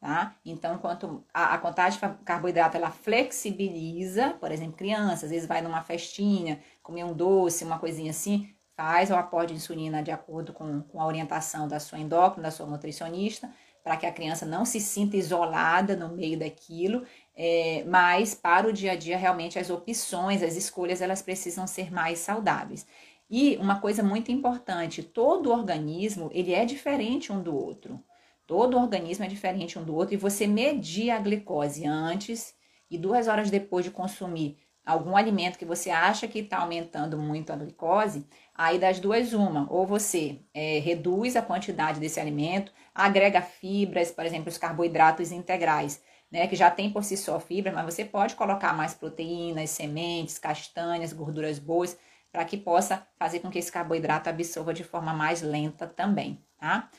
Tá? 0.00 0.36
Então, 0.44 0.76
quanto 0.76 1.24
a, 1.32 1.54
a 1.54 1.58
contagem 1.58 1.98
de 1.98 2.24
carboidrato 2.24 2.76
ela 2.76 2.90
flexibiliza, 2.90 4.36
por 4.38 4.52
exemplo, 4.52 4.76
criança, 4.76 5.24
às 5.24 5.32
vezes 5.32 5.48
vai 5.48 5.62
numa 5.62 5.80
festinha, 5.80 6.60
comer 6.82 7.04
um 7.04 7.14
doce, 7.14 7.64
uma 7.64 7.78
coisinha 7.78 8.10
assim, 8.10 8.54
faz 8.76 9.10
o 9.10 9.14
aporte 9.14 9.50
de 9.50 9.54
insulina 9.54 10.02
de 10.02 10.10
acordo 10.10 10.52
com, 10.52 10.82
com 10.82 11.00
a 11.00 11.06
orientação 11.06 11.66
da 11.66 11.80
sua 11.80 11.98
endócrina, 11.98 12.42
da 12.42 12.50
sua 12.50 12.66
nutricionista, 12.66 13.50
para 13.84 13.98
que 13.98 14.06
a 14.06 14.12
criança 14.12 14.46
não 14.46 14.64
se 14.64 14.80
sinta 14.80 15.14
isolada 15.14 15.94
no 15.94 16.08
meio 16.08 16.38
daquilo, 16.38 17.04
é, 17.36 17.84
mas 17.86 18.34
para 18.34 18.66
o 18.66 18.72
dia 18.72 18.92
a 18.92 18.96
dia, 18.96 19.18
realmente, 19.18 19.58
as 19.58 19.68
opções, 19.68 20.42
as 20.42 20.56
escolhas, 20.56 21.02
elas 21.02 21.20
precisam 21.20 21.66
ser 21.66 21.92
mais 21.92 22.18
saudáveis. 22.18 22.86
E 23.30 23.56
uma 23.58 23.80
coisa 23.80 24.02
muito 24.02 24.32
importante, 24.32 25.02
todo 25.02 25.52
organismo, 25.52 26.30
ele 26.32 26.54
é 26.54 26.64
diferente 26.64 27.30
um 27.30 27.42
do 27.42 27.54
outro. 27.54 28.02
Todo 28.46 28.78
organismo 28.78 29.24
é 29.24 29.28
diferente 29.28 29.78
um 29.78 29.84
do 29.84 29.94
outro 29.94 30.14
e 30.14 30.18
você 30.18 30.46
medir 30.46 31.10
a 31.10 31.18
glicose 31.18 31.86
antes 31.86 32.54
e 32.90 32.96
duas 32.96 33.28
horas 33.28 33.50
depois 33.50 33.84
de 33.84 33.90
consumir 33.90 34.58
algum 34.84 35.16
alimento 35.16 35.58
que 35.58 35.64
você 35.64 35.90
acha 35.90 36.28
que 36.28 36.40
está 36.40 36.58
aumentando 36.58 37.16
muito 37.16 37.52
a 37.52 37.56
glicose, 37.56 38.26
aí 38.54 38.78
das 38.78 39.00
duas 39.00 39.32
uma, 39.32 39.66
ou 39.70 39.86
você 39.86 40.40
é, 40.52 40.78
reduz 40.78 41.36
a 41.36 41.42
quantidade 41.42 41.98
desse 41.98 42.20
alimento, 42.20 42.72
agrega 42.94 43.40
fibras, 43.40 44.10
por 44.10 44.24
exemplo, 44.24 44.48
os 44.48 44.58
carboidratos 44.58 45.32
integrais, 45.32 46.02
né, 46.30 46.46
que 46.46 46.56
já 46.56 46.70
tem 46.70 46.90
por 46.90 47.04
si 47.04 47.16
só 47.16 47.38
fibra, 47.40 47.72
mas 47.72 47.94
você 47.94 48.04
pode 48.04 48.34
colocar 48.34 48.72
mais 48.72 48.94
proteínas, 48.94 49.70
sementes, 49.70 50.38
castanhas, 50.38 51.12
gorduras 51.12 51.58
boas, 51.58 51.96
para 52.30 52.44
que 52.44 52.56
possa 52.56 53.06
fazer 53.16 53.38
com 53.38 53.50
que 53.50 53.58
esse 53.58 53.70
carboidrato 53.70 54.28
absorva 54.28 54.74
de 54.74 54.82
forma 54.82 55.14
mais 55.14 55.40
lenta 55.40 55.86
também, 55.86 56.44
tá? 56.58 56.90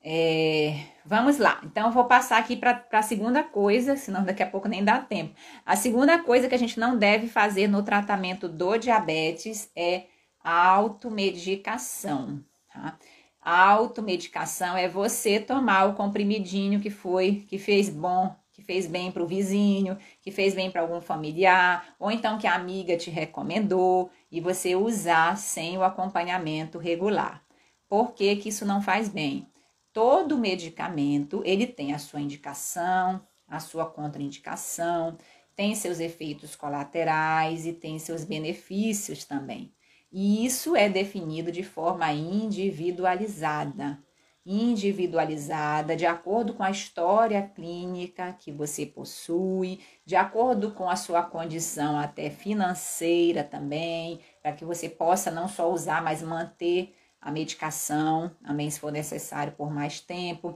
É, 0.00 0.84
vamos 1.04 1.38
lá, 1.38 1.60
então 1.64 1.86
eu 1.88 1.92
vou 1.92 2.04
passar 2.04 2.38
aqui 2.38 2.56
para 2.56 2.86
a 2.92 3.02
segunda 3.02 3.42
coisa, 3.42 3.96
senão 3.96 4.24
daqui 4.24 4.42
a 4.42 4.48
pouco 4.48 4.68
nem 4.68 4.84
dá 4.84 5.00
tempo. 5.00 5.34
A 5.66 5.76
segunda 5.76 6.18
coisa 6.22 6.48
que 6.48 6.54
a 6.54 6.58
gente 6.58 6.78
não 6.78 6.96
deve 6.96 7.26
fazer 7.26 7.66
no 7.68 7.82
tratamento 7.82 8.48
do 8.48 8.78
diabetes 8.78 9.70
é 9.74 10.06
a 10.42 10.68
automedicação, 10.68 12.42
tá? 12.72 12.96
A 13.40 13.70
automedicação 13.70 14.76
é 14.76 14.88
você 14.88 15.40
tomar 15.40 15.86
o 15.86 15.94
comprimidinho 15.94 16.80
que 16.80 16.90
foi, 16.90 17.44
que 17.48 17.58
fez 17.58 17.88
bom, 17.88 18.34
que 18.52 18.62
fez 18.62 18.86
bem 18.86 19.10
para 19.10 19.22
o 19.22 19.26
vizinho, 19.26 19.96
que 20.20 20.30
fez 20.30 20.54
bem 20.54 20.70
para 20.70 20.82
algum 20.82 21.00
familiar, 21.00 21.94
ou 21.98 22.10
então 22.10 22.38
que 22.38 22.46
a 22.46 22.54
amiga 22.54 22.96
te 22.96 23.10
recomendou 23.10 24.10
e 24.30 24.40
você 24.40 24.76
usar 24.76 25.36
sem 25.36 25.78
o 25.78 25.82
acompanhamento 25.82 26.78
regular. 26.78 27.42
Por 27.88 28.12
que, 28.12 28.36
que 28.36 28.50
isso 28.50 28.66
não 28.66 28.82
faz 28.82 29.08
bem? 29.08 29.46
Todo 29.98 30.38
medicamento, 30.38 31.42
ele 31.44 31.66
tem 31.66 31.92
a 31.92 31.98
sua 31.98 32.20
indicação, 32.20 33.20
a 33.48 33.58
sua 33.58 33.84
contraindicação, 33.84 35.18
tem 35.56 35.74
seus 35.74 35.98
efeitos 35.98 36.54
colaterais 36.54 37.66
e 37.66 37.72
tem 37.72 37.98
seus 37.98 38.22
benefícios 38.22 39.24
também. 39.24 39.74
E 40.12 40.46
isso 40.46 40.76
é 40.76 40.88
definido 40.88 41.50
de 41.50 41.64
forma 41.64 42.12
individualizada. 42.12 43.98
Individualizada, 44.46 45.96
de 45.96 46.06
acordo 46.06 46.54
com 46.54 46.62
a 46.62 46.70
história 46.70 47.42
clínica 47.42 48.32
que 48.38 48.52
você 48.52 48.86
possui, 48.86 49.80
de 50.06 50.14
acordo 50.14 50.70
com 50.70 50.88
a 50.88 50.94
sua 50.94 51.24
condição 51.24 51.98
até 51.98 52.30
financeira 52.30 53.42
também, 53.42 54.20
para 54.40 54.52
que 54.52 54.64
você 54.64 54.88
possa 54.88 55.28
não 55.28 55.48
só 55.48 55.68
usar, 55.68 56.00
mas 56.00 56.22
manter 56.22 56.94
a 57.20 57.30
medicação, 57.30 58.30
também 58.42 58.70
se 58.70 58.80
for 58.80 58.92
necessário 58.92 59.52
por 59.52 59.70
mais 59.70 60.00
tempo, 60.00 60.54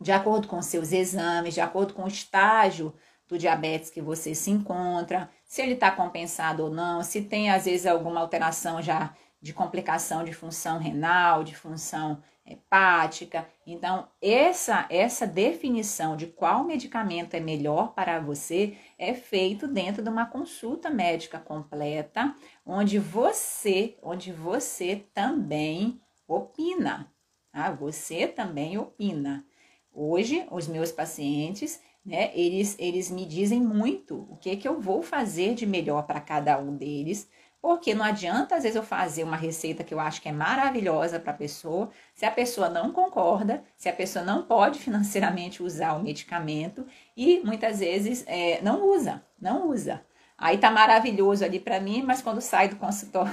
de 0.00 0.10
acordo 0.10 0.48
com 0.48 0.60
seus 0.60 0.92
exames, 0.92 1.54
de 1.54 1.60
acordo 1.60 1.94
com 1.94 2.04
o 2.04 2.08
estágio 2.08 2.94
do 3.28 3.38
diabetes 3.38 3.88
que 3.88 4.02
você 4.02 4.34
se 4.34 4.50
encontra, 4.50 5.30
se 5.44 5.62
ele 5.62 5.74
está 5.74 5.90
compensado 5.90 6.64
ou 6.64 6.70
não, 6.70 7.02
se 7.02 7.22
tem 7.22 7.50
às 7.50 7.64
vezes 7.64 7.86
alguma 7.86 8.20
alteração 8.20 8.82
já 8.82 9.14
de 9.42 9.52
complicação 9.52 10.22
de 10.22 10.32
função 10.32 10.78
renal, 10.78 11.42
de 11.42 11.54
função 11.56 12.22
hepática. 12.46 13.46
Então, 13.66 14.08
essa 14.20 14.86
essa 14.88 15.26
definição 15.26 16.16
de 16.16 16.28
qual 16.28 16.64
medicamento 16.64 17.34
é 17.34 17.40
melhor 17.40 17.92
para 17.92 18.20
você 18.20 18.76
é 18.96 19.12
feito 19.12 19.66
dentro 19.66 20.02
de 20.02 20.08
uma 20.08 20.26
consulta 20.26 20.88
médica 20.88 21.40
completa, 21.40 22.34
onde 22.64 23.00
você, 23.00 23.98
onde 24.00 24.32
você 24.32 25.04
também 25.12 26.00
opina. 26.26 27.12
Tá? 27.50 27.72
Você 27.72 28.28
também 28.28 28.78
opina. 28.78 29.44
Hoje, 29.92 30.46
os 30.50 30.68
meus 30.68 30.92
pacientes 30.92 31.80
né? 32.04 32.32
Eles, 32.34 32.76
eles 32.78 33.10
me 33.10 33.24
dizem 33.24 33.60
muito 33.60 34.26
o 34.28 34.36
que, 34.36 34.56
que 34.56 34.66
eu 34.66 34.80
vou 34.80 35.02
fazer 35.02 35.54
de 35.54 35.64
melhor 35.64 36.02
para 36.02 36.20
cada 36.20 36.58
um 36.58 36.76
deles, 36.76 37.28
porque 37.62 37.94
não 37.94 38.04
adianta 38.04 38.56
às 38.56 38.64
vezes 38.64 38.74
eu 38.74 38.82
fazer 38.82 39.22
uma 39.22 39.36
receita 39.36 39.84
que 39.84 39.94
eu 39.94 40.00
acho 40.00 40.20
que 40.20 40.28
é 40.28 40.32
maravilhosa 40.32 41.20
para 41.20 41.30
a 41.30 41.36
pessoa, 41.36 41.90
se 42.12 42.26
a 42.26 42.30
pessoa 42.30 42.68
não 42.68 42.92
concorda, 42.92 43.62
se 43.78 43.88
a 43.88 43.92
pessoa 43.92 44.24
não 44.24 44.42
pode 44.42 44.80
financeiramente 44.82 45.62
usar 45.62 45.92
o 45.92 46.02
medicamento 46.02 46.84
e 47.16 47.40
muitas 47.44 47.78
vezes 47.78 48.24
é, 48.26 48.60
não 48.62 48.90
usa, 48.90 49.24
não 49.40 49.68
usa. 49.70 50.04
Aí 50.36 50.58
tá 50.58 50.72
maravilhoso 50.72 51.44
ali 51.44 51.60
para 51.60 51.80
mim, 51.80 52.02
mas 52.02 52.20
quando 52.20 52.40
sai 52.40 52.68
do 52.68 52.76
consultório 52.76 53.32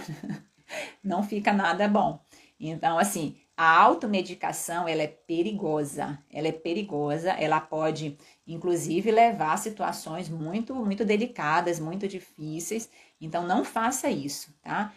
não 1.03 1.23
fica 1.23 1.51
nada 1.51 1.87
bom. 1.87 2.23
Então, 2.59 2.99
assim, 2.99 3.37
a 3.61 3.77
automedicação, 3.81 4.87
ela 4.87 5.01
é 5.01 5.07
perigosa, 5.07 6.17
ela 6.31 6.47
é 6.47 6.51
perigosa, 6.53 7.31
ela 7.31 7.59
pode, 7.59 8.17
inclusive, 8.47 9.11
levar 9.11 9.53
a 9.53 9.57
situações 9.57 10.29
muito, 10.29 10.73
muito 10.73 11.03
delicadas, 11.03 11.77
muito 11.77 12.07
difíceis, 12.07 12.89
então 13.19 13.45
não 13.45 13.63
faça 13.63 14.09
isso, 14.09 14.53
tá? 14.61 14.93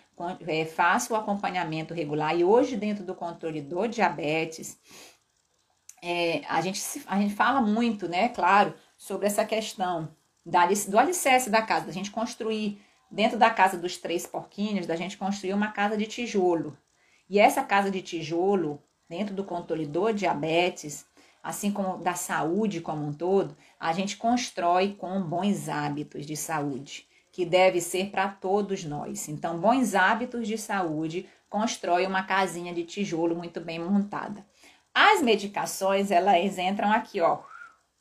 É, 0.46 0.64
faça 0.64 1.12
o 1.12 1.16
acompanhamento 1.16 1.94
regular 1.94 2.36
e 2.36 2.44
hoje 2.44 2.76
dentro 2.76 3.04
do 3.04 3.14
controle 3.14 3.60
do 3.60 3.86
diabetes, 3.88 4.78
é, 6.02 6.42
a, 6.48 6.60
gente, 6.60 6.80
a 7.06 7.18
gente 7.18 7.34
fala 7.34 7.60
muito, 7.60 8.08
né, 8.08 8.28
claro, 8.28 8.74
sobre 8.96 9.26
essa 9.26 9.44
questão 9.44 10.08
da, 10.44 10.66
do 10.66 10.98
alicerce 10.98 11.50
da 11.50 11.62
casa, 11.62 11.86
da 11.86 11.92
gente 11.92 12.10
construir 12.10 12.80
dentro 13.10 13.38
da 13.38 13.50
casa 13.50 13.76
dos 13.76 13.96
três 13.96 14.26
porquinhos, 14.26 14.86
da 14.86 14.96
gente 14.96 15.16
construir 15.16 15.54
uma 15.54 15.72
casa 15.72 15.96
de 15.96 16.06
tijolo, 16.06 16.76
e 17.28 17.38
essa 17.38 17.62
casa 17.62 17.90
de 17.90 18.02
tijolo, 18.02 18.82
dentro 19.08 19.34
do 19.34 19.44
controle 19.44 19.86
do 19.86 20.12
diabetes, 20.12 21.04
assim 21.42 21.72
como 21.72 21.98
da 21.98 22.14
saúde 22.14 22.80
como 22.80 23.06
um 23.06 23.12
todo, 23.12 23.56
a 23.78 23.92
gente 23.92 24.16
constrói 24.16 24.94
com 24.94 25.20
bons 25.22 25.68
hábitos 25.68 26.24
de 26.24 26.36
saúde, 26.36 27.06
que 27.32 27.46
deve 27.46 27.80
ser 27.80 28.10
para 28.10 28.28
todos 28.28 28.84
nós. 28.84 29.26
Então, 29.28 29.58
bons 29.58 29.94
hábitos 29.94 30.46
de 30.46 30.58
saúde 30.58 31.26
constrói 31.48 32.06
uma 32.06 32.22
casinha 32.22 32.74
de 32.74 32.84
tijolo 32.84 33.34
muito 33.34 33.58
bem 33.58 33.78
montada. 33.78 34.44
As 34.94 35.22
medicações, 35.22 36.10
elas 36.10 36.58
entram 36.58 36.92
aqui, 36.92 37.22
ó, 37.22 37.38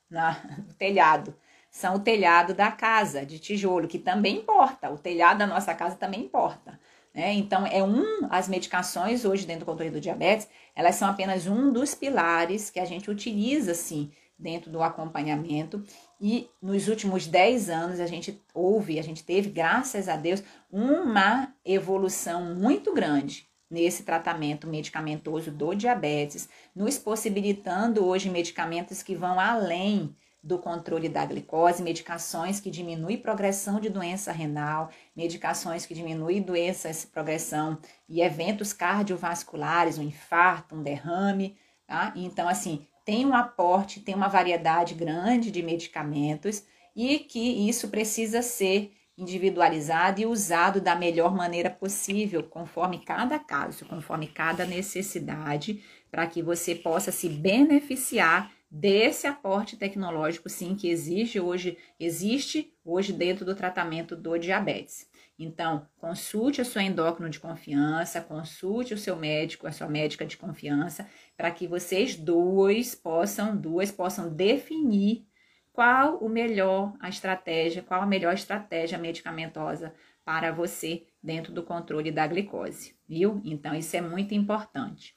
na, 0.09 0.37
no 0.67 0.73
telhado. 0.73 1.33
São 1.71 1.95
o 1.95 1.99
telhado 1.99 2.53
da 2.53 2.69
casa 2.69 3.25
de 3.25 3.39
tijolo, 3.39 3.87
que 3.87 3.97
também 3.97 4.39
importa. 4.39 4.91
O 4.91 4.97
telhado 4.97 5.37
da 5.37 5.47
nossa 5.47 5.73
casa 5.73 5.95
também 5.95 6.25
importa. 6.25 6.77
Né? 7.13 7.33
Então, 7.33 7.65
é 7.65 7.81
um, 7.81 8.27
as 8.29 8.49
medicações 8.49 9.23
hoje 9.23 9.45
dentro 9.45 9.61
do 9.61 9.69
controle 9.69 9.91
do 9.91 10.01
diabetes, 10.01 10.49
elas 10.75 10.95
são 10.95 11.09
apenas 11.09 11.47
um 11.47 11.71
dos 11.71 11.95
pilares 11.95 12.69
que 12.69 12.79
a 12.79 12.85
gente 12.85 13.09
utiliza, 13.09 13.71
assim, 13.71 14.11
dentro 14.37 14.69
do 14.69 14.83
acompanhamento. 14.83 15.81
E 16.23 16.47
nos 16.61 16.87
últimos 16.87 17.25
10 17.25 17.71
anos 17.71 17.99
a 17.99 18.05
gente 18.05 18.39
houve, 18.53 18.99
a 18.99 19.01
gente 19.01 19.23
teve, 19.23 19.49
graças 19.49 20.07
a 20.07 20.15
Deus, 20.15 20.43
uma 20.71 21.51
evolução 21.65 22.53
muito 22.53 22.93
grande 22.93 23.49
nesse 23.67 24.03
tratamento 24.03 24.67
medicamentoso 24.67 25.49
do 25.49 25.73
diabetes, 25.73 26.47
nos 26.75 26.99
possibilitando 26.99 28.05
hoje 28.05 28.29
medicamentos 28.29 29.01
que 29.01 29.15
vão 29.15 29.39
além 29.39 30.15
do 30.43 30.59
controle 30.59 31.09
da 31.09 31.25
glicose, 31.25 31.81
medicações 31.81 32.59
que 32.59 32.69
diminuem 32.69 33.17
progressão 33.17 33.79
de 33.79 33.89
doença 33.89 34.31
renal, 34.31 34.91
medicações 35.15 35.87
que 35.87 35.95
diminuem 35.95 36.41
doenças, 36.41 37.03
progressão 37.03 37.79
e 38.07 38.21
eventos 38.21 38.73
cardiovasculares, 38.73 39.97
um 39.97 40.03
infarto, 40.03 40.75
um 40.75 40.83
derrame, 40.83 41.57
tá? 41.87 42.13
Então, 42.15 42.47
assim, 42.47 42.85
tem 43.05 43.25
um 43.25 43.33
aporte, 43.33 43.99
tem 43.99 44.15
uma 44.15 44.27
variedade 44.27 44.93
grande 44.93 45.51
de 45.51 45.61
medicamentos 45.61 46.63
e 46.95 47.19
que 47.19 47.67
isso 47.67 47.89
precisa 47.89 48.41
ser 48.41 48.93
individualizado 49.17 50.21
e 50.21 50.25
usado 50.25 50.81
da 50.81 50.95
melhor 50.95 51.35
maneira 51.35 51.69
possível, 51.69 52.43
conforme 52.43 52.99
cada 52.99 53.37
caso, 53.37 53.85
conforme 53.85 54.27
cada 54.27 54.65
necessidade, 54.65 55.83
para 56.09 56.25
que 56.27 56.41
você 56.41 56.73
possa 56.75 57.11
se 57.11 57.29
beneficiar 57.29 58.51
desse 58.69 59.27
aporte 59.27 59.75
tecnológico, 59.75 60.49
sim, 60.49 60.75
que 60.75 60.89
existe 60.89 61.39
hoje, 61.39 61.77
existe 61.99 62.73
hoje 62.85 63.11
dentro 63.11 63.43
do 63.45 63.53
tratamento 63.53 64.15
do 64.15 64.37
diabetes. 64.37 65.09
Então, 65.37 65.87
consulte 65.97 66.61
a 66.61 66.65
sua 66.65 66.83
endócrino 66.83 67.29
de 67.29 67.39
confiança, 67.39 68.21
consulte 68.21 68.93
o 68.93 68.97
seu 68.97 69.15
médico, 69.15 69.67
a 69.67 69.71
sua 69.71 69.87
médica 69.87 70.25
de 70.25 70.37
confiança, 70.37 71.07
para 71.41 71.49
que 71.49 71.65
vocês 71.65 72.15
dois 72.15 72.93
possam, 72.93 73.57
duas 73.57 73.91
possam 73.91 74.31
definir 74.31 75.25
qual 75.73 76.17
o 76.17 76.29
melhor 76.29 76.93
a 76.99 77.09
estratégia, 77.09 77.81
qual 77.81 77.99
a 77.99 78.05
melhor 78.05 78.35
estratégia 78.35 78.99
medicamentosa 78.99 79.91
para 80.23 80.51
você 80.51 81.07
dentro 81.23 81.51
do 81.51 81.63
controle 81.63 82.11
da 82.11 82.27
glicose, 82.27 82.95
viu? 83.09 83.41
Então, 83.43 83.73
isso 83.73 83.97
é 83.97 84.01
muito 84.01 84.35
importante. 84.35 85.15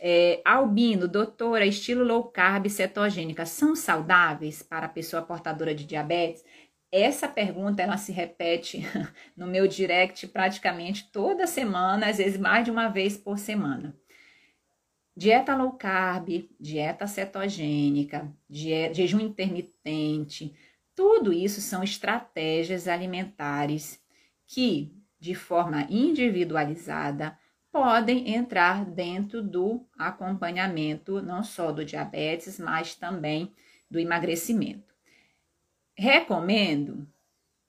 É, 0.00 0.40
albino, 0.42 1.06
doutora, 1.06 1.66
estilo 1.66 2.02
low 2.02 2.24
carb 2.24 2.70
cetogênica 2.70 3.44
são 3.44 3.76
saudáveis 3.76 4.62
para 4.62 4.86
a 4.86 4.88
pessoa 4.88 5.20
portadora 5.20 5.74
de 5.74 5.84
diabetes? 5.84 6.42
Essa 6.90 7.28
pergunta 7.28 7.82
ela 7.82 7.98
se 7.98 8.10
repete 8.10 8.86
no 9.36 9.46
meu 9.46 9.68
direct 9.68 10.28
praticamente 10.28 11.12
toda 11.12 11.46
semana, 11.46 12.08
às 12.08 12.16
vezes 12.16 12.40
mais 12.40 12.64
de 12.64 12.70
uma 12.70 12.88
vez 12.88 13.18
por 13.18 13.38
semana. 13.38 13.94
Dieta 15.14 15.54
low 15.54 15.72
carb, 15.72 16.48
dieta 16.58 17.06
cetogênica, 17.06 18.32
jejum 18.48 19.20
intermitente, 19.20 20.54
tudo 20.94 21.32
isso 21.32 21.60
são 21.60 21.82
estratégias 21.82 22.88
alimentares 22.88 24.02
que, 24.46 24.94
de 25.18 25.34
forma 25.34 25.86
individualizada, 25.90 27.38
podem 27.70 28.34
entrar 28.34 28.84
dentro 28.84 29.42
do 29.42 29.86
acompanhamento 29.98 31.22
não 31.22 31.42
só 31.42 31.72
do 31.72 31.84
diabetes, 31.84 32.58
mas 32.58 32.94
também 32.94 33.52
do 33.90 33.98
emagrecimento. 33.98 34.94
Recomendo? 35.96 37.06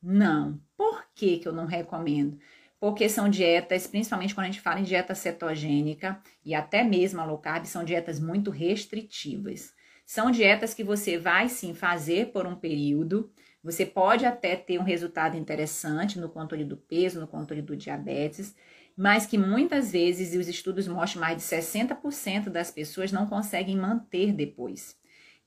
Não. 0.02 0.60
Por 0.76 1.06
que, 1.16 1.38
que 1.38 1.48
eu 1.48 1.54
não 1.54 1.66
recomendo? 1.66 2.38
Porque 2.84 3.08
são 3.08 3.30
dietas, 3.30 3.88
principalmente 3.88 4.36
quando 4.36 4.44
a 4.44 4.50
gente 4.50 4.60
fala 4.60 4.82
em 4.82 4.84
dieta 4.84 5.16
cetogênica 5.16 6.22
e 6.44 6.54
até 6.54 6.84
mesmo 6.84 7.22
a 7.22 7.24
low 7.24 7.38
carb, 7.38 7.64
são 7.64 7.82
dietas 7.82 8.20
muito 8.20 8.52
restritivas. 8.52 9.74
São 10.06 10.30
dietas 10.30 10.74
que 10.74 10.84
você 10.84 11.18
vai 11.18 11.48
sim 11.48 11.74
fazer 11.74 12.34
por 12.34 12.46
um 12.46 12.58
período, 12.58 13.32
você 13.64 13.86
pode 13.86 14.26
até 14.26 14.58
ter 14.58 14.80
um 14.80 14.84
resultado 14.84 15.38
interessante 15.38 16.20
no 16.20 16.28
controle 16.28 16.66
do 16.66 16.76
peso, 16.76 17.22
no 17.22 17.28
controle 17.28 17.62
do 17.62 17.74
diabetes, 17.74 18.54
mas 18.98 19.26
que 19.26 19.38
muitas 19.38 19.90
vezes, 19.90 20.34
e 20.34 20.38
os 20.38 20.50
estudos 20.50 20.86
mostram, 20.86 21.22
mais 21.22 21.38
de 21.38 21.44
60% 21.44 22.50
das 22.50 22.70
pessoas 22.70 23.14
não 23.14 23.28
conseguem 23.28 23.78
manter 23.78 24.34
depois. 24.34 24.98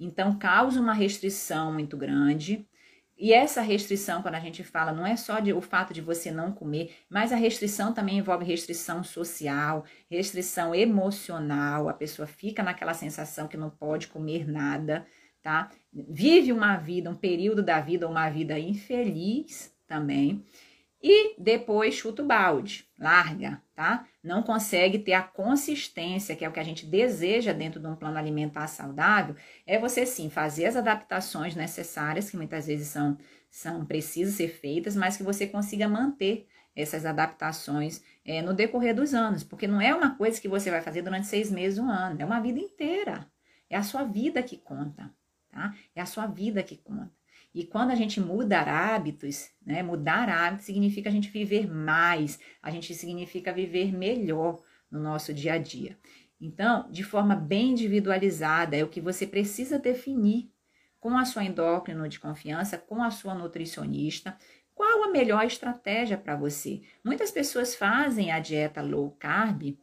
Então, 0.01 0.39
causa 0.39 0.81
uma 0.81 0.95
restrição 0.95 1.71
muito 1.71 1.99
grande, 1.99 2.67
e 3.19 3.33
essa 3.33 3.63
restrição, 3.63 4.21
quando 4.21 4.35
a 4.35 4.41
gente 4.41 4.63
fala, 4.63 4.93
não 4.93 5.07
é 5.07 5.17
só 5.17 5.41
de, 5.41 5.53
o 5.53 5.63
fato 5.63 5.95
de 5.95 6.03
você 6.03 6.31
não 6.31 6.53
comer, 6.53 6.95
mas 7.09 7.33
a 7.33 7.37
restrição 7.37 7.95
também 7.95 8.19
envolve 8.19 8.45
restrição 8.45 9.03
social, 9.03 9.85
restrição 10.11 10.75
emocional. 10.75 11.89
A 11.89 11.95
pessoa 11.95 12.27
fica 12.27 12.63
naquela 12.63 12.93
sensação 12.93 13.49
que 13.49 13.57
não 13.57 13.71
pode 13.71 14.09
comer 14.09 14.47
nada, 14.47 15.07
tá? 15.43 15.71
Vive 15.91 16.53
uma 16.53 16.77
vida, 16.77 17.09
um 17.09 17.15
período 17.15 17.63
da 17.63 17.81
vida, 17.81 18.07
uma 18.07 18.29
vida 18.29 18.59
infeliz 18.59 19.75
também. 19.87 20.45
E 21.09 21.37
depois 21.39 21.95
chuta 21.95 22.21
o 22.21 22.27
balde, 22.27 22.85
larga, 22.99 23.63
tá? 23.77 24.09
Não 24.25 24.43
consegue 24.43 24.99
ter 24.99 25.13
a 25.13 25.23
consistência, 25.23 26.35
que 26.35 26.45
é 26.45 26.49
o 26.49 26.53
que 26.53 26.59
a 26.59 26.65
gente 26.65 26.85
deseja 26.85 27.53
dentro 27.53 27.79
de 27.79 27.87
um 27.87 27.95
plano 27.95 28.19
alimentar 28.19 28.67
saudável, 28.67 29.37
é 29.65 29.79
você 29.79 30.05
sim 30.05 30.29
fazer 30.29 30.65
as 30.67 30.75
adaptações 30.75 31.55
necessárias, 31.55 32.29
que 32.29 32.37
muitas 32.37 32.67
vezes 32.67 32.89
são, 32.89 33.17
são 33.49 33.87
precisas 33.87 34.35
ser 34.35 34.49
feitas, 34.49 34.97
mas 34.97 35.17
que 35.17 35.23
você 35.23 35.47
consiga 35.47 35.89
manter 35.89 36.49
essas 36.75 37.07
adaptações 37.07 38.03
é, 38.25 38.43
no 38.43 38.53
decorrer 38.53 38.93
dos 38.93 39.15
anos, 39.15 39.45
porque 39.45 39.69
não 39.69 39.81
é 39.81 39.95
uma 39.95 40.17
coisa 40.17 40.41
que 40.41 40.49
você 40.49 40.73
vai 40.73 40.81
fazer 40.83 41.03
durante 41.03 41.29
seis 41.29 41.53
meses, 41.53 41.79
um 41.79 41.89
ano, 41.89 42.21
é 42.21 42.25
uma 42.25 42.41
vida 42.41 42.59
inteira. 42.59 43.31
É 43.71 43.77
a 43.77 43.85
sua 43.85 44.03
vida 44.03 44.43
que 44.43 44.57
conta, 44.57 45.09
tá? 45.53 45.73
É 45.95 46.01
a 46.01 46.07
sua 46.07 46.27
vida 46.27 46.65
que 46.65 46.77
conta. 46.77 47.13
E 47.57 47.65
quando 47.65 47.91
a 47.91 47.95
gente 47.95 48.21
muda 48.21 48.61
hábitos, 48.61 49.49
né? 49.65 49.83
Mudar 49.83 50.29
hábitos 50.29 50.67
significa 50.67 51.09
a 51.09 51.13
gente 51.13 51.31
viver 51.31 51.67
mais, 51.67 52.39
a 52.63 52.71
gente 52.71 52.95
significa 52.95 53.51
viver 53.51 53.97
melhor 53.97 54.63
no 54.91 55.01
nosso 55.01 55.33
dia 55.33 55.55
a 55.55 55.59
dia. 55.59 55.99
Então, 56.39 56.87
de 56.91 57.03
forma 57.03 57.35
bem 57.35 57.71
individualizada, 57.71 58.77
é 58.77 58.85
o 58.85 58.91
que 58.91 59.01
você 59.01 59.27
precisa 59.27 59.79
definir 59.79 60.53
com 61.01 61.17
a 61.17 61.25
sua 61.25 61.45
endócrino 61.45 62.07
de 62.11 62.21
confiança, 62.21 62.77
com 62.77 63.03
a 63.03 63.11
sua 63.11 63.35
nutricionista, 63.35 64.37
qual 64.75 65.05
a 65.05 65.11
melhor 65.11 65.43
estratégia 65.47 66.19
para 66.19 66.37
você. 66.37 66.83
Muitas 67.03 67.31
pessoas 67.31 67.75
fazem 67.75 68.33
a 68.33 68.39
dieta 68.39 68.83
low 68.83 69.13
carb, 69.13 69.79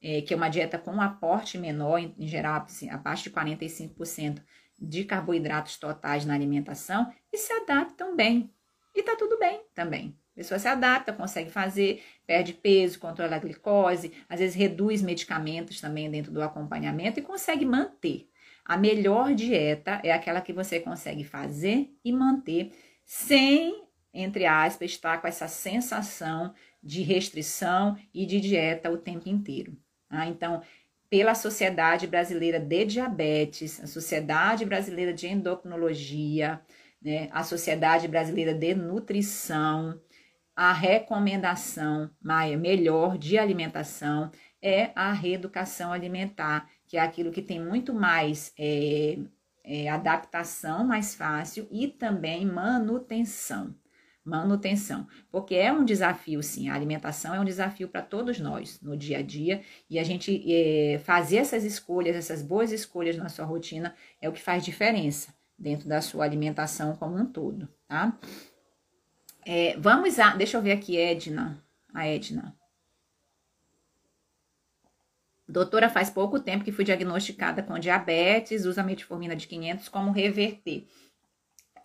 é, 0.00 0.20
que 0.20 0.32
é 0.32 0.36
uma 0.36 0.48
dieta 0.48 0.78
com 0.78 0.92
um 0.92 1.00
aporte 1.00 1.58
menor, 1.58 1.98
em, 1.98 2.14
geral, 2.28 2.62
assim, 2.62 2.88
abaixo 2.88 3.24
de 3.24 3.30
45%, 3.30 4.40
de 4.78 5.04
carboidratos 5.04 5.76
totais 5.76 6.24
na 6.24 6.34
alimentação 6.34 7.12
e 7.32 7.38
se 7.38 7.52
adaptam 7.52 8.14
bem. 8.14 8.50
E 8.94 9.02
tá 9.02 9.14
tudo 9.16 9.38
bem 9.38 9.62
também. 9.74 10.16
A 10.32 10.36
pessoa 10.36 10.58
se 10.58 10.68
adapta, 10.68 11.12
consegue 11.12 11.50
fazer, 11.50 12.02
perde 12.26 12.52
peso, 12.52 12.98
controla 12.98 13.36
a 13.36 13.38
glicose, 13.38 14.12
às 14.28 14.38
vezes 14.38 14.54
reduz 14.54 15.00
medicamentos 15.00 15.80
também 15.80 16.10
dentro 16.10 16.30
do 16.30 16.42
acompanhamento 16.42 17.18
e 17.18 17.22
consegue 17.22 17.64
manter. 17.64 18.28
A 18.62 18.76
melhor 18.76 19.32
dieta 19.34 20.00
é 20.02 20.12
aquela 20.12 20.40
que 20.40 20.52
você 20.52 20.80
consegue 20.80 21.24
fazer 21.24 21.90
e 22.04 22.12
manter 22.12 22.72
sem, 23.04 23.84
entre 24.12 24.44
aspas, 24.44 24.90
estar 24.90 25.22
com 25.22 25.28
essa 25.28 25.48
sensação 25.48 26.52
de 26.82 27.02
restrição 27.02 27.96
e 28.12 28.26
de 28.26 28.40
dieta 28.40 28.90
o 28.90 28.98
tempo 28.98 29.28
inteiro. 29.28 29.76
Tá? 30.08 30.26
Então, 30.26 30.62
pela 31.08 31.34
Sociedade 31.34 32.06
Brasileira 32.06 32.58
de 32.58 32.84
Diabetes, 32.84 33.80
a 33.82 33.86
Sociedade 33.86 34.64
Brasileira 34.64 35.12
de 35.12 35.26
Endocrinologia, 35.26 36.60
né, 37.00 37.28
a 37.32 37.42
Sociedade 37.44 38.08
Brasileira 38.08 38.52
de 38.52 38.74
Nutrição, 38.74 40.00
a 40.54 40.72
recomendação 40.72 42.10
melhor 42.58 43.18
de 43.18 43.38
alimentação 43.38 44.30
é 44.60 44.90
a 44.94 45.12
reeducação 45.12 45.92
alimentar, 45.92 46.68
que 46.86 46.96
é 46.96 47.00
aquilo 47.00 47.30
que 47.30 47.42
tem 47.42 47.60
muito 47.60 47.92
mais 47.92 48.52
é, 48.58 49.18
é, 49.62 49.88
adaptação 49.88 50.84
mais 50.84 51.14
fácil 51.14 51.68
e 51.70 51.86
também 51.88 52.46
manutenção 52.46 53.74
manutenção, 54.26 55.06
porque 55.30 55.54
é 55.54 55.72
um 55.72 55.84
desafio, 55.84 56.42
sim. 56.42 56.68
A 56.68 56.74
alimentação 56.74 57.34
é 57.34 57.40
um 57.40 57.44
desafio 57.44 57.88
para 57.88 58.02
todos 58.02 58.40
nós 58.40 58.80
no 58.82 58.96
dia 58.96 59.18
a 59.18 59.22
dia 59.22 59.62
e 59.88 59.98
a 59.98 60.02
gente 60.02 60.44
é, 60.52 60.98
fazer 60.98 61.36
essas 61.36 61.64
escolhas, 61.64 62.16
essas 62.16 62.42
boas 62.42 62.72
escolhas 62.72 63.16
na 63.16 63.28
sua 63.28 63.44
rotina 63.44 63.94
é 64.20 64.28
o 64.28 64.32
que 64.32 64.42
faz 64.42 64.64
diferença 64.64 65.32
dentro 65.56 65.88
da 65.88 66.02
sua 66.02 66.24
alimentação 66.24 66.96
como 66.96 67.16
um 67.16 67.24
todo, 67.24 67.68
tá? 67.86 68.18
É, 69.44 69.76
vamos 69.78 70.18
a, 70.18 70.34
deixa 70.34 70.56
eu 70.56 70.62
ver 70.62 70.72
aqui, 70.72 70.96
Edna, 70.96 71.62
a 71.94 72.06
Edna. 72.06 72.56
Doutora, 75.48 75.88
faz 75.88 76.10
pouco 76.10 76.40
tempo 76.40 76.64
que 76.64 76.72
fui 76.72 76.84
diagnosticada 76.84 77.62
com 77.62 77.78
diabetes, 77.78 78.64
usa 78.64 78.82
metformina 78.82 79.36
de 79.36 79.46
500 79.46 79.88
como 79.88 80.10
reverter. 80.10 80.88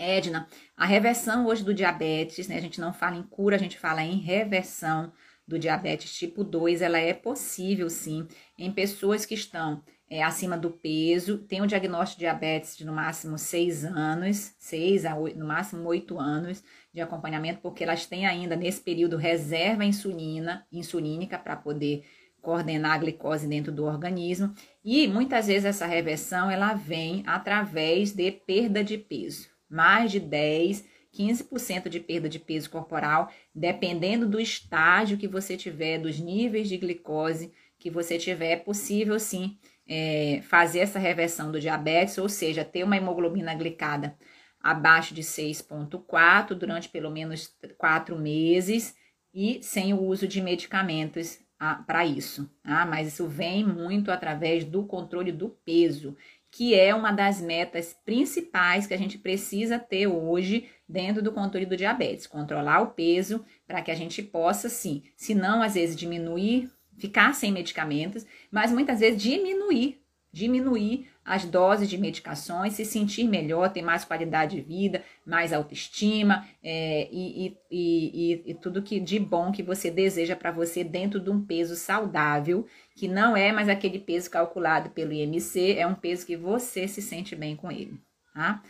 Edna, 0.02 0.47
a 0.76 0.86
reversão 0.86 1.45
hoje 1.45 1.64
do 1.64 1.74
diabetes, 1.74 2.47
né? 2.47 2.58
A 2.58 2.62
gente 2.62 2.82
não 2.82 2.91
fala 2.91 3.16
em 3.16 3.24
cura, 3.24 3.56
a 3.56 3.60
gente 3.60 3.78
fala 3.78 4.04
em 4.04 4.18
reversão 4.18 5.12
do 5.47 5.60
diabetes 5.60 6.14
tipo 6.14 6.43
2, 6.43 6.82
ela 6.82 6.97
é 6.97 7.14
possível 7.14 7.89
sim 7.89 8.28
em 8.58 8.72
pessoas 8.72 9.26
que 9.26 9.34
estão 9.34 9.84
é, 10.10 10.24
acima 10.24 10.58
do 10.58 10.72
peso, 10.72 11.38
tem 11.38 11.62
o 11.62 11.68
diagnóstico 11.68 12.20
de 12.20 12.26
diabetes 12.26 12.76
de 12.76 12.86
no 12.86 12.93
máximo 12.93 13.38
6 13.38 13.86
anos, 13.86 14.54
6 14.60 15.06
a 15.06 15.16
8, 15.16 15.38
no 15.38 15.45
máximo 15.45 15.88
8 15.88 16.20
anos 16.20 16.64
de 16.93 16.99
acompanhamento, 16.99 17.62
porque 17.62 17.84
elas 17.84 18.06
têm 18.06 18.26
ainda 18.26 18.56
nesse 18.56 18.82
período 18.82 19.18
reserva 19.18 19.86
insulina, 19.86 20.66
insulínica 20.72 21.38
para 21.38 21.56
poder 21.56 22.04
coordenar 22.41 22.93
a 22.93 22.97
glicose 22.97 23.47
dentro 23.47 23.72
do 23.72 23.86
organismo 23.86 24.54
e 24.84 25.08
muitas 25.08 25.47
vezes 25.47 25.66
essa 25.66 25.86
reversão 25.86 26.49
ela 26.49 26.74
vem 26.74 27.24
através 27.28 28.12
de 28.12 28.32
perda 28.32 28.84
de 28.84 28.97
peso, 28.97 29.47
mais 29.72 30.12
de 30.12 30.20
10, 30.20 30.86
15% 31.14 31.90
de 31.90 32.00
perda 32.00 32.30
de 32.30 32.40
peso 32.40 32.70
corporal, 32.70 33.32
dependendo 33.54 34.28
do 34.28 34.40
estágio 34.40 35.18
que 35.18 35.28
você 35.28 35.58
tiver, 35.58 36.00
dos 36.00 36.20
níveis 36.20 36.70
de 36.70 36.78
glicose 36.78 37.52
que 37.80 37.90
você 37.90 38.18
tiver, 38.18 38.52
é 38.52 38.58
possível 38.58 39.20
sim 39.20 39.58
é, 39.88 40.42
fazer 40.44 40.80
essa 40.80 41.00
reversão 41.00 41.52
do 41.52 41.60
diabetes, 41.60 42.18
ou 42.18 42.30
seja, 42.30 42.64
ter 42.64 42.84
uma 42.84 42.96
hemoglobina 42.96 43.54
glicada 43.56 44.16
abaixo 44.62 45.14
de 45.14 45.22
6,4 45.22 46.54
durante 46.54 46.88
pelo 46.88 47.10
menos 47.10 47.56
4 47.78 48.18
meses 48.18 48.96
e 49.34 49.60
sem 49.64 49.94
o 49.94 50.02
uso 50.02 50.28
de 50.28 50.40
medicamentos 50.40 51.40
para 51.86 52.06
isso. 52.06 52.50
Tá? 52.64 52.86
Mas 52.86 53.08
isso 53.08 53.28
vem 53.28 53.66
muito 53.66 54.12
através 54.12 54.64
do 54.64 54.86
controle 54.86 55.32
do 55.32 55.50
peso, 55.50 56.16
que 56.52 56.76
é 56.76 56.93
uma 56.93 57.14
das 57.14 57.41
metas 57.41 57.95
principais 58.06 58.86
que 58.86 58.93
a 58.93 58.97
gente 58.97 59.18
precisa 59.18 59.80
ter 59.80 60.06
hoje 60.06 60.70
dentro 60.88 61.24
do 61.24 61.32
controle 61.32 61.66
do 61.66 61.78
diabetes. 61.78 62.28
Controlar 62.28 62.82
o 62.82 62.91
peso 62.91 63.43
para 63.66 63.82
que 63.82 63.89
a 63.89 63.95
gente 63.95 64.22
possa, 64.22 64.68
sim, 64.68 65.04
se 65.16 65.34
não 65.34 65.64
às 65.64 65.76
vezes 65.76 65.95
diminuir, 65.95 66.70
ficar 66.97 67.34
sem 67.34 67.52
medicamentos, 67.52 68.26
mas 68.52 68.72
muitas 68.72 68.99
vezes 68.99 69.22
diminuir 69.22 70.02
diminuir 70.32 71.08
as 71.24 71.45
doses 71.45 71.89
de 71.89 71.97
medicações, 71.97 72.74
se 72.74 72.86
sentir 72.86 73.26
melhor, 73.26 73.72
ter 73.72 73.82
mais 73.82 74.04
qualidade 74.04 74.56
de 74.56 74.62
vida, 74.62 75.04
mais 75.26 75.54
autoestima 75.54 76.47
é, 76.64 77.08
e, 77.12 77.47
e, 77.47 77.58
e, 77.70 78.43
e, 78.52 78.54
tudo 78.56 78.82
que 78.82 78.99
de 78.99 79.20
bom 79.20 79.52
que 79.52 79.62
você 79.62 79.91
deseja 79.91 80.36
para 80.36 80.52
você 80.52 80.84
dentro 80.84 81.20
de 81.20 81.30
um 81.30 81.45
peso 81.45 81.76
saudável, 81.76 82.66
que 82.96 83.08
não 83.08 83.36
é 83.36 83.52
mais 83.52 83.70
aquele 83.70 84.00
peso 84.00 84.30
calculado 84.30 84.89
pelo 84.89 85.14
IMC, 85.14 85.78
é 85.78 85.88
um 85.88 85.96
peso 85.96 86.26
que 86.26 86.36
você 86.36 86.88
se 86.88 87.02
sente 87.02 87.36
bem 87.36 87.56
com 87.56 87.72
ele, 87.72 88.00
tá? 88.34 88.62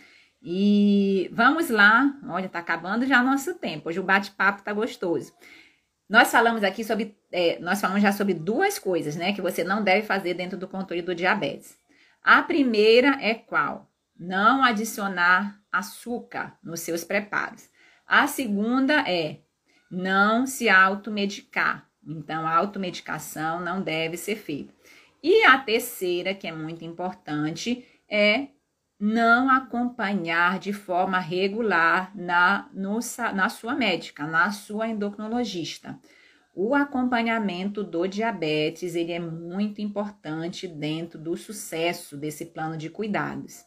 E 0.41 1.29
vamos 1.33 1.69
lá, 1.69 2.17
olha, 2.27 2.49
tá 2.49 2.59
acabando 2.59 3.05
já 3.05 3.21
nosso 3.21 3.53
tempo. 3.55 3.89
Hoje 3.89 3.99
o 3.99 4.03
bate-papo 4.03 4.63
tá 4.63 4.73
gostoso. 4.73 5.31
Nós 6.09 6.31
falamos 6.31 6.63
aqui 6.63 6.83
sobre, 6.83 7.15
é, 7.31 7.59
nós 7.59 7.79
falamos 7.79 8.01
já 8.01 8.11
sobre 8.11 8.33
duas 8.33 8.77
coisas, 8.79 9.15
né, 9.15 9.33
que 9.33 9.41
você 9.41 9.63
não 9.63 9.83
deve 9.83 10.05
fazer 10.05 10.33
dentro 10.33 10.57
do 10.57 10.67
controle 10.67 11.01
do 11.01 11.15
diabetes. 11.15 11.77
A 12.23 12.41
primeira 12.41 13.17
é 13.21 13.33
qual? 13.33 13.89
Não 14.19 14.63
adicionar 14.63 15.59
açúcar 15.71 16.57
nos 16.63 16.81
seus 16.81 17.03
preparos. 17.03 17.69
A 18.05 18.27
segunda 18.27 19.09
é 19.09 19.39
não 19.89 20.45
se 20.45 20.69
automedicar. 20.69 21.87
Então, 22.05 22.47
a 22.47 22.55
automedicação 22.55 23.59
não 23.59 23.81
deve 23.81 24.17
ser 24.17 24.35
feita. 24.35 24.73
E 25.23 25.43
a 25.43 25.57
terceira, 25.57 26.33
que 26.33 26.47
é 26.47 26.51
muito 26.51 26.83
importante, 26.83 27.85
é 28.09 28.47
não 28.99 29.49
acompanhar 29.49 30.59
de 30.59 30.73
forma 30.73 31.19
regular 31.19 32.15
na, 32.15 32.69
no, 32.73 32.99
na 33.33 33.49
sua 33.49 33.73
médica, 33.73 34.27
na 34.27 34.51
sua 34.51 34.87
endocrinologista. 34.87 35.99
O 36.53 36.75
acompanhamento 36.75 37.83
do 37.83 38.05
diabetes 38.05 38.93
ele 38.93 39.11
é 39.11 39.19
muito 39.19 39.81
importante 39.81 40.67
dentro 40.67 41.17
do 41.17 41.35
sucesso 41.37 42.17
desse 42.17 42.45
plano 42.47 42.77
de 42.77 42.89
cuidados. 42.89 43.63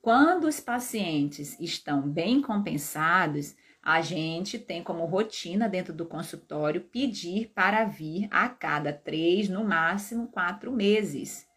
Quando 0.00 0.44
os 0.44 0.60
pacientes 0.60 1.58
estão 1.60 2.00
bem 2.08 2.40
compensados, 2.40 3.54
a 3.82 4.00
gente 4.00 4.58
tem 4.58 4.82
como 4.82 5.04
rotina 5.06 5.68
dentro 5.68 5.92
do 5.92 6.04
consultório 6.04 6.80
pedir 6.80 7.52
para 7.54 7.84
vir 7.84 8.28
a 8.30 8.48
cada 8.48 8.92
três, 8.92 9.48
no 9.48 9.64
máximo 9.64 10.28
quatro 10.28 10.72
meses 10.72 11.50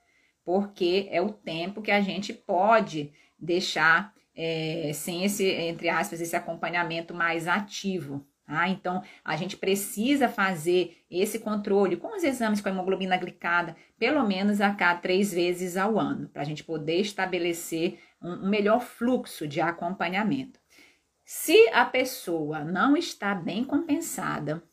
porque 0.46 1.08
é 1.12 1.22
o 1.22 1.32
tempo 1.32 1.82
que 1.82 1.92
a 1.92 2.02
gente 2.02 2.34
pode 2.34 3.12
deixar 3.40 4.14
é, 4.36 4.92
sem 4.94 5.24
esse, 5.24 5.46
entre 5.46 5.90
aspas, 5.90 6.20
esse 6.20 6.36
acompanhamento 6.36 7.14
mais 7.14 7.48
ativo. 7.48 8.26
Tá? 8.46 8.68
Então, 8.68 9.02
a 9.24 9.38
gente 9.38 9.56
precisa 9.56 10.28
fazer 10.28 10.98
esse 11.10 11.40
controle 11.40 11.96
com 11.96 12.16
os 12.16 12.24
exames 12.24 12.60
com 12.60 12.68
a 12.68 12.72
hemoglobina 12.72 13.16
glicada, 13.16 13.76
pelo 13.98 14.26
menos 14.28 14.60
a 14.60 14.74
cada 14.74 15.00
três 15.00 15.34
vezes 15.34 15.78
ao 15.78 15.98
ano, 15.98 16.28
para 16.28 16.42
a 16.42 16.46
gente 16.46 16.64
poder 16.64 17.00
estabelecer 17.00 18.00
um, 18.22 18.46
um 18.46 18.50
melhor 18.50 18.82
fluxo 18.82 19.48
de 19.48 19.62
acompanhamento. 19.62 20.60
Se 21.36 21.68
a 21.70 21.84
pessoa 21.84 22.64
não 22.64 22.96
está 22.96 23.34
bem 23.34 23.64
compensada, 23.64 24.64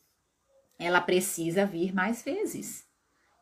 ela 0.77 1.01
precisa 1.01 1.65
vir 1.65 1.91
mais 1.91 2.21
vezes. 2.21 2.87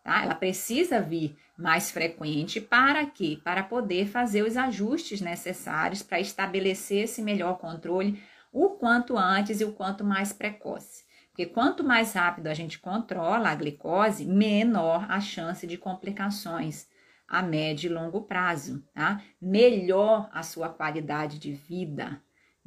Tá? 0.05 0.23
Ela 0.23 0.33
precisa 0.33 1.01
vir 1.01 1.37
mais 1.57 1.91
frequente 1.91 2.61
para 2.61 3.05
quê? 3.05 3.37
Para 3.43 3.61
poder 3.61 4.07
fazer 4.07 4.41
os 4.43 4.55
ajustes 4.55 5.19
necessários 5.19 6.01
para 6.01 6.21
estabelecer 6.21 7.03
esse 7.03 7.21
melhor 7.21 7.57
controle 7.59 8.23
o 8.53 8.69
quanto 8.69 9.17
antes 9.17 9.59
e 9.59 9.65
o 9.65 9.73
quanto 9.73 10.03
mais 10.03 10.31
precoce. 10.31 11.03
Porque 11.27 11.45
quanto 11.45 11.83
mais 11.83 12.13
rápido 12.13 12.47
a 12.47 12.53
gente 12.53 12.79
controla 12.79 13.49
a 13.49 13.55
glicose, 13.55 14.25
menor 14.25 15.05
a 15.11 15.19
chance 15.19 15.67
de 15.67 15.77
complicações 15.77 16.87
a 17.27 17.43
médio 17.43 17.91
e 17.91 17.93
longo 17.93 18.21
prazo, 18.21 18.81
tá? 18.93 19.21
Melhor 19.39 20.29
a 20.33 20.41
sua 20.41 20.69
qualidade 20.69 21.37
de 21.37 21.51
vida, 21.51 22.19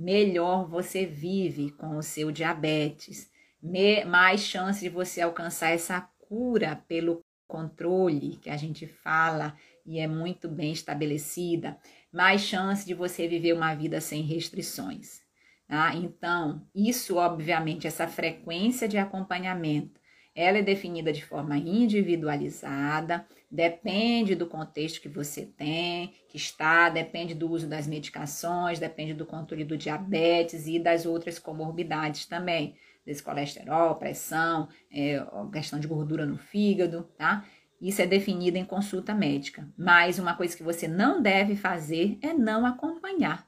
melhor 0.02 0.68
você 0.68 1.06
vive 1.06 1.70
com 1.70 1.96
o 1.96 2.02
seu 2.02 2.32
diabetes, 2.32 3.30
mais 4.06 4.40
chance 4.40 4.80
de 4.80 4.88
você 4.88 5.20
alcançar 5.20 5.70
essa 5.70 6.00
cura 6.18 6.82
pelo 6.88 7.24
controle 7.46 8.36
que 8.38 8.50
a 8.50 8.56
gente 8.56 8.86
fala 8.86 9.54
e 9.86 10.00
é 10.00 10.06
muito 10.06 10.48
bem 10.48 10.72
estabelecida, 10.72 11.78
mais 12.12 12.40
chance 12.40 12.84
de 12.84 12.94
você 12.94 13.28
viver 13.28 13.52
uma 13.52 13.74
vida 13.74 14.00
sem 14.00 14.22
restrições. 14.22 15.20
Tá? 15.68 15.94
Então, 15.94 16.66
isso, 16.74 17.16
obviamente, 17.16 17.86
essa 17.86 18.08
frequência 18.08 18.88
de 18.88 18.98
acompanhamento, 18.98 20.00
ela 20.34 20.58
é 20.58 20.62
definida 20.62 21.12
de 21.12 21.24
forma 21.24 21.56
individualizada, 21.56 23.26
depende 23.50 24.34
do 24.34 24.46
contexto 24.46 25.00
que 25.00 25.08
você 25.08 25.44
tem, 25.44 26.12
que 26.28 26.36
está, 26.36 26.88
depende 26.88 27.34
do 27.34 27.50
uso 27.50 27.68
das 27.68 27.86
medicações, 27.86 28.78
depende 28.78 29.12
do 29.12 29.26
controle 29.26 29.64
do 29.64 29.76
diabetes 29.76 30.66
e 30.66 30.78
das 30.78 31.04
outras 31.04 31.38
comorbidades 31.38 32.26
também 32.26 32.74
desse 33.04 33.22
colesterol, 33.22 33.96
pressão, 33.96 34.68
é, 34.90 35.22
questão 35.52 35.78
de 35.78 35.88
gordura 35.88 36.24
no 36.24 36.38
fígado, 36.38 37.08
tá? 37.16 37.44
Isso 37.80 38.00
é 38.00 38.06
definido 38.06 38.56
em 38.56 38.64
consulta 38.64 39.12
médica. 39.12 39.68
Mas 39.76 40.18
uma 40.18 40.36
coisa 40.36 40.56
que 40.56 40.62
você 40.62 40.86
não 40.86 41.20
deve 41.20 41.56
fazer 41.56 42.16
é 42.22 42.32
não 42.32 42.64
acompanhar. 42.64 43.44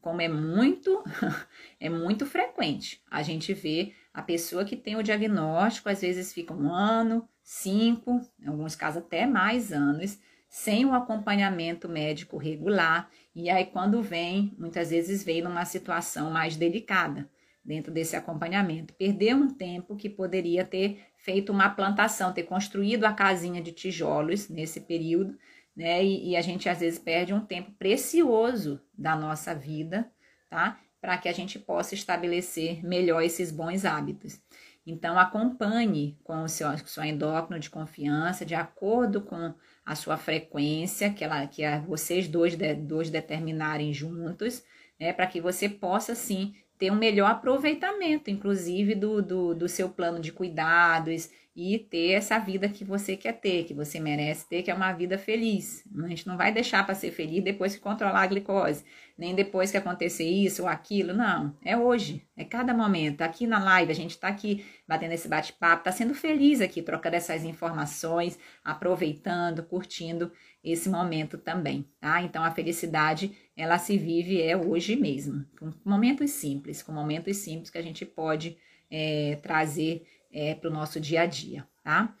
Como 0.00 0.22
é 0.22 0.28
muito, 0.28 1.04
é 1.78 1.90
muito 1.90 2.24
frequente. 2.24 3.02
A 3.10 3.22
gente 3.22 3.52
vê 3.52 3.92
a 4.16 4.22
pessoa 4.22 4.64
que 4.64 4.74
tem 4.74 4.96
o 4.96 5.02
diagnóstico, 5.02 5.90
às 5.90 6.00
vezes 6.00 6.32
fica 6.32 6.54
um 6.54 6.72
ano, 6.72 7.28
cinco, 7.42 8.18
em 8.40 8.46
alguns 8.46 8.74
casos 8.74 9.02
até 9.02 9.26
mais 9.26 9.74
anos, 9.74 10.18
sem 10.48 10.86
o 10.86 10.94
acompanhamento 10.94 11.86
médico 11.86 12.38
regular. 12.38 13.10
E 13.34 13.50
aí, 13.50 13.66
quando 13.66 14.02
vem, 14.02 14.56
muitas 14.58 14.88
vezes 14.88 15.22
vem 15.22 15.42
numa 15.42 15.66
situação 15.66 16.30
mais 16.30 16.56
delicada 16.56 17.28
dentro 17.62 17.92
desse 17.92 18.16
acompanhamento. 18.16 18.94
Perdeu 18.94 19.36
um 19.36 19.50
tempo 19.52 19.94
que 19.94 20.08
poderia 20.08 20.64
ter 20.64 20.98
feito 21.18 21.52
uma 21.52 21.68
plantação, 21.68 22.32
ter 22.32 22.44
construído 22.44 23.04
a 23.04 23.12
casinha 23.12 23.60
de 23.60 23.70
tijolos 23.70 24.48
nesse 24.48 24.80
período, 24.80 25.36
né? 25.76 26.02
E, 26.02 26.30
e 26.30 26.36
a 26.36 26.40
gente 26.40 26.70
às 26.70 26.80
vezes 26.80 26.98
perde 26.98 27.34
um 27.34 27.44
tempo 27.44 27.70
precioso 27.72 28.80
da 28.96 29.14
nossa 29.14 29.54
vida, 29.54 30.10
tá? 30.48 30.80
Para 31.06 31.18
que 31.18 31.28
a 31.28 31.32
gente 31.32 31.56
possa 31.56 31.94
estabelecer 31.94 32.84
melhor 32.84 33.22
esses 33.22 33.52
bons 33.52 33.84
hábitos. 33.84 34.40
Então, 34.84 35.16
acompanhe 35.16 36.18
com 36.24 36.42
o 36.42 36.48
seu, 36.48 36.66
seu 36.78 37.04
endócrino 37.04 37.60
de 37.60 37.70
confiança, 37.70 38.44
de 38.44 38.56
acordo 38.56 39.20
com 39.20 39.54
a 39.84 39.94
sua 39.94 40.16
frequência, 40.16 41.12
que, 41.12 41.22
ela, 41.22 41.46
que 41.46 41.64
a, 41.64 41.78
vocês 41.78 42.26
dois, 42.26 42.56
dois 42.78 43.08
determinarem 43.08 43.94
juntos, 43.94 44.64
né, 44.98 45.12
para 45.12 45.26
que 45.26 45.40
você 45.40 45.68
possa, 45.68 46.14
sim, 46.14 46.54
ter 46.78 46.90
um 46.90 46.96
melhor 46.96 47.30
aproveitamento, 47.30 48.30
inclusive, 48.30 48.94
do, 48.94 49.22
do, 49.22 49.54
do 49.54 49.68
seu 49.68 49.88
plano 49.88 50.20
de 50.20 50.32
cuidados 50.32 51.30
e 51.56 51.78
ter 51.78 52.10
essa 52.10 52.38
vida 52.38 52.68
que 52.68 52.84
você 52.84 53.16
quer 53.16 53.32
ter, 53.32 53.64
que 53.64 53.72
você 53.72 53.98
merece 53.98 54.46
ter, 54.46 54.62
que 54.62 54.70
é 54.70 54.74
uma 54.74 54.92
vida 54.92 55.16
feliz. 55.16 55.82
A 56.04 56.06
gente 56.06 56.26
não 56.26 56.36
vai 56.36 56.52
deixar 56.52 56.84
para 56.84 56.94
ser 56.94 57.10
feliz 57.12 57.42
depois 57.42 57.74
que 57.74 57.80
controlar 57.80 58.20
a 58.20 58.26
glicose, 58.26 58.84
nem 59.16 59.34
depois 59.34 59.70
que 59.70 59.78
acontecer 59.78 60.28
isso 60.28 60.64
ou 60.64 60.68
aquilo, 60.68 61.14
não. 61.14 61.56
É 61.64 61.74
hoje, 61.74 62.22
é 62.36 62.44
cada 62.44 62.74
momento. 62.74 63.22
Aqui 63.22 63.46
na 63.46 63.58
live, 63.58 63.90
a 63.90 63.94
gente 63.94 64.10
está 64.10 64.28
aqui 64.28 64.66
batendo 64.86 65.12
esse 65.12 65.28
bate-papo, 65.28 65.80
está 65.80 65.92
sendo 65.92 66.14
feliz 66.14 66.60
aqui, 66.60 66.82
trocando 66.82 67.16
essas 67.16 67.42
informações, 67.42 68.38
aproveitando, 68.62 69.62
curtindo 69.62 70.30
esse 70.62 70.90
momento 70.90 71.38
também, 71.38 71.88
tá? 71.98 72.20
Então 72.20 72.44
a 72.44 72.50
felicidade 72.50 73.34
ela 73.56 73.78
se 73.78 73.96
vive 73.96 74.42
é 74.42 74.56
hoje 74.56 74.94
mesmo, 74.96 75.44
com 75.58 75.72
momentos 75.84 76.30
simples, 76.30 76.82
com 76.82 76.92
momentos 76.92 77.38
simples 77.38 77.70
que 77.70 77.78
a 77.78 77.82
gente 77.82 78.04
pode 78.04 78.58
é, 78.90 79.38
trazer 79.42 80.06
é, 80.30 80.54
para 80.54 80.68
o 80.68 80.72
nosso 80.72 81.00
dia 81.00 81.22
a 81.22 81.26
dia, 81.26 81.66
tá? 81.82 82.14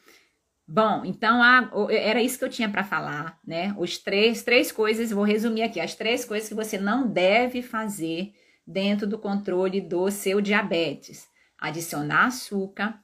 Bom, 0.66 1.04
então 1.04 1.42
a, 1.42 1.70
era 1.90 2.20
isso 2.20 2.38
que 2.38 2.44
eu 2.44 2.48
tinha 2.48 2.68
para 2.68 2.82
falar, 2.82 3.38
né? 3.46 3.74
Os 3.78 3.98
três, 3.98 4.42
três 4.42 4.72
coisas, 4.72 5.10
vou 5.10 5.22
resumir 5.22 5.62
aqui, 5.62 5.78
as 5.78 5.94
três 5.94 6.24
coisas 6.24 6.48
que 6.48 6.54
você 6.54 6.78
não 6.78 7.06
deve 7.06 7.62
fazer 7.62 8.32
dentro 8.66 9.06
do 9.06 9.18
controle 9.18 9.80
do 9.80 10.10
seu 10.10 10.40
diabetes: 10.40 11.28
adicionar 11.58 12.26
açúcar, 12.26 12.98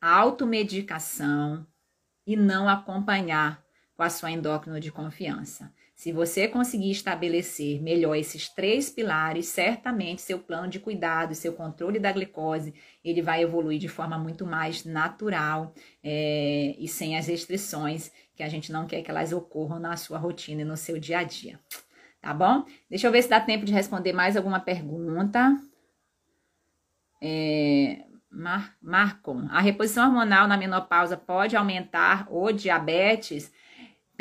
automedicação 0.00 1.66
e 2.24 2.36
não 2.36 2.68
acompanhar 2.68 3.64
com 3.96 4.02
a 4.02 4.10
sua 4.10 4.30
endócrino 4.30 4.78
de 4.78 4.92
confiança. 4.92 5.72
Se 6.02 6.10
você 6.10 6.48
conseguir 6.48 6.90
estabelecer 6.90 7.80
melhor 7.80 8.16
esses 8.16 8.48
três 8.48 8.90
pilares, 8.90 9.46
certamente 9.46 10.20
seu 10.20 10.36
plano 10.36 10.66
de 10.66 10.80
cuidado, 10.80 11.32
seu 11.32 11.52
controle 11.52 12.00
da 12.00 12.10
glicose, 12.10 12.74
ele 13.04 13.22
vai 13.22 13.40
evoluir 13.40 13.78
de 13.78 13.86
forma 13.86 14.18
muito 14.18 14.44
mais 14.44 14.84
natural 14.84 15.72
é, 16.02 16.74
e 16.76 16.88
sem 16.88 17.16
as 17.16 17.28
restrições 17.28 18.10
que 18.34 18.42
a 18.42 18.48
gente 18.48 18.72
não 18.72 18.84
quer 18.84 19.02
que 19.02 19.12
elas 19.12 19.32
ocorram 19.32 19.78
na 19.78 19.96
sua 19.96 20.18
rotina 20.18 20.62
e 20.62 20.64
no 20.64 20.76
seu 20.76 20.98
dia 20.98 21.20
a 21.20 21.22
dia. 21.22 21.60
Tá 22.20 22.34
bom? 22.34 22.64
Deixa 22.90 23.06
eu 23.06 23.12
ver 23.12 23.22
se 23.22 23.28
dá 23.28 23.38
tempo 23.38 23.64
de 23.64 23.72
responder 23.72 24.12
mais 24.12 24.36
alguma 24.36 24.58
pergunta. 24.58 25.56
É, 27.22 28.04
Mar 28.28 28.76
Marcon, 28.82 29.46
a 29.50 29.60
reposição 29.60 30.08
hormonal 30.08 30.48
na 30.48 30.56
menopausa 30.56 31.16
pode 31.16 31.54
aumentar 31.54 32.26
o 32.28 32.50
diabetes? 32.50 33.52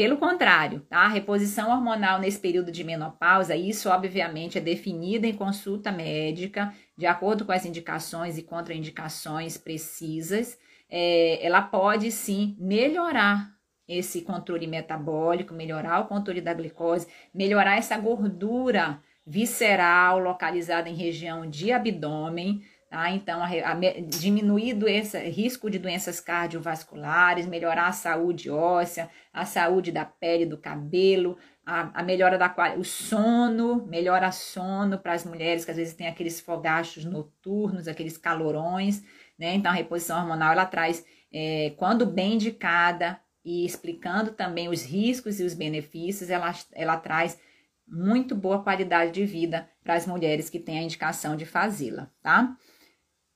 Pelo 0.01 0.17
contrário, 0.17 0.79
tá? 0.89 1.01
A 1.01 1.07
reposição 1.07 1.69
hormonal 1.69 2.19
nesse 2.19 2.39
período 2.39 2.71
de 2.71 2.83
menopausa, 2.83 3.55
isso 3.55 3.87
obviamente 3.87 4.57
é 4.57 4.61
definida 4.61 5.27
em 5.27 5.35
consulta 5.35 5.91
médica, 5.91 6.73
de 6.97 7.05
acordo 7.05 7.45
com 7.45 7.51
as 7.51 7.67
indicações 7.67 8.35
e 8.35 8.41
contraindicações 8.41 9.59
precisas. 9.59 10.57
É, 10.89 11.45
ela 11.45 11.61
pode 11.61 12.11
sim 12.11 12.57
melhorar 12.59 13.51
esse 13.87 14.23
controle 14.23 14.65
metabólico, 14.65 15.53
melhorar 15.53 15.99
o 15.99 16.07
controle 16.07 16.41
da 16.41 16.55
glicose, 16.55 17.05
melhorar 17.31 17.77
essa 17.77 17.95
gordura 17.95 18.99
visceral 19.23 20.17
localizada 20.17 20.89
em 20.89 20.95
região 20.95 21.47
de 21.47 21.71
abdômen, 21.71 22.63
Tá? 22.91 23.09
Então, 23.09 23.41
a, 23.41 23.47
a, 23.47 23.73
diminuir 24.05 24.73
doença, 24.73 25.17
risco 25.19 25.69
de 25.69 25.79
doenças 25.79 26.19
cardiovasculares, 26.19 27.45
melhorar 27.45 27.87
a 27.87 27.93
saúde 27.93 28.49
óssea, 28.49 29.09
a 29.31 29.45
saúde 29.45 29.93
da 29.93 30.03
pele, 30.03 30.45
do 30.45 30.57
cabelo, 30.57 31.37
a, 31.65 32.01
a 32.01 32.03
melhora 32.03 32.37
da 32.37 32.53
o 32.77 32.83
sono, 32.83 33.87
melhora 33.87 34.29
sono 34.33 34.99
para 34.99 35.13
as 35.13 35.23
mulheres 35.23 35.63
que 35.63 35.71
às 35.71 35.77
vezes 35.77 35.93
têm 35.93 36.09
aqueles 36.09 36.41
fogachos 36.41 37.05
noturnos, 37.05 37.87
aqueles 37.87 38.17
calorões, 38.17 39.01
né? 39.39 39.55
Então, 39.55 39.71
a 39.71 39.75
reposição 39.75 40.19
hormonal 40.19 40.51
ela 40.51 40.65
traz, 40.65 41.05
é, 41.31 41.73
quando 41.77 42.05
bem 42.05 42.33
indicada 42.33 43.21
e 43.45 43.65
explicando 43.65 44.31
também 44.31 44.67
os 44.67 44.83
riscos 44.83 45.39
e 45.39 45.45
os 45.45 45.53
benefícios, 45.53 46.29
ela, 46.29 46.53
ela 46.73 46.97
traz 46.97 47.39
muito 47.87 48.35
boa 48.35 48.61
qualidade 48.61 49.13
de 49.13 49.25
vida 49.25 49.69
para 49.81 49.93
as 49.93 50.05
mulheres 50.05 50.49
que 50.49 50.59
têm 50.59 50.79
a 50.79 50.83
indicação 50.83 51.37
de 51.37 51.45
fazê-la, 51.45 52.11
tá? 52.21 52.53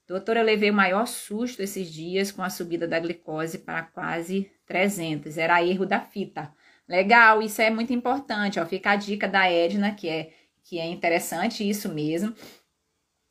Doutora, 0.07 0.41
eu 0.41 0.45
levei 0.45 0.69
o 0.69 0.73
maior 0.73 1.07
susto 1.07 1.61
esses 1.63 1.91
dias 1.91 2.31
com 2.31 2.43
a 2.43 2.49
subida 2.49 2.87
da 2.87 2.99
glicose 2.99 3.57
para 3.57 3.81
quase 3.83 4.51
300. 4.67 5.37
Era 5.37 5.63
erro 5.63 5.85
da 5.85 5.99
fita. 5.99 6.53
Legal, 6.87 7.41
isso 7.41 7.61
é 7.61 7.71
muito 7.71 7.91
importante. 7.91 8.59
Ó. 8.59 8.65
Fica 8.65 8.91
a 8.91 8.95
dica 8.95 9.27
da 9.27 9.49
Edna, 9.49 9.93
que 9.95 10.07
é, 10.07 10.29
que 10.63 10.79
é 10.79 10.85
interessante 10.85 11.67
isso 11.67 11.89
mesmo. 11.89 12.35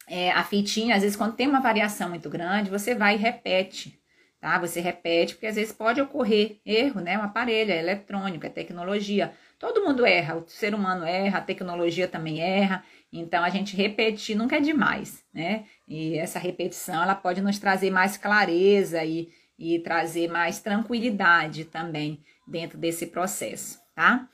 É, 0.08 0.30
a 0.32 0.42
fitinha, 0.44 0.96
às 0.96 1.02
vezes, 1.02 1.16
quando 1.16 1.36
tem 1.36 1.48
uma 1.48 1.60
variação 1.60 2.08
muito 2.10 2.28
grande, 2.28 2.70
você 2.70 2.94
vai 2.94 3.14
e 3.14 3.18
repete, 3.18 3.98
tá? 4.40 4.58
Você 4.58 4.80
repete, 4.80 5.34
porque 5.34 5.46
às 5.46 5.54
vezes 5.54 5.72
pode 5.72 6.00
ocorrer 6.00 6.60
erro, 6.66 7.00
né? 7.00 7.16
Um 7.16 7.22
aparelho 7.22 7.72
é 7.72 7.78
eletrônico, 7.78 8.44
é 8.44 8.50
tecnologia. 8.50 9.32
Todo 9.58 9.82
mundo 9.82 10.04
erra, 10.04 10.36
o 10.36 10.44
ser 10.48 10.74
humano 10.74 11.04
erra, 11.04 11.38
a 11.38 11.42
tecnologia 11.42 12.06
também 12.06 12.40
erra. 12.42 12.84
Então, 13.16 13.44
a 13.44 13.48
gente 13.48 13.76
repetir 13.76 14.36
nunca 14.36 14.56
é 14.56 14.60
demais, 14.60 15.24
né? 15.32 15.66
E 15.86 16.18
essa 16.18 16.40
repetição, 16.40 17.00
ela 17.00 17.14
pode 17.14 17.40
nos 17.40 17.60
trazer 17.60 17.88
mais 17.90 18.16
clareza 18.16 19.04
e, 19.04 19.28
e 19.56 19.78
trazer 19.78 20.28
mais 20.28 20.58
tranquilidade 20.58 21.64
também 21.64 22.20
dentro 22.44 22.76
desse 22.76 23.06
processo, 23.06 23.78
tá? 23.94 24.28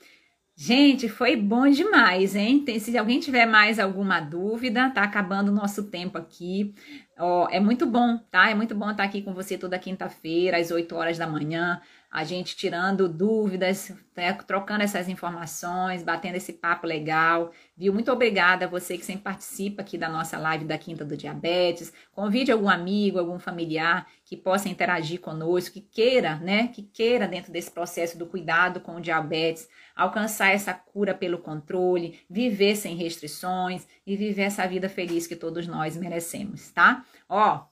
Gente, 0.55 1.07
foi 1.07 1.35
bom 1.35 1.67
demais, 1.69 2.35
hein? 2.35 2.63
Tem, 2.65 2.79
se 2.79 2.95
alguém 2.97 3.19
tiver 3.19 3.45
mais 3.45 3.79
alguma 3.79 4.19
dúvida, 4.19 4.89
tá 4.89 5.03
acabando 5.03 5.49
o 5.49 5.55
nosso 5.55 5.89
tempo 5.89 6.17
aqui. 6.17 6.73
Ó, 7.19 7.47
é 7.49 7.59
muito 7.59 7.85
bom, 7.85 8.17
tá? 8.29 8.49
É 8.49 8.55
muito 8.55 8.75
bom 8.75 8.89
estar 8.89 9.03
aqui 9.03 9.21
com 9.21 9.33
você 9.33 9.57
toda 9.57 9.77
quinta-feira, 9.79 10.57
às 10.57 10.71
8 10.71 10.95
horas 10.95 11.17
da 11.19 11.27
manhã 11.27 11.79
a 12.11 12.25
gente 12.25 12.57
tirando 12.57 13.07
dúvidas, 13.07 13.93
né, 14.13 14.33
trocando 14.33 14.83
essas 14.83 15.07
informações, 15.07 16.03
batendo 16.03 16.35
esse 16.35 16.51
papo 16.51 16.85
legal, 16.85 17.53
viu? 17.77 17.93
Muito 17.93 18.11
obrigada 18.11 18.65
a 18.65 18.67
você 18.67 18.97
que 18.97 19.05
sempre 19.05 19.23
participa 19.23 19.81
aqui 19.81 19.97
da 19.97 20.09
nossa 20.09 20.37
live 20.37 20.65
da 20.65 20.77
Quinta 20.77 21.05
do 21.05 21.15
Diabetes. 21.15 21.93
Convide 22.11 22.51
algum 22.51 22.67
amigo, 22.67 23.17
algum 23.17 23.39
familiar 23.39 24.05
que 24.25 24.35
possa 24.35 24.67
interagir 24.67 25.21
conosco, 25.21 25.75
que 25.75 25.79
queira, 25.79 26.35
né, 26.35 26.67
que 26.67 26.83
queira 26.83 27.29
dentro 27.29 27.49
desse 27.49 27.71
processo 27.71 28.17
do 28.17 28.25
cuidado 28.25 28.81
com 28.81 28.97
o 28.97 29.01
diabetes, 29.01 29.69
alcançar 29.95 30.49
essa 30.49 30.73
cura 30.73 31.13
pelo 31.13 31.37
controle, 31.37 32.19
viver 32.29 32.75
sem 32.75 32.97
restrições 32.97 33.87
e 34.05 34.17
viver 34.17 34.43
essa 34.43 34.67
vida 34.67 34.89
feliz 34.89 35.27
que 35.27 35.35
todos 35.35 35.65
nós 35.65 35.95
merecemos, 35.95 36.71
tá? 36.71 37.05
Ó, 37.29 37.63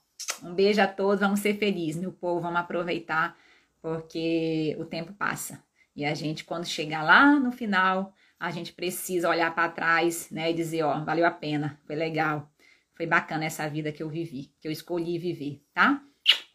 um 0.42 0.54
beijo 0.54 0.82
a 0.82 0.88
todos, 0.88 1.20
vamos 1.20 1.42
ser 1.42 1.58
felizes, 1.58 2.00
meu 2.00 2.14
povo, 2.14 2.40
vamos 2.40 2.62
aproveitar 2.62 3.36
porque 3.82 4.76
o 4.80 4.86
tempo 4.86 5.14
passa. 5.14 5.64
E 5.96 6.06
a 6.06 6.14
gente, 6.14 6.44
quando 6.44 6.66
chegar 6.66 7.04
lá 7.04 7.40
no 7.40 7.52
final, 7.52 8.14
a 8.40 8.52
gente 8.52 8.74
precisa 8.74 9.30
olhar 9.30 9.54
para 9.54 9.70
trás, 9.70 10.30
né, 10.32 10.52
e 10.52 10.54
dizer, 10.54 10.84
ó, 10.84 11.04
valeu 11.04 11.26
a 11.26 11.32
pena, 11.32 11.80
foi 11.86 11.96
legal, 11.96 12.50
foi 12.96 13.06
bacana 13.06 13.46
essa 13.46 13.68
vida 13.70 13.92
que 13.92 14.02
eu 14.02 14.10
vivi, 14.10 14.54
que 14.60 14.68
eu 14.68 14.72
escolhi 14.72 15.18
viver, 15.18 15.62
tá? 15.74 16.02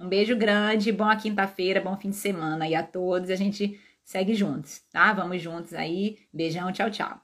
Um 0.00 0.08
beijo 0.08 0.36
grande, 0.36 0.92
boa 0.92 1.16
quinta-feira, 1.16 1.80
bom 1.80 1.96
fim 1.96 2.10
de 2.10 2.16
semana 2.16 2.64
aí 2.64 2.74
a 2.74 2.82
todos, 2.82 3.30
a 3.30 3.36
gente 3.36 3.78
segue 4.02 4.34
juntos, 4.34 4.82
tá? 4.90 5.12
Vamos 5.12 5.42
juntos 5.42 5.74
aí, 5.74 6.18
beijão, 6.32 6.72
tchau, 6.72 6.90
tchau. 6.90 7.20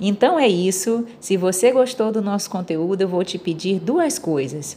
Então 0.00 0.38
é 0.38 0.48
isso. 0.48 1.06
Se 1.20 1.36
você 1.36 1.70
gostou 1.70 2.10
do 2.10 2.20
nosso 2.20 2.50
conteúdo, 2.50 3.02
eu 3.02 3.08
vou 3.08 3.24
te 3.24 3.38
pedir 3.38 3.78
duas 3.78 4.18
coisas. 4.18 4.76